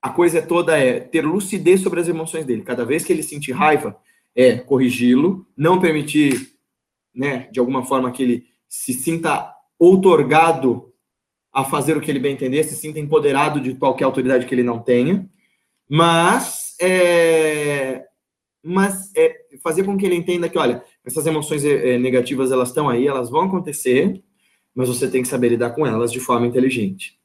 A 0.00 0.10
coisa 0.10 0.42
toda 0.42 0.76
é 0.76 1.00
ter 1.00 1.24
lucidez 1.24 1.80
sobre 1.80 2.00
as 2.00 2.08
emoções 2.08 2.44
dele. 2.44 2.62
Cada 2.62 2.84
vez 2.84 3.04
que 3.04 3.12
ele 3.12 3.22
sentir 3.22 3.52
raiva, 3.52 3.96
é 4.34 4.56
corrigi-lo, 4.56 5.46
não 5.56 5.80
permitir, 5.80 6.52
né, 7.14 7.48
de 7.52 7.60
alguma 7.60 7.84
forma 7.84 8.10
que 8.10 8.22
ele 8.22 8.46
se 8.68 8.92
sinta 8.92 9.54
outorgado 9.78 10.92
a 11.52 11.64
fazer 11.64 11.96
o 11.96 12.00
que 12.00 12.10
ele 12.10 12.18
bem 12.18 12.32
entender, 12.32 12.64
se 12.64 12.74
sinta 12.74 12.98
empoderado 12.98 13.60
de 13.60 13.74
qualquer 13.74 14.04
autoridade 14.04 14.46
que 14.46 14.54
ele 14.54 14.62
não 14.62 14.78
tenha, 14.78 15.28
mas 15.88 16.74
é, 16.80 18.06
mas 18.62 19.10
é, 19.14 19.36
fazer 19.62 19.84
com 19.84 19.96
que 19.96 20.06
ele 20.06 20.14
entenda 20.14 20.48
que, 20.48 20.56
olha, 20.56 20.82
essas 21.04 21.26
emoções 21.26 21.64
é, 21.64 21.98
negativas 21.98 22.50
elas 22.50 22.68
estão 22.68 22.88
aí, 22.88 23.06
elas 23.06 23.28
vão 23.28 23.42
acontecer, 23.42 24.22
mas 24.74 24.88
você 24.88 25.10
tem 25.10 25.22
que 25.22 25.28
saber 25.28 25.50
lidar 25.50 25.70
com 25.70 25.86
elas 25.86 26.12
de 26.12 26.20
forma 26.20 26.46
inteligente. 26.46 27.18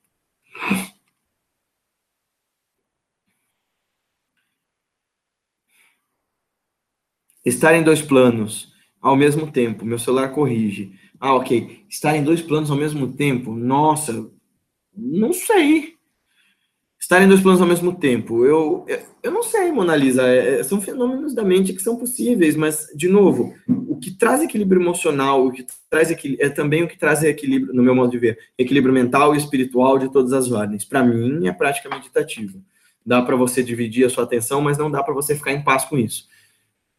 Estar 7.45 7.75
em 7.75 7.83
dois 7.83 8.01
planos 8.01 8.73
ao 9.01 9.15
mesmo 9.15 9.51
tempo, 9.51 9.85
meu 9.85 9.97
celular 9.99 10.29
corrige. 10.33 10.91
Ah, 11.19 11.35
ok. 11.35 11.85
Estar 11.89 12.15
em 12.15 12.23
dois 12.23 12.41
planos 12.41 12.69
ao 12.69 12.77
mesmo 12.77 13.13
tempo, 13.13 13.53
nossa, 13.55 14.29
não 14.95 15.33
sei. 15.33 15.95
Estar 16.99 17.21
em 17.21 17.27
dois 17.27 17.41
planos 17.41 17.61
ao 17.61 17.67
mesmo 17.67 17.97
tempo, 17.97 18.45
eu, 18.45 18.85
não 19.31 19.43
sei, 19.43 19.71
Mona 19.71 19.95
Lisa. 19.95 20.27
É, 20.27 20.59
é, 20.59 20.63
são 20.63 20.79
fenômenos 20.79 21.33
da 21.33 21.43
mente 21.43 21.73
que 21.73 21.81
são 21.81 21.97
possíveis, 21.97 22.55
mas, 22.55 22.87
de 22.95 23.07
novo, 23.07 23.53
o 23.67 23.97
que 23.97 24.11
traz 24.11 24.41
equilíbrio 24.41 24.81
emocional, 24.81 25.45
o 25.45 25.51
que 25.51 25.65
traz 25.89 26.11
é 26.11 26.49
também 26.49 26.83
o 26.83 26.87
que 26.87 26.97
traz 26.97 27.23
equilíbrio, 27.23 27.73
no 27.73 27.83
meu 27.83 27.95
modo 27.95 28.11
de 28.11 28.19
ver, 28.19 28.37
equilíbrio 28.57 28.93
mental 28.93 29.33
e 29.33 29.37
espiritual 29.37 29.97
de 29.97 30.11
todas 30.11 30.33
as 30.33 30.51
ordens. 30.51 30.85
Para 30.85 31.03
mim, 31.03 31.47
é 31.47 31.51
prática 31.51 31.89
meditativa. 31.89 32.59
Dá 33.05 33.21
para 33.21 33.35
você 33.35 33.63
dividir 33.63 34.05
a 34.05 34.09
sua 34.09 34.25
atenção, 34.25 34.61
mas 34.61 34.77
não 34.77 34.91
dá 34.91 35.01
para 35.01 35.13
você 35.13 35.35
ficar 35.35 35.53
em 35.53 35.63
paz 35.63 35.85
com 35.85 35.97
isso. 35.97 36.27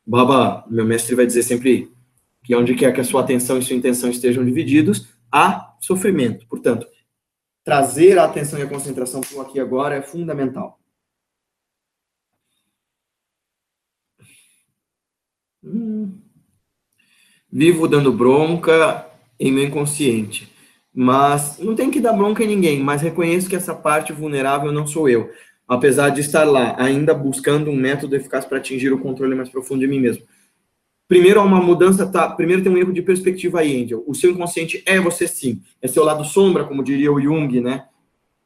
Baba, 0.07 0.65
meu 0.69 0.87
mestre 0.87 1.15
vai 1.15 1.27
dizer 1.27 1.43
sempre 1.43 1.93
que 2.43 2.55
onde 2.57 2.75
quer 2.75 2.93
que 2.95 3.01
a 3.01 3.05
sua 3.05 3.21
atenção 3.21 3.59
e 3.59 3.63
sua 3.63 3.77
intenção 3.77 4.09
estejam 4.09 4.43
divididos, 4.45 5.07
há 5.31 5.77
sofrimento. 5.81 6.47
Portanto, 6.47 6.87
trazer 7.63 8.19
a 8.19 8.25
atenção 8.25 8.59
e 8.59 8.63
a 8.63 8.67
concentração 8.67 9.21
para 9.21 9.43
aqui 9.43 9.61
agora 9.61 9.97
é 9.97 10.03
fundamental. 10.03 10.81
Hum. 15.63 16.23
Vivo 17.51 17.89
dando 17.89 18.13
bronca 18.13 19.07
em 19.39 19.51
meu 19.53 19.65
inconsciente. 19.65 20.53
Mas 20.95 21.59
não 21.59 21.75
tem 21.75 21.91
que 21.91 22.01
dar 22.01 22.13
bronca 22.13 22.43
em 22.43 22.49
ninguém, 22.49 22.81
mas 22.81 23.03
reconheço 23.03 23.49
que 23.49 23.57
essa 23.57 23.75
parte 23.75 24.13
vulnerável 24.13 24.73
não 24.73 24.87
sou 24.87 25.09
eu 25.09 25.31
apesar 25.69 26.09
de 26.09 26.23
estar 26.23 26.45
lá, 26.45 26.75
ainda 26.79 27.13
buscando 27.13 27.71
um 27.71 27.77
método 27.77 28.17
eficaz 28.17 28.47
para 28.47 28.57
atingir 28.57 28.91
o 28.91 28.99
controle 28.99 29.35
mais 29.35 29.51
profundo 29.51 29.81
de 29.81 29.87
mim 29.87 30.01
mesmo. 30.01 30.25
Primeiro, 31.07 31.41
há 31.41 31.45
uma 31.45 31.61
mudança, 31.61 32.07
tá? 32.07 32.29
Primeiro 32.31 32.63
tem 32.63 32.73
um 32.73 32.79
erro 32.79 32.93
de 32.93 33.03
perspectiva 33.03 33.61
aí, 33.61 33.83
Angel. 33.83 34.03
O 34.07 34.15
seu 34.15 34.31
inconsciente 34.31 34.83
é 34.87 34.99
você 34.99 35.29
sim. 35.29 35.63
É 35.81 35.89
seu 35.89 36.05
lado 36.05 36.25
sombra, 36.25 36.65
como 36.65 36.83
diria 36.83 37.13
o 37.13 37.21
Jung, 37.21 37.61
né? 37.61 37.87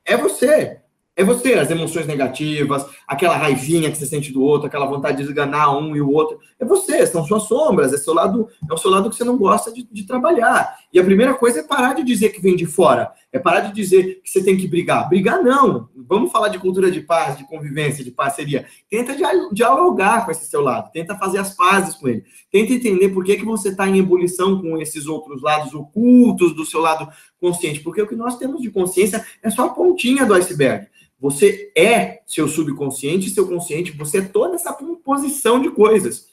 É 0.04 0.16
você. 0.16 0.80
É 1.14 1.22
você, 1.22 1.54
as 1.54 1.70
emoções 1.70 2.06
negativas, 2.06 2.86
aquela 3.06 3.36
raivinha 3.36 3.90
que 3.90 3.98
você 3.98 4.06
sente 4.06 4.32
do 4.32 4.42
outro, 4.42 4.66
aquela 4.66 4.86
vontade 4.86 5.18
de 5.18 5.24
esganar 5.24 5.76
um 5.76 5.94
e 5.94 6.00
o 6.00 6.10
outro. 6.10 6.40
É 6.58 6.64
você, 6.64 7.06
são 7.06 7.22
suas 7.24 7.42
sombras, 7.42 7.92
é, 7.92 7.98
seu 7.98 8.14
lado, 8.14 8.48
é 8.68 8.72
o 8.72 8.78
seu 8.78 8.90
lado 8.90 9.10
que 9.10 9.16
você 9.16 9.24
não 9.24 9.36
gosta 9.36 9.70
de, 9.70 9.86
de 9.92 10.06
trabalhar. 10.06 10.74
E 10.92 11.00
a 11.00 11.04
primeira 11.04 11.32
coisa 11.32 11.60
é 11.60 11.62
parar 11.62 11.94
de 11.94 12.04
dizer 12.04 12.30
que 12.30 12.40
vem 12.40 12.54
de 12.54 12.66
fora. 12.66 13.10
É 13.32 13.38
parar 13.38 13.60
de 13.60 13.72
dizer 13.72 14.20
que 14.22 14.28
você 14.28 14.44
tem 14.44 14.58
que 14.58 14.68
brigar. 14.68 15.08
Brigar 15.08 15.42
não. 15.42 15.88
Vamos 15.96 16.30
falar 16.30 16.48
de 16.48 16.58
cultura 16.58 16.90
de 16.90 17.00
paz, 17.00 17.38
de 17.38 17.48
convivência, 17.48 18.04
de 18.04 18.10
parceria. 18.10 18.66
Tenta 18.90 19.16
dialogar 19.52 20.26
com 20.26 20.30
esse 20.30 20.44
seu 20.44 20.60
lado. 20.60 20.92
Tenta 20.92 21.16
fazer 21.16 21.38
as 21.38 21.56
pazes 21.56 21.94
com 21.94 22.08
ele. 22.08 22.24
Tenta 22.50 22.74
entender 22.74 23.08
por 23.08 23.24
que, 23.24 23.36
que 23.36 23.44
você 23.44 23.70
está 23.70 23.88
em 23.88 23.98
ebulição 23.98 24.60
com 24.60 24.76
esses 24.76 25.06
outros 25.06 25.40
lados 25.40 25.72
ocultos 25.72 26.54
do 26.54 26.66
seu 26.66 26.80
lado 26.80 27.08
consciente. 27.40 27.80
Porque 27.80 28.02
o 28.02 28.06
que 28.06 28.14
nós 28.14 28.36
temos 28.36 28.60
de 28.60 28.70
consciência 28.70 29.24
é 29.42 29.48
só 29.48 29.66
a 29.66 29.70
pontinha 29.70 30.26
do 30.26 30.34
iceberg. 30.34 30.86
Você 31.18 31.72
é 31.74 32.20
seu 32.26 32.48
subconsciente, 32.48 33.30
seu 33.30 33.46
consciente, 33.46 33.96
você 33.96 34.18
é 34.18 34.22
toda 34.22 34.56
essa 34.56 34.72
composição 34.72 35.62
de 35.62 35.70
coisas. 35.70 36.31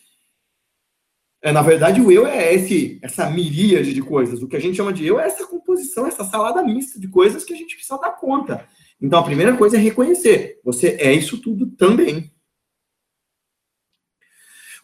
É, 1.41 1.51
na 1.51 1.61
verdade, 1.61 2.01
o 2.01 2.11
eu 2.11 2.27
é 2.27 2.53
esse, 2.53 2.99
essa 3.01 3.29
miríade 3.29 3.93
de 3.93 4.01
coisas. 4.01 4.41
O 4.41 4.47
que 4.47 4.57
a 4.57 4.59
gente 4.59 4.75
chama 4.75 4.91
de 4.91 5.05
eu 5.05 5.19
é 5.19 5.25
essa 5.25 5.47
composição, 5.47 6.05
essa 6.05 6.25
salada 6.25 6.61
mista 6.61 6.99
de 6.99 7.07
coisas 7.07 7.45
que 7.45 7.53
a 7.53 7.57
gente 7.57 7.75
precisa 7.75 7.97
dar 7.97 8.11
conta. 8.11 8.67
Então, 9.01 9.19
a 9.19 9.23
primeira 9.23 9.55
coisa 9.55 9.77
é 9.77 9.79
reconhecer. 9.79 10.59
Você 10.63 10.97
é 10.99 11.13
isso 11.13 11.41
tudo 11.41 11.67
também. 11.67 12.29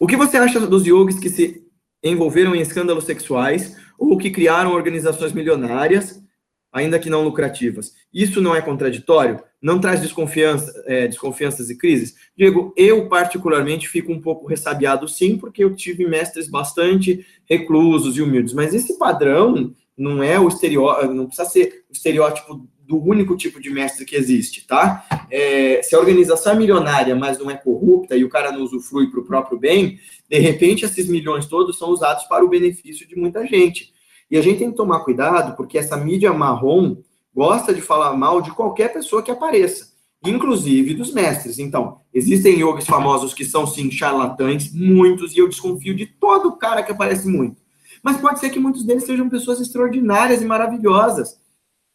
O 0.00 0.06
que 0.06 0.16
você 0.16 0.38
acha 0.38 0.60
dos 0.60 0.86
yogis 0.86 1.18
que 1.18 1.28
se 1.28 1.62
envolveram 2.02 2.54
em 2.54 2.60
escândalos 2.60 3.04
sexuais 3.04 3.76
ou 3.98 4.16
que 4.16 4.30
criaram 4.30 4.72
organizações 4.72 5.32
milionárias, 5.32 6.22
ainda 6.72 6.98
que 6.98 7.10
não 7.10 7.24
lucrativas? 7.24 7.92
Isso 8.12 8.40
não 8.40 8.54
é 8.54 8.62
contraditório? 8.62 9.42
Não 9.66 9.80
traz 9.80 10.00
desconfiança, 10.00 10.84
é, 10.86 11.08
desconfianças 11.08 11.68
e 11.70 11.76
crises? 11.76 12.14
Diego, 12.36 12.72
eu 12.76 13.08
particularmente 13.08 13.88
fico 13.88 14.12
um 14.12 14.20
pouco 14.20 14.46
ressabiado 14.46 15.08
sim, 15.08 15.36
porque 15.36 15.64
eu 15.64 15.74
tive 15.74 16.06
mestres 16.06 16.48
bastante 16.48 17.26
reclusos 17.50 18.16
e 18.16 18.22
humildes, 18.22 18.54
mas 18.54 18.72
esse 18.72 18.96
padrão 18.96 19.74
não 19.98 20.22
é 20.22 20.38
o 20.38 20.46
estereótipo, 20.46 21.12
não 21.12 21.26
precisa 21.26 21.48
ser 21.48 21.84
o 21.90 21.92
estereótipo 21.92 22.64
do 22.78 22.96
único 22.96 23.36
tipo 23.36 23.60
de 23.60 23.68
mestre 23.68 24.04
que 24.04 24.14
existe, 24.14 24.64
tá? 24.64 25.04
É, 25.28 25.82
se 25.82 25.96
a 25.96 25.98
organização 25.98 26.52
é 26.52 26.56
milionária, 26.56 27.16
mas 27.16 27.36
não 27.36 27.50
é 27.50 27.56
corrupta 27.56 28.16
e 28.16 28.22
o 28.22 28.28
cara 28.28 28.52
não 28.52 28.62
usufrui 28.62 29.10
para 29.10 29.18
o 29.18 29.24
próprio 29.24 29.58
bem, 29.58 29.98
de 30.30 30.38
repente 30.38 30.84
esses 30.84 31.08
milhões 31.08 31.46
todos 31.46 31.76
são 31.76 31.88
usados 31.88 32.22
para 32.28 32.44
o 32.44 32.48
benefício 32.48 33.04
de 33.04 33.16
muita 33.16 33.44
gente. 33.44 33.92
E 34.30 34.36
a 34.36 34.42
gente 34.42 34.60
tem 34.60 34.70
que 34.70 34.76
tomar 34.76 35.00
cuidado, 35.00 35.56
porque 35.56 35.76
essa 35.76 35.96
mídia 35.96 36.32
marrom 36.32 36.98
gosta 37.36 37.74
de 37.74 37.82
falar 37.82 38.16
mal 38.16 38.40
de 38.40 38.50
qualquer 38.50 38.94
pessoa 38.94 39.22
que 39.22 39.30
apareça, 39.30 39.92
inclusive 40.24 40.94
dos 40.94 41.12
mestres. 41.12 41.58
Então, 41.58 42.00
existem 42.14 42.60
yogis 42.60 42.86
famosos 42.86 43.34
que 43.34 43.44
são, 43.44 43.66
sim, 43.66 43.90
charlatães, 43.90 44.72
muitos, 44.72 45.36
e 45.36 45.38
eu 45.38 45.48
desconfio 45.48 45.94
de 45.94 46.06
todo 46.06 46.56
cara 46.56 46.82
que 46.82 46.90
aparece 46.90 47.28
muito. 47.28 47.60
Mas 48.02 48.16
pode 48.16 48.40
ser 48.40 48.48
que 48.48 48.58
muitos 48.58 48.84
deles 48.84 49.04
sejam 49.04 49.28
pessoas 49.28 49.60
extraordinárias 49.60 50.40
e 50.40 50.46
maravilhosas. 50.46 51.38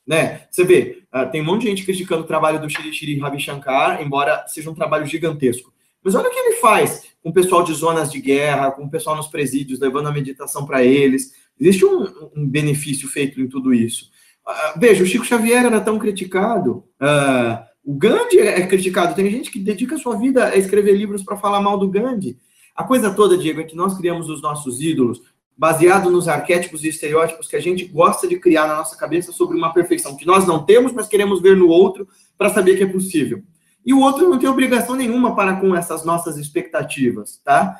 Né? 0.05 0.43
Você 0.51 0.63
vê, 0.63 1.03
uh, 1.11 1.29
tem 1.31 1.41
um 1.41 1.45
monte 1.45 1.61
de 1.61 1.69
gente 1.69 1.85
criticando 1.85 2.21
o 2.21 2.27
trabalho 2.27 2.61
do 2.61 2.69
Shri 2.69 2.93
Shri 2.93 3.17
Ravi 3.17 3.39
Shankar, 3.39 3.99
embora 3.99 4.45
seja 4.47 4.69
um 4.69 4.75
trabalho 4.75 5.07
gigantesco. 5.07 5.73
Mas 6.03 6.13
olha 6.13 6.27
o 6.27 6.31
que 6.31 6.37
ele 6.37 6.57
faz 6.57 7.03
com 7.23 7.29
o 7.29 7.33
pessoal 7.33 7.63
de 7.63 7.73
zonas 7.73 8.11
de 8.11 8.19
guerra, 8.21 8.71
com 8.71 8.83
o 8.83 8.89
pessoal 8.91 9.15
nos 9.15 9.27
presídios, 9.27 9.79
levando 9.79 10.07
a 10.07 10.11
meditação 10.11 10.65
para 10.65 10.83
eles. 10.83 11.33
Existe 11.59 11.85
um, 11.85 12.29
um 12.35 12.47
benefício 12.47 13.07
feito 13.07 13.41
em 13.41 13.47
tudo 13.47 13.73
isso. 13.73 14.11
Uh, 14.47 14.79
veja, 14.79 15.03
o 15.03 15.07
Chico 15.07 15.25
Xavier 15.25 15.65
era 15.65 15.79
tão 15.79 15.99
criticado, 15.99 16.83
uh, 17.01 17.63
o 17.83 17.95
Gandhi 17.95 18.39
é 18.39 18.65
criticado, 18.65 19.15
tem 19.15 19.29
gente 19.29 19.51
que 19.51 19.59
dedica 19.59 19.97
sua 19.97 20.15
vida 20.15 20.45
a 20.45 20.55
escrever 20.55 20.93
livros 20.93 21.23
para 21.23 21.37
falar 21.37 21.61
mal 21.61 21.77
do 21.77 21.89
Gandhi. 21.89 22.37
A 22.75 22.83
coisa 22.83 23.13
toda, 23.13 23.37
Diego, 23.37 23.61
é 23.61 23.63
que 23.63 23.75
nós 23.75 23.97
criamos 23.97 24.29
os 24.29 24.41
nossos 24.41 24.81
ídolos 24.81 25.21
baseado 25.57 26.09
nos 26.09 26.27
arquétipos 26.27 26.83
e 26.83 26.89
estereótipos 26.89 27.47
que 27.47 27.55
a 27.55 27.59
gente 27.59 27.85
gosta 27.85 28.27
de 28.27 28.39
criar 28.39 28.67
na 28.67 28.75
nossa 28.75 28.97
cabeça 28.97 29.31
sobre 29.31 29.57
uma 29.57 29.73
perfeição 29.73 30.15
que 30.15 30.25
nós 30.25 30.47
não 30.47 30.65
temos, 30.65 30.91
mas 30.91 31.07
queremos 31.07 31.41
ver 31.41 31.55
no 31.55 31.67
outro 31.67 32.07
para 32.37 32.49
saber 32.49 32.77
que 32.77 32.83
é 32.83 32.87
possível. 32.87 33.43
E 33.85 33.93
o 33.93 33.99
outro 33.99 34.29
não 34.29 34.39
tem 34.39 34.49
obrigação 34.49 34.95
nenhuma 34.95 35.35
para 35.35 35.55
com 35.57 35.75
essas 35.75 36.05
nossas 36.05 36.37
expectativas, 36.37 37.39
tá? 37.43 37.79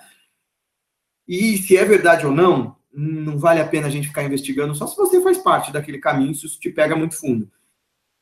E 1.28 1.58
se 1.58 1.78
é 1.78 1.86
verdade 1.86 2.26
ou 2.26 2.32
não, 2.32 2.76
não 2.94 3.38
vale 3.38 3.62
a 3.62 3.68
pena 3.68 3.88
a 3.88 3.90
gente 3.90 4.08
ficar 4.08 4.24
investigando 4.24 4.76
só 4.76 4.86
se 4.88 4.98
você 4.98 5.22
faz 5.22 5.38
parte 5.38 5.72
daquele 5.72 5.98
caminho, 5.98 6.36
se 6.36 6.46
isso 6.46 6.60
te 6.60 6.70
pega 6.70 6.96
muito 6.96 7.18
fundo. 7.18 7.50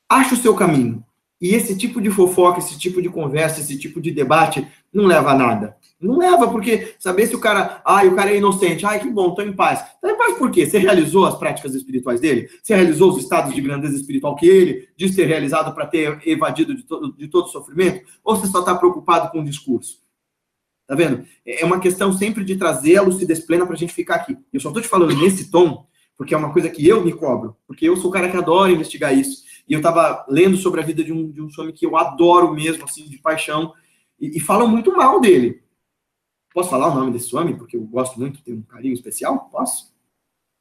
Acha 0.08 0.34
o 0.34 0.38
seu 0.38 0.56
caminho. 0.56 1.04
E 1.42 1.56
esse 1.56 1.78
tipo 1.78 2.02
de 2.02 2.10
fofoca, 2.10 2.60
esse 2.60 2.78
tipo 2.78 3.02
de 3.02 3.10
conversa, 3.10 3.62
esse 3.62 3.78
tipo 3.78 4.02
de 4.02 4.12
debate 4.12 4.68
não 4.92 5.06
leva 5.06 5.32
a 5.32 5.36
nada. 5.36 5.78
Não 6.00 6.18
leva, 6.18 6.50
porque 6.50 6.96
saber 7.00 7.28
se 7.28 7.36
o 7.36 7.40
cara, 7.40 7.82
ai, 7.86 8.08
o 8.08 8.16
cara 8.16 8.32
é 8.32 8.38
inocente, 8.38 8.86
ai, 8.86 9.00
que 9.00 9.10
bom, 9.10 9.34
tô 9.34 9.42
em 9.42 9.54
paz. 9.54 9.80
Tá 10.02 10.12
em 10.12 10.18
paz 10.18 10.38
por 10.38 10.52
quê? 10.52 10.66
Você 10.66 10.78
realizou 10.78 11.26
as 11.26 11.36
práticas 11.36 11.74
espirituais 11.76 12.20
dele? 12.20 12.50
Você 12.62 12.76
realizou 12.76 13.12
os 13.12 13.22
estados 13.22 13.54
de 13.54 13.62
grandeza 13.62 13.96
espiritual 13.96 14.36
que 14.36 14.48
ele 14.48 14.90
diz 14.98 15.16
ter 15.16 15.26
realizado 15.26 15.74
para 15.74 15.86
ter 15.86 16.20
evadido 16.26 16.76
de 16.76 16.84
todo, 16.84 17.16
de 17.16 17.28
todo 17.28 17.50
sofrimento? 17.50 18.06
Ou 18.24 18.36
você 18.36 18.48
só 18.48 18.60
está 18.60 18.76
preocupado 18.76 19.30
com 19.32 19.40
o 19.40 19.46
discurso? 19.46 20.02
Tá 20.90 20.96
vendo? 20.96 21.24
É 21.46 21.64
uma 21.64 21.80
questão 21.80 22.12
sempre 22.12 22.44
de 22.44 22.56
trazer 22.56 22.98
a 22.98 23.04
lucidez 23.04 23.40
plena 23.42 23.64
para 23.64 23.76
a 23.76 23.78
gente 23.78 23.94
ficar 23.94 24.16
aqui. 24.16 24.36
Eu 24.52 24.60
só 24.60 24.70
estou 24.70 24.82
te 24.82 24.88
falando 24.88 25.16
nesse 25.16 25.52
tom, 25.52 25.86
porque 26.18 26.34
é 26.34 26.38
uma 26.38 26.52
coisa 26.52 26.68
que 26.68 26.86
eu 26.88 27.06
me 27.06 27.14
cobro, 27.14 27.56
porque 27.68 27.88
eu 27.88 27.96
sou 27.96 28.10
o 28.10 28.12
cara 28.12 28.28
que 28.28 28.36
adora 28.36 28.72
investigar 28.72 29.16
isso. 29.16 29.44
E 29.68 29.74
eu 29.74 29.78
estava 29.78 30.26
lendo 30.28 30.58
sobre 30.58 30.82
a 30.82 30.84
vida 30.84 31.04
de 31.04 31.14
um, 31.14 31.30
de 31.30 31.44
um 31.44 31.50
homem 31.60 31.76
que 31.76 31.86
eu 31.86 31.96
adoro 31.96 32.52
mesmo, 32.56 32.86
assim, 32.86 33.08
de 33.08 33.20
paixão, 33.20 33.72
e, 34.20 34.38
e 34.38 34.40
falam 34.40 34.68
muito 34.68 34.92
mal 34.98 35.22
dele. 35.22 35.62
Posso 36.52 36.72
falar 36.72 36.88
o 36.88 36.96
nome 36.96 37.12
desse 37.12 37.36
homem, 37.36 37.56
porque 37.56 37.78
eu 37.78 37.82
gosto 37.82 38.20
muito, 38.20 38.42
tenho 38.42 38.58
um 38.58 38.64
carinho 38.64 38.96
especial? 38.96 39.48
Posso? 39.52 39.94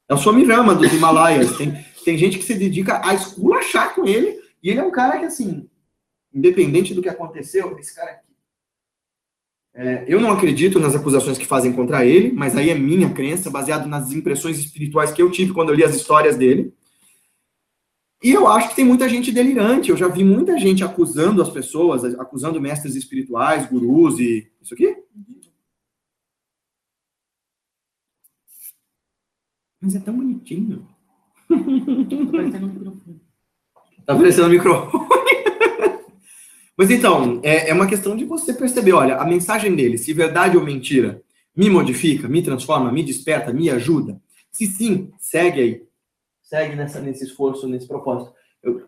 É 0.07 0.13
o 0.13 0.19
Swami 0.19 0.45
Rama, 0.45 0.75
dos 0.75 0.93
Himalaias. 0.93 1.57
Tem, 1.57 1.73
tem 2.05 2.19
gente 2.19 2.37
que 2.37 2.45
se 2.45 2.55
dedica 2.55 3.01
a 3.03 3.15
esculachar 3.15 3.95
com 3.95 4.05
ele, 4.05 4.39
e 4.63 4.69
ele 4.69 4.81
é 4.81 4.85
um 4.85 4.91
cara 4.91 5.19
que, 5.21 5.25
assim, 5.25 5.67
independente 6.35 6.93
do 6.93 7.01
que 7.01 7.09
aconteceu, 7.09 7.79
esse 7.79 7.95
cara 7.95 8.11
aqui 8.11 8.28
é, 9.81 10.05
eu 10.09 10.21
não 10.21 10.33
acredito 10.33 10.81
nas 10.81 10.97
acusações 10.97 11.39
que 11.39 11.47
fazem 11.47 11.73
contra 11.73 12.05
ele, 12.05 12.33
mas 12.33 12.57
aí 12.57 12.69
é 12.69 12.75
minha 12.75 13.11
crença, 13.11 13.49
baseado 13.49 13.87
nas 13.87 14.11
impressões 14.11 14.59
espirituais 14.59 15.13
que 15.13 15.23
eu 15.23 15.31
tive 15.31 15.53
quando 15.53 15.69
eu 15.69 15.75
li 15.77 15.85
as 15.85 15.95
histórias 15.95 16.37
dele. 16.37 16.75
E 18.21 18.33
eu 18.33 18.49
acho 18.49 18.71
que 18.71 18.75
tem 18.75 18.85
muita 18.85 19.09
gente 19.09 19.31
delirante. 19.31 19.91
Eu 19.91 19.97
já 19.97 20.09
vi 20.09 20.25
muita 20.25 20.59
gente 20.59 20.83
acusando 20.83 21.41
as 21.41 21.49
pessoas, 21.49 22.03
acusando 22.17 22.61
mestres 22.61 22.97
espirituais, 22.97 23.71
gurus 23.71 24.19
e. 24.19 24.51
Isso 24.61 24.75
aqui? 24.75 24.97
Mas 29.81 29.95
é 29.95 30.01
tão 30.01 30.17
bonitinho. 30.17 30.89
Tá 31.49 32.27
parecendo 32.33 32.67
um 32.67 32.71
microfone. 32.71 33.21
Tá 34.05 34.17
parecendo 34.17 34.47
um 34.49 34.51
microfone. 34.51 35.09
Mas 36.79 36.93
então, 36.93 37.41
é, 37.43 37.71
é 37.71 37.75
uma 37.75 37.89
questão 37.89 38.17
de 38.17 38.25
você 38.25 38.55
perceber, 38.55 38.93
olha, 38.93 39.17
a 39.17 39.27
mensagem 39.27 39.75
dele, 39.75 39.99
se 39.99 40.13
verdade 40.13 40.57
ou 40.57 40.63
mentira, 40.63 41.21
me 41.55 41.69
modifica, 41.69 42.29
me 42.29 42.41
transforma, 42.41 42.93
me 42.93 43.03
desperta, 43.03 43.53
me 43.53 43.69
ajuda. 43.69 44.21
Se 44.53 44.67
sim, 44.67 45.11
segue 45.19 45.61
aí. 45.61 45.83
Segue 46.41 46.77
nessa, 46.77 47.01
nesse 47.01 47.25
esforço, 47.25 47.67
nesse 47.67 47.89
propósito. 47.89 48.33
Eu, 48.63 48.85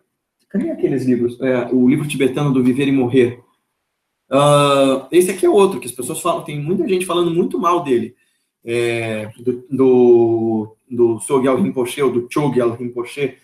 cadê 0.47 0.71
aqueles 0.71 1.03
livros? 1.03 1.37
É, 1.41 1.67
o 1.73 1.85
livro 1.89 2.07
tibetano 2.07 2.53
do 2.53 2.63
Viver 2.63 2.87
e 2.87 2.93
Morrer. 2.93 3.41
Uh, 4.29 5.05
esse 5.11 5.29
aqui 5.29 5.45
é 5.45 5.49
outro, 5.49 5.81
que 5.81 5.87
as 5.87 5.93
pessoas 5.93 6.21
falam, 6.21 6.45
tem 6.45 6.57
muita 6.61 6.87
gente 6.87 7.05
falando 7.05 7.29
muito 7.29 7.59
mal 7.59 7.83
dele. 7.83 8.15
É, 8.63 9.29
do, 9.37 9.65
do, 9.69 10.77
do 10.89 11.19
Sogyal 11.19 11.61
Rinpoche, 11.61 12.01
ou 12.01 12.09
do 12.09 12.25
Chogyal 12.31 12.71
Rinpoche. 12.71 13.35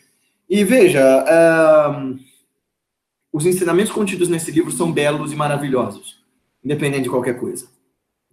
E 0.50 0.64
veja, 0.64 1.04
uh, 1.26 2.18
os 3.32 3.46
ensinamentos 3.46 3.92
contidos 3.92 4.30
nesse 4.30 4.52
livro 4.52 4.72
são 4.72 4.92
belos 4.92 5.32
e 5.32 5.36
maravilhosos, 5.36 6.24
independente 6.64 7.04
de 7.04 7.10
qualquer 7.10 7.40
coisa. 7.40 7.68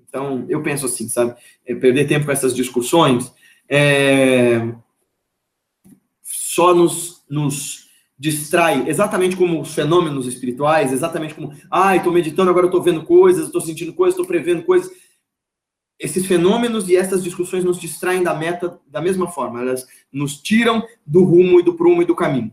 Então, 0.09 0.45
eu 0.49 0.63
penso 0.63 0.87
assim, 0.87 1.09
sabe? 1.09 1.35
É 1.67 1.75
perder 1.75 2.07
tempo 2.07 2.27
com 2.27 2.33
essas 2.33 2.55
discussões 2.55 3.33
é, 3.69 4.73
só 6.23 6.75
nos, 6.75 7.25
nos 7.29 7.89
distrai, 8.19 8.89
exatamente 8.89 9.37
como 9.37 9.61
os 9.61 9.75
fenômenos 9.75 10.27
espirituais, 10.27 10.93
exatamente 10.93 11.35
como, 11.35 11.53
ah, 11.71 11.97
estou 11.97 12.13
meditando, 12.13 12.51
agora 12.51 12.67
estou 12.67 12.83
vendo 12.83 13.03
coisas, 13.03 13.47
estou 13.47 13.61
sentindo 13.61 13.93
coisas, 13.93 14.15
estou 14.15 14.27
prevendo 14.27 14.63
coisas. 14.63 14.91
Esses 15.99 16.27
fenômenos 16.27 16.89
e 16.89 16.97
essas 16.97 17.23
discussões 17.23 17.65
nos 17.65 17.81
distraem 17.81 18.23
da 18.23 18.35
meta 18.35 18.79
da 18.87 19.01
mesma 19.01 19.29
forma, 19.29 19.61
elas 19.61 19.87
nos 20.13 20.41
tiram 20.41 20.87
do 21.07 21.25
rumo 21.25 21.61
e 21.61 21.63
do 21.63 21.75
prumo 21.75 22.03
e 22.03 22.05
do 22.05 22.15
caminho. 22.15 22.53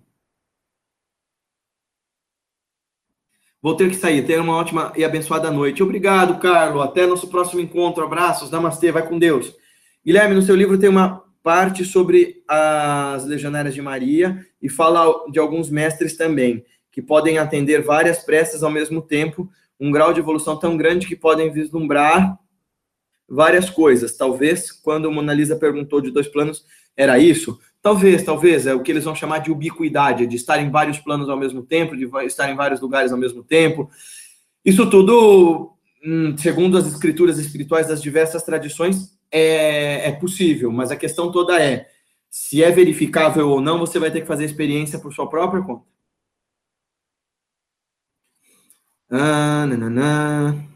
Vou 3.62 3.76
ter 3.76 3.90
que 3.90 3.96
sair. 3.96 4.26
Tenha 4.26 4.42
uma 4.42 4.56
ótima 4.56 4.92
e 4.96 5.04
abençoada 5.04 5.52
noite. 5.52 5.84
Obrigado, 5.84 6.40
Carlos. 6.40 6.82
Até 6.82 7.06
nosso 7.06 7.28
próximo 7.28 7.62
encontro. 7.62 8.04
Abraços. 8.04 8.50
Namastê. 8.50 8.92
Vai 8.92 9.08
com 9.08 9.20
Deus. 9.20 9.54
Guilherme, 10.04 10.34
no 10.34 10.42
seu 10.42 10.56
livro 10.56 10.80
tem 10.80 10.90
uma 10.90 11.24
parte 11.44 11.86
sobre 11.86 12.44
as 12.48 13.26
legionárias 13.26 13.74
de 13.74 13.82
Maria 13.82 14.46
e 14.62 14.70
fala 14.70 15.30
de 15.32 15.40
alguns 15.40 15.70
mestres 15.70 16.16
também, 16.16 16.64
que 16.92 17.02
podem 17.02 17.38
atender 17.38 17.82
várias 17.84 18.24
preces 18.24 18.64
ao 18.64 18.72
mesmo 18.72 19.02
tempo, 19.02 19.50
um 19.80 19.92
grau 19.92 20.14
de 20.14 20.20
evolução 20.20 20.58
tão 20.58 20.78
grande 20.78 21.08
que 21.08 21.16
podem 21.16 21.52
vislumbrar 21.52 22.38
várias 23.28 23.70
coisas. 23.70 24.16
Talvez, 24.16 24.72
quando 24.72 25.12
Mona 25.12 25.34
Lisa 25.34 25.56
perguntou 25.56 26.02
de 26.02 26.12
dois 26.12 26.28
planos, 26.28 26.66
era 26.96 27.18
isso? 27.18 27.60
Talvez, 27.82 28.24
talvez, 28.24 28.68
é 28.68 28.76
o 28.76 28.82
que 28.84 28.92
eles 28.92 29.04
vão 29.04 29.16
chamar 29.16 29.40
de 29.40 29.52
ubiquidade, 29.52 30.28
de 30.28 30.36
estar 30.36 30.62
em 30.62 30.70
vários 30.70 31.00
planos 31.00 31.30
ao 31.30 31.38
mesmo 31.38 31.64
tempo, 31.64 31.98
de 31.98 32.06
estar 32.26 32.50
em 32.52 32.56
vários 32.56 32.80
lugares 32.80 33.12
ao 33.12 33.18
mesmo 33.18 33.44
tempo. 33.44 33.90
Isso 34.64 34.88
tudo, 34.88 35.74
hum, 36.06 36.38
segundo 36.38 36.78
as 36.78 36.86
escrituras 36.86 37.40
espirituais 37.40 37.88
das 37.88 38.02
diversas 38.02 38.44
tradições, 38.44 39.18
é, 39.32 40.10
é 40.10 40.12
possível, 40.12 40.72
mas 40.72 40.92
a 40.92 40.96
questão 40.96 41.32
toda 41.32 41.60
é: 41.60 41.88
se 42.30 42.64
é 42.64 42.70
verificável 42.72 43.50
ou 43.50 43.62
não, 43.62 43.80
você 43.80 43.98
vai 43.98 44.12
ter 44.12 44.22
que 44.22 44.28
fazer 44.28 44.44
a 44.44 44.48
experiência 44.48 45.00
por 45.00 45.14
sua 45.14 45.28
própria 45.30 45.64
conta. 45.64 45.86
Ah, 49.10 49.66
nananã. 49.68 50.71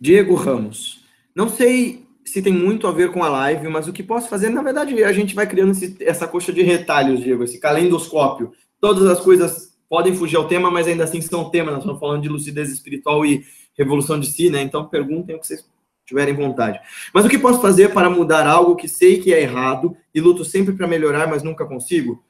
Diego 0.00 0.34
Ramos. 0.34 1.04
Não 1.34 1.48
sei 1.48 2.06
se 2.24 2.42
tem 2.42 2.52
muito 2.52 2.86
a 2.86 2.92
ver 2.92 3.12
com 3.12 3.22
a 3.22 3.28
live, 3.28 3.68
mas 3.68 3.86
o 3.86 3.92
que 3.92 4.02
posso 4.02 4.28
fazer, 4.28 4.50
na 4.50 4.62
verdade, 4.62 5.02
a 5.04 5.12
gente 5.12 5.34
vai 5.34 5.46
criando 5.46 5.72
esse, 5.72 5.96
essa 6.00 6.26
coxa 6.26 6.52
de 6.52 6.62
retalhos, 6.62 7.20
Diego, 7.20 7.44
esse 7.44 7.60
calendoscópio. 7.60 8.52
Todas 8.80 9.06
as 9.06 9.20
coisas 9.20 9.76
podem 9.88 10.14
fugir 10.14 10.36
ao 10.36 10.48
tema, 10.48 10.70
mas 10.70 10.86
ainda 10.86 11.04
assim 11.04 11.20
são 11.20 11.50
tema. 11.50 11.70
Nós 11.70 11.80
estamos 11.80 12.00
falando 12.00 12.22
de 12.22 12.28
lucidez 12.28 12.70
espiritual 12.70 13.24
e 13.24 13.44
revolução 13.76 14.18
de 14.18 14.26
si, 14.26 14.50
né? 14.50 14.62
Então 14.62 14.88
perguntem 14.88 15.36
o 15.36 15.40
que 15.40 15.46
vocês 15.46 15.64
tiverem 16.04 16.34
vontade. 16.34 16.80
Mas 17.12 17.24
o 17.24 17.28
que 17.28 17.38
posso 17.38 17.60
fazer 17.60 17.92
para 17.92 18.10
mudar 18.10 18.46
algo 18.46 18.76
que 18.76 18.88
sei 18.88 19.20
que 19.20 19.32
é 19.32 19.42
errado 19.42 19.96
e 20.14 20.20
luto 20.20 20.44
sempre 20.44 20.74
para 20.74 20.86
melhorar, 20.86 21.26
mas 21.28 21.42
nunca 21.42 21.66
consigo? 21.66 22.24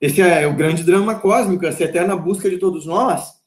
Esse 0.00 0.20
é 0.20 0.46
o 0.46 0.54
grande 0.54 0.82
drama 0.82 1.18
cósmico, 1.18 1.64
essa 1.64 1.84
eterna 1.84 2.16
busca 2.16 2.50
de 2.50 2.58
todos 2.58 2.84
nós. 2.84 3.42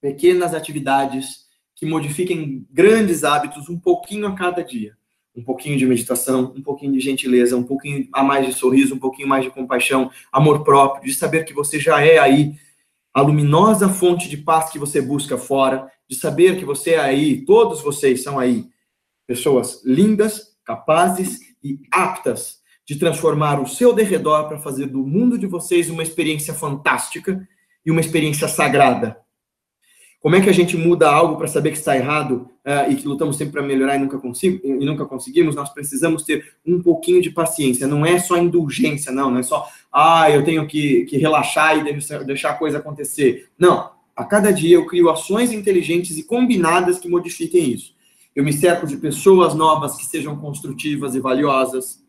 Pequenas 0.00 0.54
atividades 0.54 1.41
que 1.82 1.86
modifiquem 1.86 2.64
grandes 2.70 3.24
hábitos 3.24 3.68
um 3.68 3.76
pouquinho 3.76 4.28
a 4.28 4.36
cada 4.36 4.62
dia. 4.62 4.96
Um 5.34 5.42
pouquinho 5.42 5.76
de 5.76 5.84
meditação, 5.84 6.52
um 6.56 6.62
pouquinho 6.62 6.92
de 6.92 7.00
gentileza, 7.00 7.56
um 7.56 7.64
pouquinho 7.64 8.06
a 8.12 8.22
mais 8.22 8.46
de 8.46 8.52
sorriso, 8.52 8.94
um 8.94 9.00
pouquinho 9.00 9.26
mais 9.26 9.42
de 9.42 9.50
compaixão, 9.50 10.08
amor 10.30 10.62
próprio, 10.62 11.04
de 11.04 11.12
saber 11.12 11.44
que 11.44 11.52
você 11.52 11.80
já 11.80 12.00
é 12.00 12.18
aí 12.18 12.54
a 13.12 13.20
luminosa 13.20 13.88
fonte 13.88 14.28
de 14.28 14.36
paz 14.36 14.70
que 14.70 14.78
você 14.78 15.02
busca 15.02 15.36
fora, 15.36 15.90
de 16.08 16.14
saber 16.14 16.56
que 16.56 16.64
você 16.64 16.90
é 16.90 17.00
aí, 17.00 17.44
todos 17.44 17.82
vocês 17.82 18.22
são 18.22 18.38
aí, 18.38 18.66
pessoas 19.26 19.82
lindas, 19.84 20.56
capazes 20.64 21.40
e 21.64 21.80
aptas 21.90 22.60
de 22.86 22.94
transformar 22.94 23.60
o 23.60 23.66
seu 23.66 23.92
derredor 23.92 24.46
para 24.46 24.58
fazer 24.58 24.86
do 24.86 25.04
mundo 25.04 25.36
de 25.36 25.48
vocês 25.48 25.90
uma 25.90 26.04
experiência 26.04 26.54
fantástica 26.54 27.44
e 27.84 27.90
uma 27.90 28.00
experiência 28.00 28.46
sagrada, 28.46 29.20
como 30.22 30.36
é 30.36 30.40
que 30.40 30.48
a 30.48 30.54
gente 30.54 30.76
muda 30.76 31.10
algo 31.10 31.36
para 31.36 31.48
saber 31.48 31.72
que 31.72 31.78
está 31.78 31.96
errado 31.96 32.48
uh, 32.64 32.88
e 32.88 32.94
que 32.94 33.08
lutamos 33.08 33.36
sempre 33.36 33.54
para 33.54 33.62
melhorar 33.62 33.96
e 33.96 33.98
nunca, 33.98 34.16
consigo, 34.18 34.60
e 34.64 34.84
nunca 34.84 35.04
conseguimos? 35.04 35.56
Nós 35.56 35.68
precisamos 35.70 36.22
ter 36.22 36.54
um 36.64 36.80
pouquinho 36.80 37.20
de 37.20 37.28
paciência. 37.28 37.88
Não 37.88 38.06
é 38.06 38.20
só 38.20 38.36
indulgência, 38.36 39.10
não. 39.10 39.32
Não 39.32 39.40
é 39.40 39.42
só, 39.42 39.68
ah, 39.92 40.30
eu 40.30 40.44
tenho 40.44 40.64
que, 40.68 41.06
que 41.06 41.18
relaxar 41.18 41.76
e 41.76 42.24
deixar 42.24 42.50
a 42.50 42.54
coisa 42.54 42.78
acontecer. 42.78 43.48
Não. 43.58 43.90
A 44.14 44.24
cada 44.24 44.52
dia 44.52 44.76
eu 44.76 44.86
crio 44.86 45.10
ações 45.10 45.50
inteligentes 45.50 46.16
e 46.16 46.22
combinadas 46.22 47.00
que 47.00 47.08
modifiquem 47.08 47.72
isso. 47.72 47.92
Eu 48.34 48.44
me 48.44 48.52
cerco 48.52 48.86
de 48.86 48.98
pessoas 48.98 49.56
novas 49.56 49.96
que 49.96 50.06
sejam 50.06 50.36
construtivas 50.36 51.16
e 51.16 51.20
valiosas. 51.20 52.00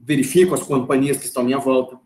Verifico 0.00 0.54
as 0.54 0.62
companhias 0.62 1.18
que 1.18 1.26
estão 1.26 1.42
à 1.42 1.44
minha 1.44 1.58
volta 1.58 1.98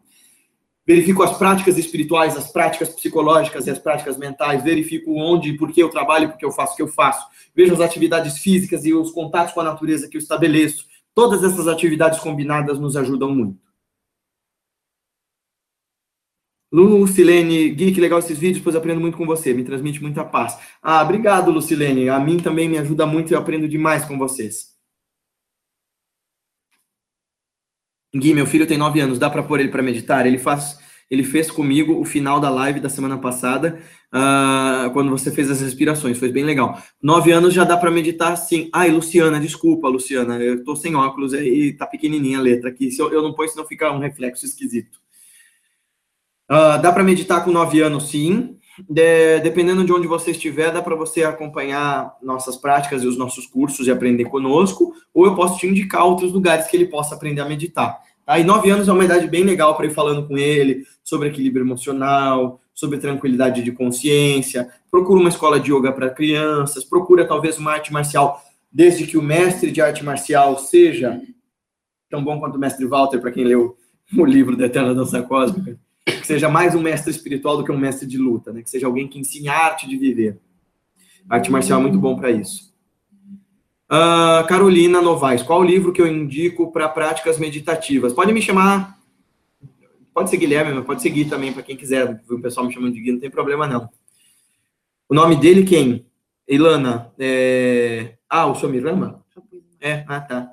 verifico 0.90 1.22
as 1.22 1.38
práticas 1.38 1.78
espirituais, 1.78 2.36
as 2.36 2.50
práticas 2.50 2.88
psicológicas 2.88 3.64
e 3.64 3.70
as 3.70 3.78
práticas 3.78 4.18
mentais, 4.18 4.64
verifico 4.64 5.14
onde 5.14 5.50
e 5.50 5.56
por 5.56 5.70
que 5.70 5.80
eu 5.80 5.88
trabalho, 5.88 6.28
porque 6.28 6.44
eu 6.44 6.50
faço 6.50 6.72
o 6.72 6.76
que 6.76 6.82
eu 6.82 6.88
faço, 6.88 7.24
vejo 7.54 7.72
as 7.72 7.80
atividades 7.80 8.38
físicas 8.38 8.84
e 8.84 8.92
os 8.92 9.12
contatos 9.12 9.54
com 9.54 9.60
a 9.60 9.64
natureza 9.64 10.08
que 10.08 10.16
eu 10.16 10.20
estabeleço. 10.20 10.86
Todas 11.14 11.44
essas 11.44 11.68
atividades 11.68 12.18
combinadas 12.18 12.80
nos 12.80 12.96
ajudam 12.96 13.32
muito. 13.32 13.60
Lucilene, 16.72 17.70
Gui, 17.70 17.92
que 17.92 18.00
legal 18.00 18.18
esses 18.18 18.36
vídeos, 18.36 18.62
pois 18.62 18.74
aprendo 18.74 19.00
muito 19.00 19.16
com 19.16 19.26
você, 19.26 19.54
me 19.54 19.62
transmite 19.62 20.02
muita 20.02 20.24
paz. 20.24 20.58
Ah, 20.82 21.02
obrigado, 21.02 21.52
Lucilene. 21.52 22.08
A 22.08 22.18
mim 22.18 22.38
também 22.38 22.68
me 22.68 22.78
ajuda 22.78 23.06
muito 23.06 23.30
e 23.30 23.34
eu 23.34 23.38
aprendo 23.38 23.68
demais 23.68 24.04
com 24.04 24.18
vocês. 24.18 24.79
Gui, 28.14 28.34
meu 28.34 28.46
filho 28.46 28.66
tem 28.66 28.76
nove 28.76 29.00
anos, 29.00 29.18
dá 29.18 29.30
para 29.30 29.42
pôr 29.42 29.60
ele 29.60 29.68
para 29.68 29.82
meditar? 29.82 30.26
Ele 30.26 30.38
faz 30.38 30.78
ele 31.10 31.24
fez 31.24 31.50
comigo 31.50 32.00
o 32.00 32.04
final 32.04 32.38
da 32.38 32.48
live 32.48 32.78
da 32.78 32.88
semana 32.88 33.18
passada, 33.18 33.80
uh, 34.14 34.88
quando 34.92 35.10
você 35.10 35.32
fez 35.32 35.50
as 35.50 35.60
respirações, 35.60 36.16
foi 36.16 36.30
bem 36.30 36.44
legal. 36.44 36.80
Nove 37.02 37.32
anos 37.32 37.52
já 37.52 37.64
dá 37.64 37.76
para 37.76 37.90
meditar 37.90 38.36
sim. 38.36 38.70
Ai, 38.72 38.90
Luciana, 38.90 39.40
desculpa, 39.40 39.88
Luciana, 39.88 40.38
eu 40.38 40.62
tô 40.62 40.76
sem 40.76 40.94
óculos 40.94 41.34
e 41.34 41.72
tá 41.72 41.84
pequenininha 41.84 42.38
a 42.38 42.42
letra 42.42 42.70
aqui. 42.70 42.92
Se 42.92 43.02
eu, 43.02 43.12
eu 43.12 43.22
não 43.22 43.34
ponho, 43.34 43.48
senão 43.48 43.66
fica 43.66 43.90
um 43.90 43.98
reflexo 43.98 44.46
esquisito. 44.46 45.00
Uh, 46.48 46.80
dá 46.80 46.92
para 46.92 47.02
meditar 47.02 47.44
com 47.44 47.50
nove 47.50 47.80
anos, 47.80 48.08
sim. 48.08 48.56
De, 48.88 49.40
dependendo 49.40 49.84
de 49.84 49.92
onde 49.92 50.06
você 50.06 50.30
estiver, 50.30 50.72
dá 50.72 50.80
para 50.82 50.96
você 50.96 51.22
acompanhar 51.22 52.16
nossas 52.22 52.56
práticas 52.56 53.02
e 53.02 53.06
os 53.06 53.16
nossos 53.16 53.46
cursos 53.46 53.86
e 53.86 53.90
aprender 53.90 54.24
conosco, 54.24 54.94
ou 55.12 55.26
eu 55.26 55.34
posso 55.34 55.58
te 55.58 55.66
indicar 55.66 56.04
outros 56.04 56.32
lugares 56.32 56.66
que 56.66 56.76
ele 56.76 56.86
possa 56.86 57.14
aprender 57.14 57.40
a 57.40 57.48
meditar. 57.48 58.00
Aí, 58.26 58.44
nove 58.44 58.70
anos 58.70 58.88
é 58.88 58.92
uma 58.92 59.04
idade 59.04 59.26
bem 59.26 59.42
legal 59.42 59.76
para 59.76 59.86
ir 59.86 59.90
falando 59.90 60.26
com 60.26 60.38
ele 60.38 60.84
sobre 61.02 61.28
equilíbrio 61.28 61.64
emocional, 61.64 62.60
sobre 62.72 62.98
tranquilidade 62.98 63.62
de 63.62 63.72
consciência. 63.72 64.68
Procura 64.90 65.20
uma 65.20 65.28
escola 65.28 65.58
de 65.58 65.72
yoga 65.72 65.92
para 65.92 66.10
crianças, 66.10 66.84
procura 66.84 67.26
talvez 67.26 67.58
uma 67.58 67.72
arte 67.72 67.92
marcial, 67.92 68.40
desde 68.70 69.06
que 69.06 69.18
o 69.18 69.22
mestre 69.22 69.70
de 69.70 69.80
arte 69.80 70.04
marcial 70.04 70.58
seja 70.58 71.20
tão 72.08 72.22
bom 72.22 72.38
quanto 72.38 72.56
o 72.56 72.58
mestre 72.58 72.86
Walter, 72.86 73.20
para 73.20 73.32
quem 73.32 73.44
leu 73.44 73.76
o 74.16 74.24
livro 74.24 74.56
da 74.56 74.66
Eterna 74.66 74.94
Dança 74.94 75.22
Cósmica, 75.22 75.78
que 76.12 76.26
seja 76.26 76.48
mais 76.48 76.74
um 76.74 76.80
mestre 76.80 77.10
espiritual 77.10 77.56
do 77.56 77.64
que 77.64 77.72
um 77.72 77.78
mestre 77.78 78.06
de 78.06 78.18
luta, 78.18 78.52
né? 78.52 78.62
que 78.62 78.70
seja 78.70 78.86
alguém 78.86 79.08
que 79.08 79.18
ensine 79.18 79.48
a 79.48 79.56
arte 79.56 79.88
de 79.88 79.96
viver. 79.96 80.38
arte 81.28 81.50
marcial 81.50 81.80
é 81.80 81.82
muito 81.82 81.98
bom 81.98 82.16
para 82.16 82.30
isso. 82.30 82.70
Uh, 83.90 84.46
Carolina 84.46 85.02
Novaes, 85.02 85.42
qual 85.42 85.60
o 85.60 85.64
livro 85.64 85.92
que 85.92 86.00
eu 86.00 86.06
indico 86.06 86.70
para 86.70 86.88
práticas 86.88 87.38
meditativas? 87.38 88.12
Pode 88.12 88.32
me 88.32 88.40
chamar, 88.40 88.98
pode 90.14 90.30
ser 90.30 90.36
Guilherme, 90.36 90.72
mas 90.72 90.84
pode 90.84 91.02
seguir 91.02 91.24
também 91.24 91.52
para 91.52 91.62
quem 91.62 91.76
quiser. 91.76 92.22
O 92.30 92.40
pessoal 92.40 92.66
me 92.66 92.72
chamando 92.72 92.94
de 92.94 93.00
Gui, 93.00 93.12
não 93.12 93.20
tem 93.20 93.30
problema 93.30 93.66
não. 93.66 93.88
O 95.08 95.14
nome 95.14 95.34
dele 95.34 95.64
quem? 95.64 96.06
Ilana. 96.46 97.12
É... 97.18 98.14
Ah, 98.28 98.46
o 98.46 98.54
Somirama? 98.54 99.24
É, 99.80 100.04
ah 100.06 100.20
tá. 100.20 100.52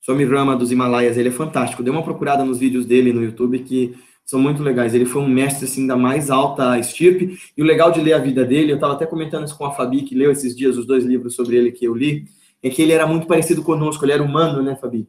Somirama 0.00 0.56
dos 0.56 0.72
Himalaias, 0.72 1.18
ele 1.18 1.28
é 1.28 1.32
fantástico. 1.32 1.82
Dê 1.82 1.90
uma 1.90 2.02
procurada 2.02 2.42
nos 2.42 2.58
vídeos 2.58 2.86
dele 2.86 3.12
no 3.12 3.22
YouTube 3.22 3.58
que 3.58 3.94
são 4.28 4.38
muito 4.38 4.62
legais. 4.62 4.94
Ele 4.94 5.06
foi 5.06 5.22
um 5.22 5.28
mestre 5.28 5.64
assim 5.64 5.86
da 5.86 5.96
mais 5.96 6.28
alta 6.28 6.78
estirpe. 6.78 7.38
E 7.56 7.62
o 7.62 7.64
legal 7.64 7.90
de 7.90 7.98
ler 7.98 8.12
a 8.12 8.18
vida 8.18 8.44
dele, 8.44 8.70
eu 8.70 8.74
estava 8.74 8.92
até 8.92 9.06
comentando 9.06 9.46
isso 9.46 9.56
com 9.56 9.64
a 9.64 9.72
Fabi, 9.72 10.02
que 10.02 10.14
leu 10.14 10.30
esses 10.30 10.54
dias 10.54 10.76
os 10.76 10.84
dois 10.84 11.02
livros 11.02 11.34
sobre 11.34 11.56
ele 11.56 11.72
que 11.72 11.86
eu 11.86 11.94
li, 11.94 12.26
é 12.62 12.68
que 12.68 12.82
ele 12.82 12.92
era 12.92 13.06
muito 13.06 13.26
parecido 13.26 13.62
conosco, 13.62 14.04
ele 14.04 14.12
era 14.12 14.22
humano, 14.22 14.62
né, 14.62 14.76
Fabi? 14.76 15.08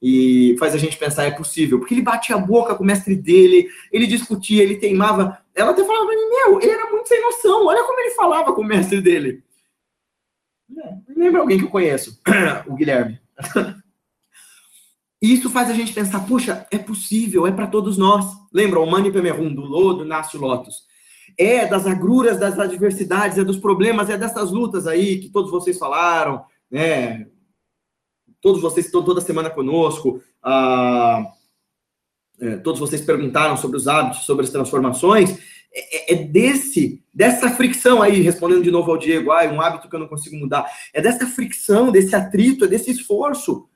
E 0.00 0.54
faz 0.56 0.72
a 0.72 0.78
gente 0.78 0.96
pensar, 0.96 1.24
é 1.24 1.32
possível. 1.32 1.80
Porque 1.80 1.94
ele 1.94 2.02
batia 2.02 2.36
a 2.36 2.38
boca 2.38 2.76
com 2.76 2.84
o 2.84 2.86
mestre 2.86 3.16
dele, 3.16 3.66
ele 3.90 4.06
discutia, 4.06 4.62
ele 4.62 4.76
teimava. 4.76 5.36
Ela 5.52 5.72
até 5.72 5.84
falava 5.84 6.06
pra 6.06 6.14
mim, 6.14 6.28
meu, 6.28 6.60
ele 6.60 6.70
era 6.70 6.90
muito 6.92 7.08
sem 7.08 7.20
noção, 7.20 7.66
olha 7.66 7.82
como 7.82 7.98
ele 7.98 8.10
falava 8.10 8.52
com 8.52 8.62
o 8.62 8.64
mestre 8.64 9.00
dele. 9.00 9.42
É, 10.78 10.94
lembra 11.16 11.40
alguém 11.40 11.58
que 11.58 11.64
eu 11.64 11.70
conheço? 11.70 12.20
o 12.68 12.74
Guilherme. 12.76 13.18
E 15.24 15.32
isso 15.32 15.48
faz 15.48 15.70
a 15.70 15.72
gente 15.72 15.94
pensar, 15.94 16.20
puxa, 16.26 16.66
é 16.70 16.76
possível, 16.76 17.46
é 17.46 17.50
para 17.50 17.66
todos 17.66 17.96
nós. 17.96 18.26
Lembra, 18.52 18.78
o 18.78 18.84
Mani 18.84 19.10
Pemerum, 19.10 19.54
do 19.54 19.62
lodo 19.62 20.04
nasce 20.04 20.36
o 20.36 20.40
lótus. 20.40 20.82
É 21.38 21.64
das 21.64 21.86
agruras, 21.86 22.38
das 22.38 22.58
adversidades, 22.58 23.38
é 23.38 23.42
dos 23.42 23.56
problemas, 23.56 24.10
é 24.10 24.18
dessas 24.18 24.50
lutas 24.50 24.86
aí 24.86 25.20
que 25.20 25.30
todos 25.30 25.50
vocês 25.50 25.78
falaram, 25.78 26.44
né? 26.70 27.26
Todos 28.38 28.60
vocês 28.60 28.84
estão 28.84 29.02
toda 29.02 29.22
semana 29.22 29.48
conosco, 29.48 30.22
ah, 30.42 31.24
é, 32.38 32.56
todos 32.58 32.78
vocês 32.78 33.00
perguntaram 33.00 33.56
sobre 33.56 33.78
os 33.78 33.88
hábitos, 33.88 34.26
sobre 34.26 34.44
as 34.44 34.50
transformações. 34.50 35.38
É, 35.72 36.12
é, 36.12 36.16
desse, 36.16 37.02
dessa 37.14 37.48
fricção 37.48 38.02
aí, 38.02 38.20
respondendo 38.20 38.62
de 38.62 38.70
novo 38.70 38.90
ao 38.90 38.98
Diego, 38.98 39.32
ah, 39.32 39.44
um 39.44 39.62
hábito 39.62 39.88
que 39.88 39.96
eu 39.96 40.00
não 40.00 40.06
consigo 40.06 40.36
mudar. 40.36 40.70
É 40.92 41.00
dessa 41.00 41.26
fricção, 41.26 41.90
desse 41.90 42.14
atrito, 42.14 42.66
é 42.66 42.68
desse 42.68 42.90
esforço 42.90 43.66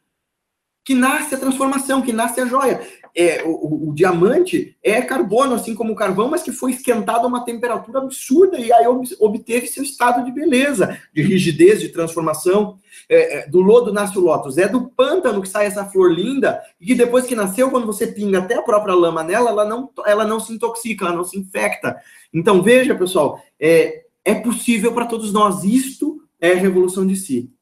que 0.89 0.95
nasce 0.95 1.35
a 1.35 1.39
transformação, 1.39 2.01
que 2.01 2.15
nasce 2.15 2.41
a 2.41 2.47
joia. 2.47 2.81
É, 3.15 3.43
o, 3.45 3.91
o, 3.91 3.95
diamante 3.95 4.75
é 4.83 5.03
carbono, 5.03 5.53
assim 5.53 5.75
como 5.75 5.93
o 5.93 5.95
carvão, 5.95 6.31
mas 6.31 6.43
que 6.43 6.51
foi 6.51 6.71
esquentado 6.71 7.27
a 7.27 7.29
uma 7.29 7.45
temperatura 7.45 7.99
absurda 7.99 8.59
e 8.59 8.73
aí 8.73 8.87
obteve 9.21 9.67
seu 9.67 9.83
estado 9.83 10.25
de 10.25 10.33
beleza, 10.33 10.99
de 11.13 11.21
rigidez, 11.21 11.79
de 11.79 11.91
transformação. 11.91 12.79
É, 13.07 13.41
é, 13.41 13.49
do 13.49 13.61
lodo 13.61 13.93
nasce 13.93 14.17
o 14.17 14.23
lótus. 14.23 14.57
É 14.57 14.67
do 14.67 14.89
pântano 14.89 15.43
que 15.43 15.49
sai 15.51 15.67
essa 15.67 15.85
flor 15.85 16.11
linda 16.11 16.59
e 16.81 16.87
que 16.87 16.95
depois 16.95 17.27
que 17.27 17.37
nasceu, 17.37 17.71
quando 17.71 17.87
você 17.87 18.07
pinga 18.07 18.39
até 18.39 18.55
a 18.55 18.63
própria 18.63 18.95
lama 18.95 19.23
nela, 19.23 19.51
ela 19.51 19.67
não, 19.67 19.91
ela 20.07 20.25
não 20.25 20.41
se 20.41 20.55
intoxica, 20.55 21.05
ela 21.05 21.17
não 21.17 21.25
se 21.25 21.39
infecta. 21.39 21.99
Então, 22.33 22.63
veja, 22.63 22.95
pessoal, 22.95 23.39
é, 23.61 24.05
é 24.25 24.37
possível 24.37 24.95
para 24.95 25.05
todos 25.05 25.35
nós. 25.35 25.65
Isto 25.65 26.23
é 26.41 26.53
a 26.53 26.57
revolução 26.57 27.07
de 27.07 27.15
si. 27.15 27.53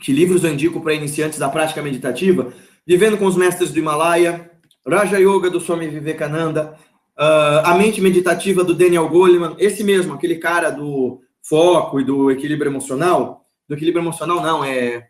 Que 0.00 0.12
livros 0.12 0.44
eu 0.44 0.52
indico 0.52 0.80
para 0.80 0.94
iniciantes 0.94 1.38
da 1.38 1.48
prática 1.48 1.82
meditativa? 1.82 2.52
Vivendo 2.86 3.18
com 3.18 3.26
os 3.26 3.36
Mestres 3.36 3.70
do 3.70 3.78
Himalaia, 3.78 4.50
Raja 4.86 5.18
Yoga 5.18 5.50
do 5.50 5.60
Swami 5.60 5.88
Vivekananda, 5.88 6.74
uh, 7.18 7.64
A 7.64 7.74
Mente 7.74 8.00
Meditativa 8.00 8.64
do 8.64 8.74
Daniel 8.74 9.08
Goleman, 9.08 9.54
esse 9.58 9.84
mesmo, 9.84 10.14
aquele 10.14 10.36
cara 10.36 10.70
do 10.70 11.20
foco 11.42 12.00
e 12.00 12.04
do 12.04 12.30
equilíbrio 12.30 12.70
emocional. 12.70 13.46
Do 13.68 13.74
equilíbrio 13.74 14.02
emocional, 14.02 14.40
não, 14.40 14.64
é, 14.64 15.08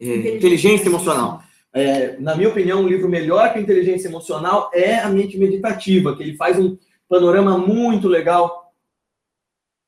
é 0.00 0.36
inteligência 0.36 0.88
emocional. 0.88 1.42
É, 1.72 2.18
na 2.18 2.34
minha 2.34 2.48
opinião, 2.48 2.80
um 2.80 2.88
livro 2.88 3.08
melhor 3.08 3.52
que 3.52 3.60
Inteligência 3.60 4.08
Emocional 4.08 4.70
é 4.72 4.98
A 4.98 5.10
Mente 5.10 5.36
Meditativa, 5.36 6.16
que 6.16 6.22
ele 6.22 6.34
faz 6.34 6.58
um 6.58 6.78
panorama 7.06 7.58
muito 7.58 8.08
legal. 8.08 8.72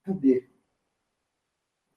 Cadê? 0.05 0.48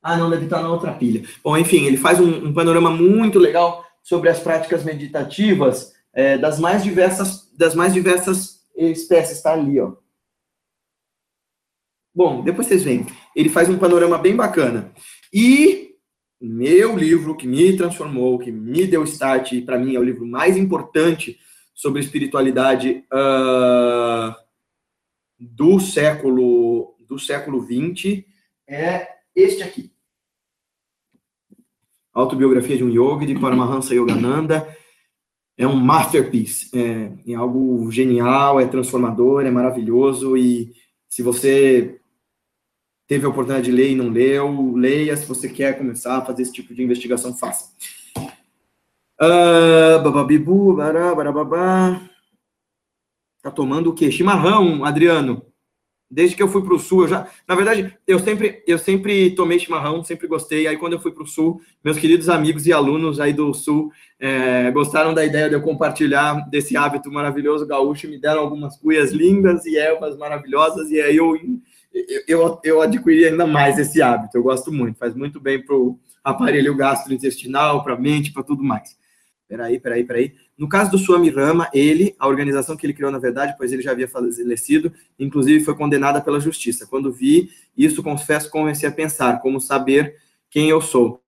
Ah, 0.02 0.18
não, 0.18 0.30
deve 0.30 0.46
estar 0.46 0.62
na 0.62 0.72
outra 0.72 0.94
pilha. 0.94 1.24
Bom, 1.44 1.58
enfim, 1.58 1.86
ele 1.86 1.98
faz 1.98 2.20
um, 2.20 2.48
um 2.48 2.54
panorama 2.54 2.90
muito 2.90 3.38
legal 3.38 3.86
sobre 4.02 4.30
as 4.30 4.40
práticas 4.40 4.84
meditativas 4.84 5.94
é, 6.14 6.38
das 6.38 6.60
mais 6.60 6.84
diversas 6.84 7.50
das 7.56 7.76
mais 7.76 7.94
diversas 7.94 8.66
espécies. 8.76 9.38
Está 9.38 9.54
ali, 9.54 9.80
ó. 9.80 9.94
Bom, 12.14 12.44
depois 12.44 12.68
vocês 12.68 12.84
veem. 12.84 13.06
Ele 13.36 13.50
faz 13.50 13.70
um 13.70 13.78
panorama 13.78 14.18
bem 14.18 14.36
bacana. 14.36 14.92
E 15.32 15.96
meu 16.42 16.98
livro 16.98 17.38
que 17.38 17.48
me 17.48 17.78
transformou, 17.78 18.40
que 18.40 18.52
me 18.52 18.88
deu 18.88 19.04
start, 19.04 19.52
e 19.52 19.62
para 19.62 19.78
mim 19.78 19.96
é 19.96 20.00
o 20.00 20.04
livro 20.04 20.26
mais 20.26 20.58
importante 20.58 21.38
sobre 21.74 22.02
espiritualidade 22.02 23.06
uh, 23.14 24.36
do 25.40 25.80
século 25.80 26.96
do 27.08 27.20
século 27.20 27.62
20 27.62 28.26
é 28.68 29.08
este 29.36 29.64
aqui. 29.64 29.91
Autobiografia 32.14 32.78
de 32.78 32.84
um 32.84 32.90
yogi, 32.90 33.26
de 33.26 33.40
Paramahansa 33.40 33.96
Yogananda. 33.96 34.68
É 35.58 35.66
um 35.68 35.76
masterpiece. 35.76 36.70
É, 36.78 37.32
é 37.32 37.36
algo 37.36 37.90
genial, 37.92 38.60
é 38.60 38.66
transformador, 38.66 39.46
é 39.46 39.52
maravilhoso. 39.52 40.36
E 40.36 40.74
se 41.08 41.22
você 41.22 42.00
teve 43.08 43.26
a 43.26 43.30
oportunidade 43.30 43.66
de 43.66 43.72
ler 43.72 43.92
e 43.92 43.96
não 43.96 44.10
leu, 44.10 44.74
leia. 44.76 45.16
Se 45.18 45.26
você 45.26 45.50
quer 45.50 45.78
começar 45.78 46.18
a 46.18 46.26
fazer 46.26 46.44
esse 46.44 46.54
tipo 46.54 46.74
de 46.74 46.84
investigação, 46.84 47.36
faça. 47.38 47.70
Uh, 49.22 50.02
bababibu, 50.02 50.76
bará. 50.76 51.14
Tá 53.42 53.52
tomando 53.52 53.90
o 53.90 53.94
quê? 53.94 54.12
Chimarrão, 54.12 54.84
Adriano. 54.84 55.51
Desde 56.12 56.36
que 56.36 56.44
eu 56.44 56.50
fui 56.50 56.62
para 56.62 56.74
o 56.74 56.80
sul, 56.80 57.04
eu 57.04 57.08
já, 57.08 57.28
na 57.48 57.56
verdade, 57.56 57.96
eu 58.06 58.20
sempre, 58.20 58.62
eu 58.68 58.78
sempre 58.78 59.32
tomei 59.32 59.58
chimarrão, 59.58 60.04
sempre 60.04 60.28
gostei. 60.28 60.68
Aí 60.68 60.76
quando 60.76 60.94
eu 60.94 61.00
fui 61.00 61.12
para 61.12 61.24
o 61.24 61.28
sul, 61.28 61.62
meus 61.82 61.98
queridos 61.98 62.28
amigos 62.28 62.68
e 62.68 62.74
alunos 62.74 63.20
aí 63.20 63.32
do 63.32 63.54
sul 63.54 63.90
é, 64.20 64.70
gostaram 64.72 65.14
da 65.14 65.24
ideia 65.24 65.48
de 65.48 65.56
eu 65.56 65.62
compartilhar 65.62 66.50
desse 66.50 66.76
hábito 66.76 67.10
maravilhoso 67.10 67.66
gaúcho, 67.66 68.10
me 68.10 68.20
deram 68.20 68.42
algumas 68.42 68.78
cuias 68.78 69.12
lindas 69.12 69.66
e 69.66 69.78
ervas 69.78 70.18
maravilhosas 70.18 70.92
e 70.92 71.00
aí 71.00 71.16
eu, 71.16 71.34
eu, 72.28 72.60
eu 72.64 72.82
adquiri 72.82 73.26
ainda 73.26 73.48
mais 73.48 73.80
esse 73.80 74.02
hábito. 74.02 74.38
Eu 74.38 74.44
gosto 74.44 74.72
muito, 74.72 75.00
faz 75.00 75.16
muito 75.16 75.40
bem 75.40 75.64
para 75.64 75.76
o 75.76 75.98
aparelho 76.24 76.76
gastrointestinal, 76.76 77.84
para 77.84 77.94
a 77.94 78.00
mente, 78.00 78.34
para 78.34 78.44
tudo 78.44 78.64
mais. 78.64 79.00
Peraí, 79.52 79.82
peraí, 79.82 80.06
peraí. 80.06 80.34
No 80.58 80.70
caso 80.70 80.92
do 80.92 80.98
Swami 80.98 81.30
Rama, 81.30 81.70
ele, 81.74 82.16
a 82.18 82.26
organização 82.26 82.78
que 82.78 82.86
ele 82.86 82.94
criou, 82.94 83.12
na 83.12 83.20
verdade, 83.20 83.54
pois 83.58 83.74
ele 83.74 83.82
já 83.82 83.92
havia 83.92 84.08
falecido, 84.08 84.94
inclusive 85.20 85.62
foi 85.62 85.76
condenada 85.76 86.22
pela 86.22 86.40
justiça. 86.40 86.88
Quando 86.88 87.12
vi 87.12 87.50
isso, 87.78 88.02
confesso, 88.02 88.50
comecei 88.50 88.88
a 88.88 88.92
pensar 88.94 89.42
como 89.42 89.60
saber 89.60 90.16
quem 90.50 90.70
eu 90.70 90.80
sou. 90.80 91.22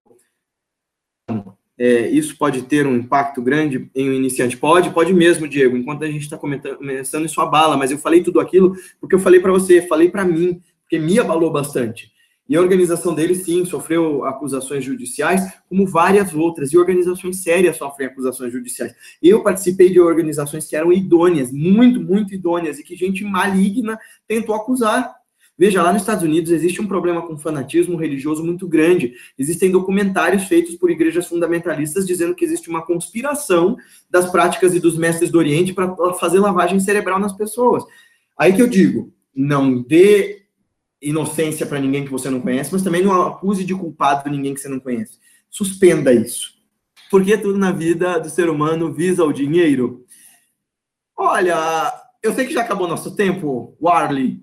É, 1.78 2.08
isso 2.08 2.38
pode 2.38 2.62
ter 2.62 2.88
um 2.88 2.96
impacto 2.96 3.42
grande 3.42 3.92
em 3.94 4.10
um 4.10 4.14
iniciante? 4.14 4.56
Pode, 4.56 4.92
pode 4.92 5.14
mesmo, 5.14 5.46
Diego. 5.46 5.76
Enquanto 5.76 6.06
a 6.06 6.08
gente 6.08 6.22
está 6.22 6.38
começando, 6.38 7.26
isso 7.26 7.42
abala, 7.42 7.76
mas 7.76 7.92
eu 7.92 7.98
falei 7.98 8.24
tudo 8.24 8.40
aquilo 8.40 8.74
porque 9.02 9.16
eu 9.16 9.20
falei 9.20 9.42
para 9.42 9.52
você, 9.52 9.82
falei 9.82 10.10
para 10.10 10.24
mim, 10.24 10.62
porque 10.80 10.98
me 10.98 11.20
abalou 11.20 11.52
bastante. 11.52 12.13
E 12.48 12.58
a 12.58 12.62
organização 12.62 13.16
dele, 13.16 13.36
sim, 13.36 13.64
sofreu 13.64 14.26
acusações 14.26 14.84
judiciais, 14.84 15.54
como 15.70 15.88
várias 15.88 16.34
outras, 16.34 16.74
e 16.74 16.78
organizações 16.78 17.42
sérias 17.42 17.78
sofrem 17.78 18.08
acusações 18.08 18.52
judiciais. 18.52 18.94
Eu 19.22 19.42
participei 19.42 19.90
de 19.90 20.00
organizações 20.00 20.68
que 20.68 20.76
eram 20.76 20.92
idôneas, 20.92 21.52
muito, 21.52 22.02
muito 22.02 22.34
idôneas, 22.34 22.80
e 22.80 22.84
que 22.84 22.96
gente 22.96 23.24
maligna 23.24 23.98
tentou 24.28 24.54
acusar. 24.56 25.16
Veja, 25.58 25.84
lá 25.84 25.94
nos 25.94 26.02
Estados 26.02 26.24
Unidos 26.24 26.52
existe 26.52 26.82
um 26.82 26.88
problema 26.88 27.22
com 27.22 27.38
fanatismo 27.38 27.96
religioso 27.96 28.44
muito 28.44 28.68
grande. 28.68 29.14
Existem 29.38 29.72
documentários 29.72 30.44
feitos 30.46 30.76
por 30.76 30.90
igrejas 30.90 31.28
fundamentalistas 31.28 32.08
dizendo 32.08 32.36
que 32.36 32.44
existe 32.44 32.70
uma 32.70 32.86
conspiração 32.86 33.78
das 34.10 34.30
práticas 34.30 34.74
e 34.74 34.80
dos 34.80 34.98
mestres 34.98 35.30
do 35.30 35.38
Oriente 35.38 35.72
para 35.72 35.96
fazer 36.16 36.40
lavagem 36.40 36.80
cerebral 36.80 37.20
nas 37.20 37.34
pessoas. 37.34 37.84
Aí 38.38 38.52
que 38.52 38.62
eu 38.62 38.68
digo, 38.68 39.14
não 39.34 39.82
dê 39.82 40.43
inocência 41.04 41.66
para 41.66 41.80
ninguém 41.80 42.06
que 42.06 42.12
você 42.12 42.30
não 42.30 42.40
conhece, 42.40 42.72
mas 42.72 42.82
também 42.82 43.04
não 43.04 43.28
acuse 43.28 43.64
de 43.64 43.76
culpado 43.76 44.30
ninguém 44.30 44.54
que 44.54 44.62
você 44.62 44.70
não 44.70 44.80
conhece. 44.80 45.20
Suspenda 45.50 46.14
isso. 46.14 46.54
Porque 47.12 47.38
tudo 47.38 47.60
na 47.60 47.72
vida 47.72 48.20
do 48.20 48.30
ser 48.30 48.50
humano 48.50 48.92
visa 48.92 49.24
o 49.24 49.34
dinheiro. 49.34 50.06
Olha, 51.16 51.94
eu 52.24 52.34
sei 52.34 52.48
que 52.48 52.54
já 52.54 52.62
acabou 52.62 52.88
nosso 52.88 53.16
tempo, 53.16 53.78
Warley. 53.80 54.42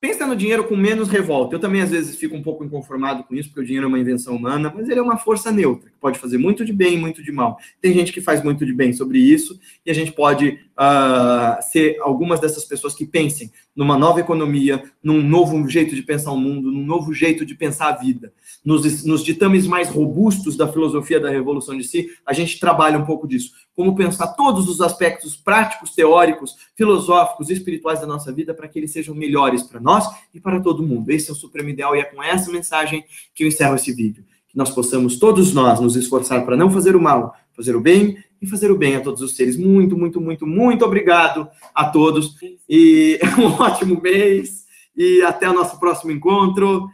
Pensa 0.00 0.26
no 0.26 0.36
dinheiro 0.36 0.64
com 0.64 0.76
menos 0.76 1.08
revolta. 1.08 1.54
Eu 1.54 1.60
também, 1.60 1.80
às 1.80 1.90
vezes, 1.90 2.16
fico 2.16 2.34
um 2.34 2.42
pouco 2.42 2.64
inconformado 2.64 3.24
com 3.24 3.34
isso, 3.34 3.48
porque 3.48 3.60
o 3.60 3.64
dinheiro 3.64 3.86
é 3.86 3.88
uma 3.88 3.98
invenção 3.98 4.34
humana, 4.34 4.72
mas 4.74 4.88
ele 4.88 5.00
é 5.00 5.02
uma 5.02 5.16
força 5.16 5.50
neutra, 5.50 5.90
que 5.90 5.96
pode 5.98 6.18
fazer 6.18 6.38
muito 6.38 6.64
de 6.64 6.72
bem 6.72 6.94
e 6.94 6.98
muito 6.98 7.22
de 7.22 7.32
mal. 7.32 7.58
Tem 7.80 7.92
gente 7.94 8.12
que 8.12 8.20
faz 8.20 8.42
muito 8.42 8.66
de 8.66 8.72
bem 8.72 8.92
sobre 8.92 9.18
isso, 9.18 9.58
e 9.84 9.90
a 9.90 9.94
gente 9.94 10.12
pode 10.12 10.58
uh, 10.76 11.62
ser 11.62 11.98
algumas 12.00 12.38
dessas 12.38 12.64
pessoas 12.64 12.94
que 12.94 13.06
pensem 13.06 13.50
numa 13.74 13.98
nova 13.98 14.20
economia, 14.20 14.82
num 15.02 15.22
novo 15.22 15.68
jeito 15.68 15.94
de 15.94 16.02
pensar 16.02 16.32
o 16.32 16.36
mundo, 16.36 16.70
num 16.70 16.84
novo 16.84 17.12
jeito 17.12 17.44
de 17.44 17.54
pensar 17.54 17.88
a 17.88 17.96
vida. 17.96 18.32
Nos, 18.64 19.04
nos 19.04 19.24
ditames 19.24 19.66
mais 19.66 19.88
robustos 19.88 20.56
da 20.56 20.70
filosofia 20.70 21.20
da 21.20 21.30
revolução 21.30 21.76
de 21.76 21.84
si, 21.84 22.08
a 22.24 22.32
gente 22.32 22.58
trabalha 22.58 22.98
um 22.98 23.04
pouco 23.04 23.26
disso. 23.26 23.52
Como 23.74 23.94
pensar 23.94 24.28
todos 24.28 24.68
os 24.68 24.80
aspectos 24.80 25.36
práticos, 25.36 25.94
teóricos, 25.94 26.56
filosóficos 26.74 27.50
e 27.50 27.52
espirituais 27.52 28.00
da 28.00 28.06
nossa 28.06 28.32
vida 28.32 28.54
para 28.54 28.68
que 28.68 28.78
eles 28.78 28.92
sejam 28.92 29.14
melhores 29.14 29.62
para 29.62 29.80
nós 29.80 30.06
e 30.32 30.40
para 30.40 30.60
todo 30.60 30.82
mundo. 30.82 31.10
Esse 31.10 31.30
é 31.30 31.32
o 31.32 31.36
supremo 31.36 31.68
ideal 31.68 31.94
e 31.94 32.00
é 32.00 32.04
com 32.04 32.22
essa 32.22 32.50
mensagem 32.50 33.04
que 33.34 33.44
eu 33.44 33.48
encerro 33.48 33.74
esse 33.74 33.92
vídeo. 33.92 34.24
Que 34.48 34.56
nós 34.56 34.70
possamos 34.70 35.18
todos 35.18 35.52
nós 35.52 35.80
nos 35.80 35.96
esforçar 35.96 36.44
para 36.44 36.56
não 36.56 36.70
fazer 36.70 36.96
o 36.96 37.00
mal, 37.00 37.36
fazer 37.54 37.76
o 37.76 37.80
bem 37.80 38.16
e 38.46 38.50
fazer 38.50 38.70
o 38.70 38.78
bem 38.78 38.96
a 38.96 39.00
todos 39.00 39.20
os 39.20 39.36
seres. 39.36 39.56
Muito, 39.56 39.96
muito, 39.96 40.20
muito, 40.20 40.46
muito 40.46 40.84
obrigado 40.84 41.48
a 41.74 41.88
todos 41.90 42.36
e 42.68 43.18
um 43.38 43.62
ótimo 43.62 44.00
mês 44.00 44.64
e 44.96 45.20
até 45.22 45.48
o 45.48 45.52
nosso 45.52 45.78
próximo 45.78 46.12
encontro. 46.12 46.88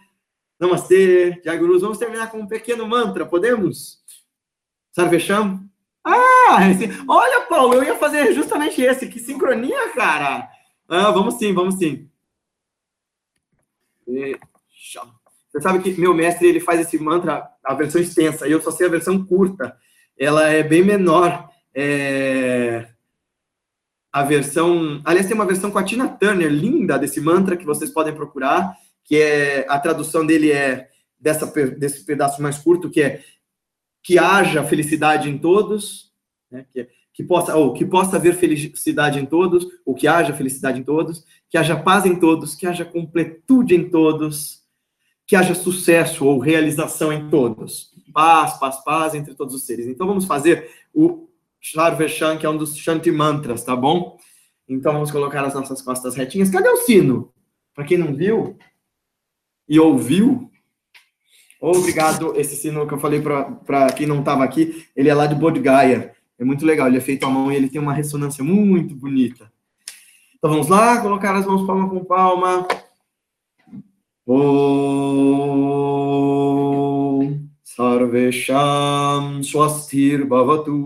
Namastê, 0.59 1.41
Jai 1.45 1.59
Gurus. 1.59 1.83
Vamos 1.83 1.99
terminar 1.99 2.31
com 2.31 2.39
um 2.39 2.47
pequeno 2.47 2.87
mantra, 2.87 3.27
podemos? 3.27 4.03
Sarvesham? 4.91 5.65
Ah, 6.05 6.69
esse... 6.71 6.89
olha, 7.07 7.43
Paulo, 7.43 7.75
eu 7.75 7.85
ia 7.85 7.97
fazer 7.97 8.33
justamente 8.33 8.81
esse. 8.81 9.09
Que 9.09 9.21
sincronia, 9.21 9.91
cara. 9.95 10.49
Ah, 10.89 11.11
vamos 11.11 11.35
sim, 11.35 11.53
vamos 11.53 11.77
sim. 11.77 12.09
Você 14.07 15.61
sabe 15.61 15.81
que 15.81 16.01
meu 16.01 16.15
mestre 16.15 16.49
ele 16.49 16.61
faz 16.61 16.81
esse 16.81 16.99
mantra, 16.99 17.49
a 17.65 17.75
versão 17.75 18.01
extensa, 18.01 18.49
e 18.49 18.53
eu 18.53 18.61
só 18.61 18.71
sei 18.71 18.87
a 18.87 18.91
versão 18.91 19.25
curta 19.25 19.77
ela 20.23 20.49
é 20.49 20.62
bem 20.62 20.85
menor. 20.85 21.51
É... 21.75 22.89
A 24.12 24.23
versão. 24.23 25.01
Aliás, 25.05 25.27
tem 25.27 25.35
uma 25.35 25.47
versão 25.47 25.70
com 25.70 25.79
a 25.79 25.85
Tina 25.85 26.09
Turner, 26.09 26.51
linda, 26.51 26.99
desse 26.99 27.20
mantra 27.20 27.57
que 27.57 27.64
vocês 27.64 27.91
podem 27.91 28.14
procurar, 28.14 28.73
que 29.05 29.16
é. 29.16 29.66
A 29.68 29.79
tradução 29.81 30.25
dele 30.25 30.53
é 30.53 30.89
dessa, 31.18 31.47
desse 31.47 32.05
pedaço 32.05 32.41
mais 32.41 32.59
curto, 32.59 32.91
que 32.91 33.03
é 33.03 33.23
que 34.03 34.18
haja 34.18 34.64
felicidade 34.64 35.29
em 35.31 35.39
todos, 35.39 36.12
né? 36.51 36.66
que, 36.70 36.89
que, 37.14 37.23
possa, 37.23 37.57
ou 37.57 37.73
que 37.73 37.85
possa 37.85 38.16
haver 38.16 38.35
felicidade 38.35 39.18
em 39.20 39.25
todos, 39.25 39.64
ou 39.87 39.95
que 39.95 40.09
haja 40.09 40.35
felicidade 40.35 40.81
em 40.81 40.83
todos, 40.83 41.25
que 41.49 41.57
haja 41.57 41.77
paz 41.77 42.05
em 42.05 42.18
todos, 42.18 42.57
que 42.57 42.66
haja 42.66 42.85
completude 42.85 43.77
em 43.77 43.89
todos, 43.89 44.62
que 45.25 45.37
haja 45.37 45.55
sucesso 45.55 46.27
ou 46.27 46.41
realização 46.41 47.12
em 47.12 47.31
todos 47.31 47.91
paz, 48.13 48.59
paz, 48.59 48.83
paz 48.85 49.15
entre 49.15 49.35
todos 49.35 49.55
os 49.55 49.65
seres. 49.65 49.87
Então 49.87 50.07
vamos 50.07 50.25
fazer 50.27 50.71
o 50.95 51.29
Sharveshan, 51.61 52.37
que 52.37 52.45
é 52.45 52.51
um 52.51 52.57
dos 52.57 52.77
Shanti 52.77 53.11
Mantras, 53.11 53.65
tá 53.65 53.75
bom? 53.75 54.19
Então 54.69 54.93
vamos 54.93 55.11
colocar 55.11 55.45
as 55.45 55.55
nossas 55.55 55.81
costas 55.83 56.15
retinhas. 56.15 56.51
Cadê 56.51 56.69
o 56.69 56.77
sino? 56.79 57.33
Para 57.75 57.85
quem 57.85 57.97
não 57.97 58.15
viu 58.15 58.57
e 59.69 59.81
ouviu, 59.81 60.51
obrigado. 61.61 62.35
Esse 62.37 62.57
sino 62.57 62.87
que 62.87 62.95
eu 62.95 62.99
falei 62.99 63.21
para 63.21 63.93
quem 63.93 64.07
não 64.07 64.21
estava 64.21 64.45
aqui, 64.45 64.87
ele 64.95 65.09
é 65.09 65.15
lá 65.15 65.27
de 65.27 65.35
Bodh 65.35 65.59
Gaya. 65.59 66.15
É 66.39 66.45
muito 66.45 66.67
legal, 66.67 66.89
ele 66.89 66.99
é 66.99 67.01
feito 67.01 67.25
à 67.25 67.31
mão 67.31 67.53
e 67.53 67.57
ele 67.57 67.69
tem 67.69 67.81
uma 67.81 67.95
ressonância 67.95 68.43
muito 68.43 68.95
bonita. 68.95 69.51
Então 70.37 70.51
vamos 70.51 70.69
lá, 70.69 71.01
colocar 71.01 71.37
as 71.37 71.47
mãos 71.47 71.65
palma 71.67 71.89
com 71.89 72.05
palma. 72.05 72.67
Oh. 74.27 75.63
Sarvesham 77.73 79.43
swastir 79.43 80.29
bhavatu. 80.29 80.79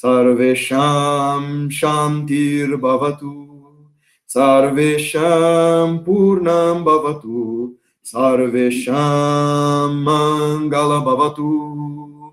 Sarvesham 0.00 1.68
shantir 1.78 2.68
bhavatu. 2.84 3.34
Sarvesham 4.28 6.04
purnam 6.04 6.84
bhavatu. 6.84 7.74
Sarvesham 8.04 9.90
mangala 10.06 11.00
bhavatu. 11.08 12.32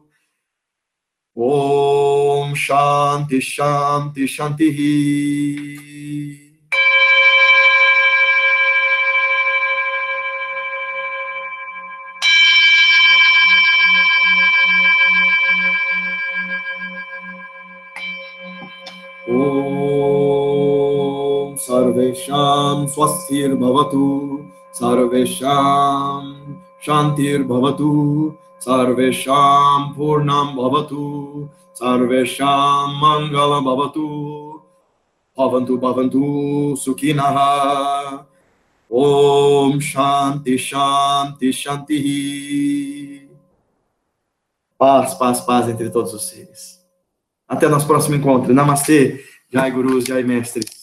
Om 1.35 2.53
shanti 2.53 3.39
shanti 3.41 4.27
shantihi. 4.35 5.84
Om 19.27 19.37
Sarvesham 21.57 22.87
Swastir 22.87 23.57
Bhavatu 23.57 24.45
Sarvesham 24.71 26.57
Shantir 26.79 27.43
Bhavatu 27.43 28.35
Sarvesham 28.59 29.95
Purnam 29.95 30.55
Bhavatu 30.55 31.49
Sarvesham 31.73 33.01
Mangala 33.01 33.61
Bhavatu 33.65 34.61
Bhavantu 35.35 35.79
Bhavantu 35.79 36.77
Sukhinaha 36.77 38.25
Om 38.91 39.79
Shanti 39.79 40.55
Shanti 40.55 41.51
Shanti 41.51 43.27
Paz, 44.77 45.15
paz, 45.15 45.41
paz 45.41 45.67
entre 45.69 45.89
todos 45.89 46.13
os 46.13 46.21
seres. 46.27 46.74
Até 47.47 47.67
nosso 47.67 47.87
próximo 47.87 48.15
encontro. 48.15 48.53
Namastê, 48.53 49.23
Jai 49.51 49.71
Gurus, 49.71 50.05
Jai 50.05 50.23
Mestres. 50.23 50.74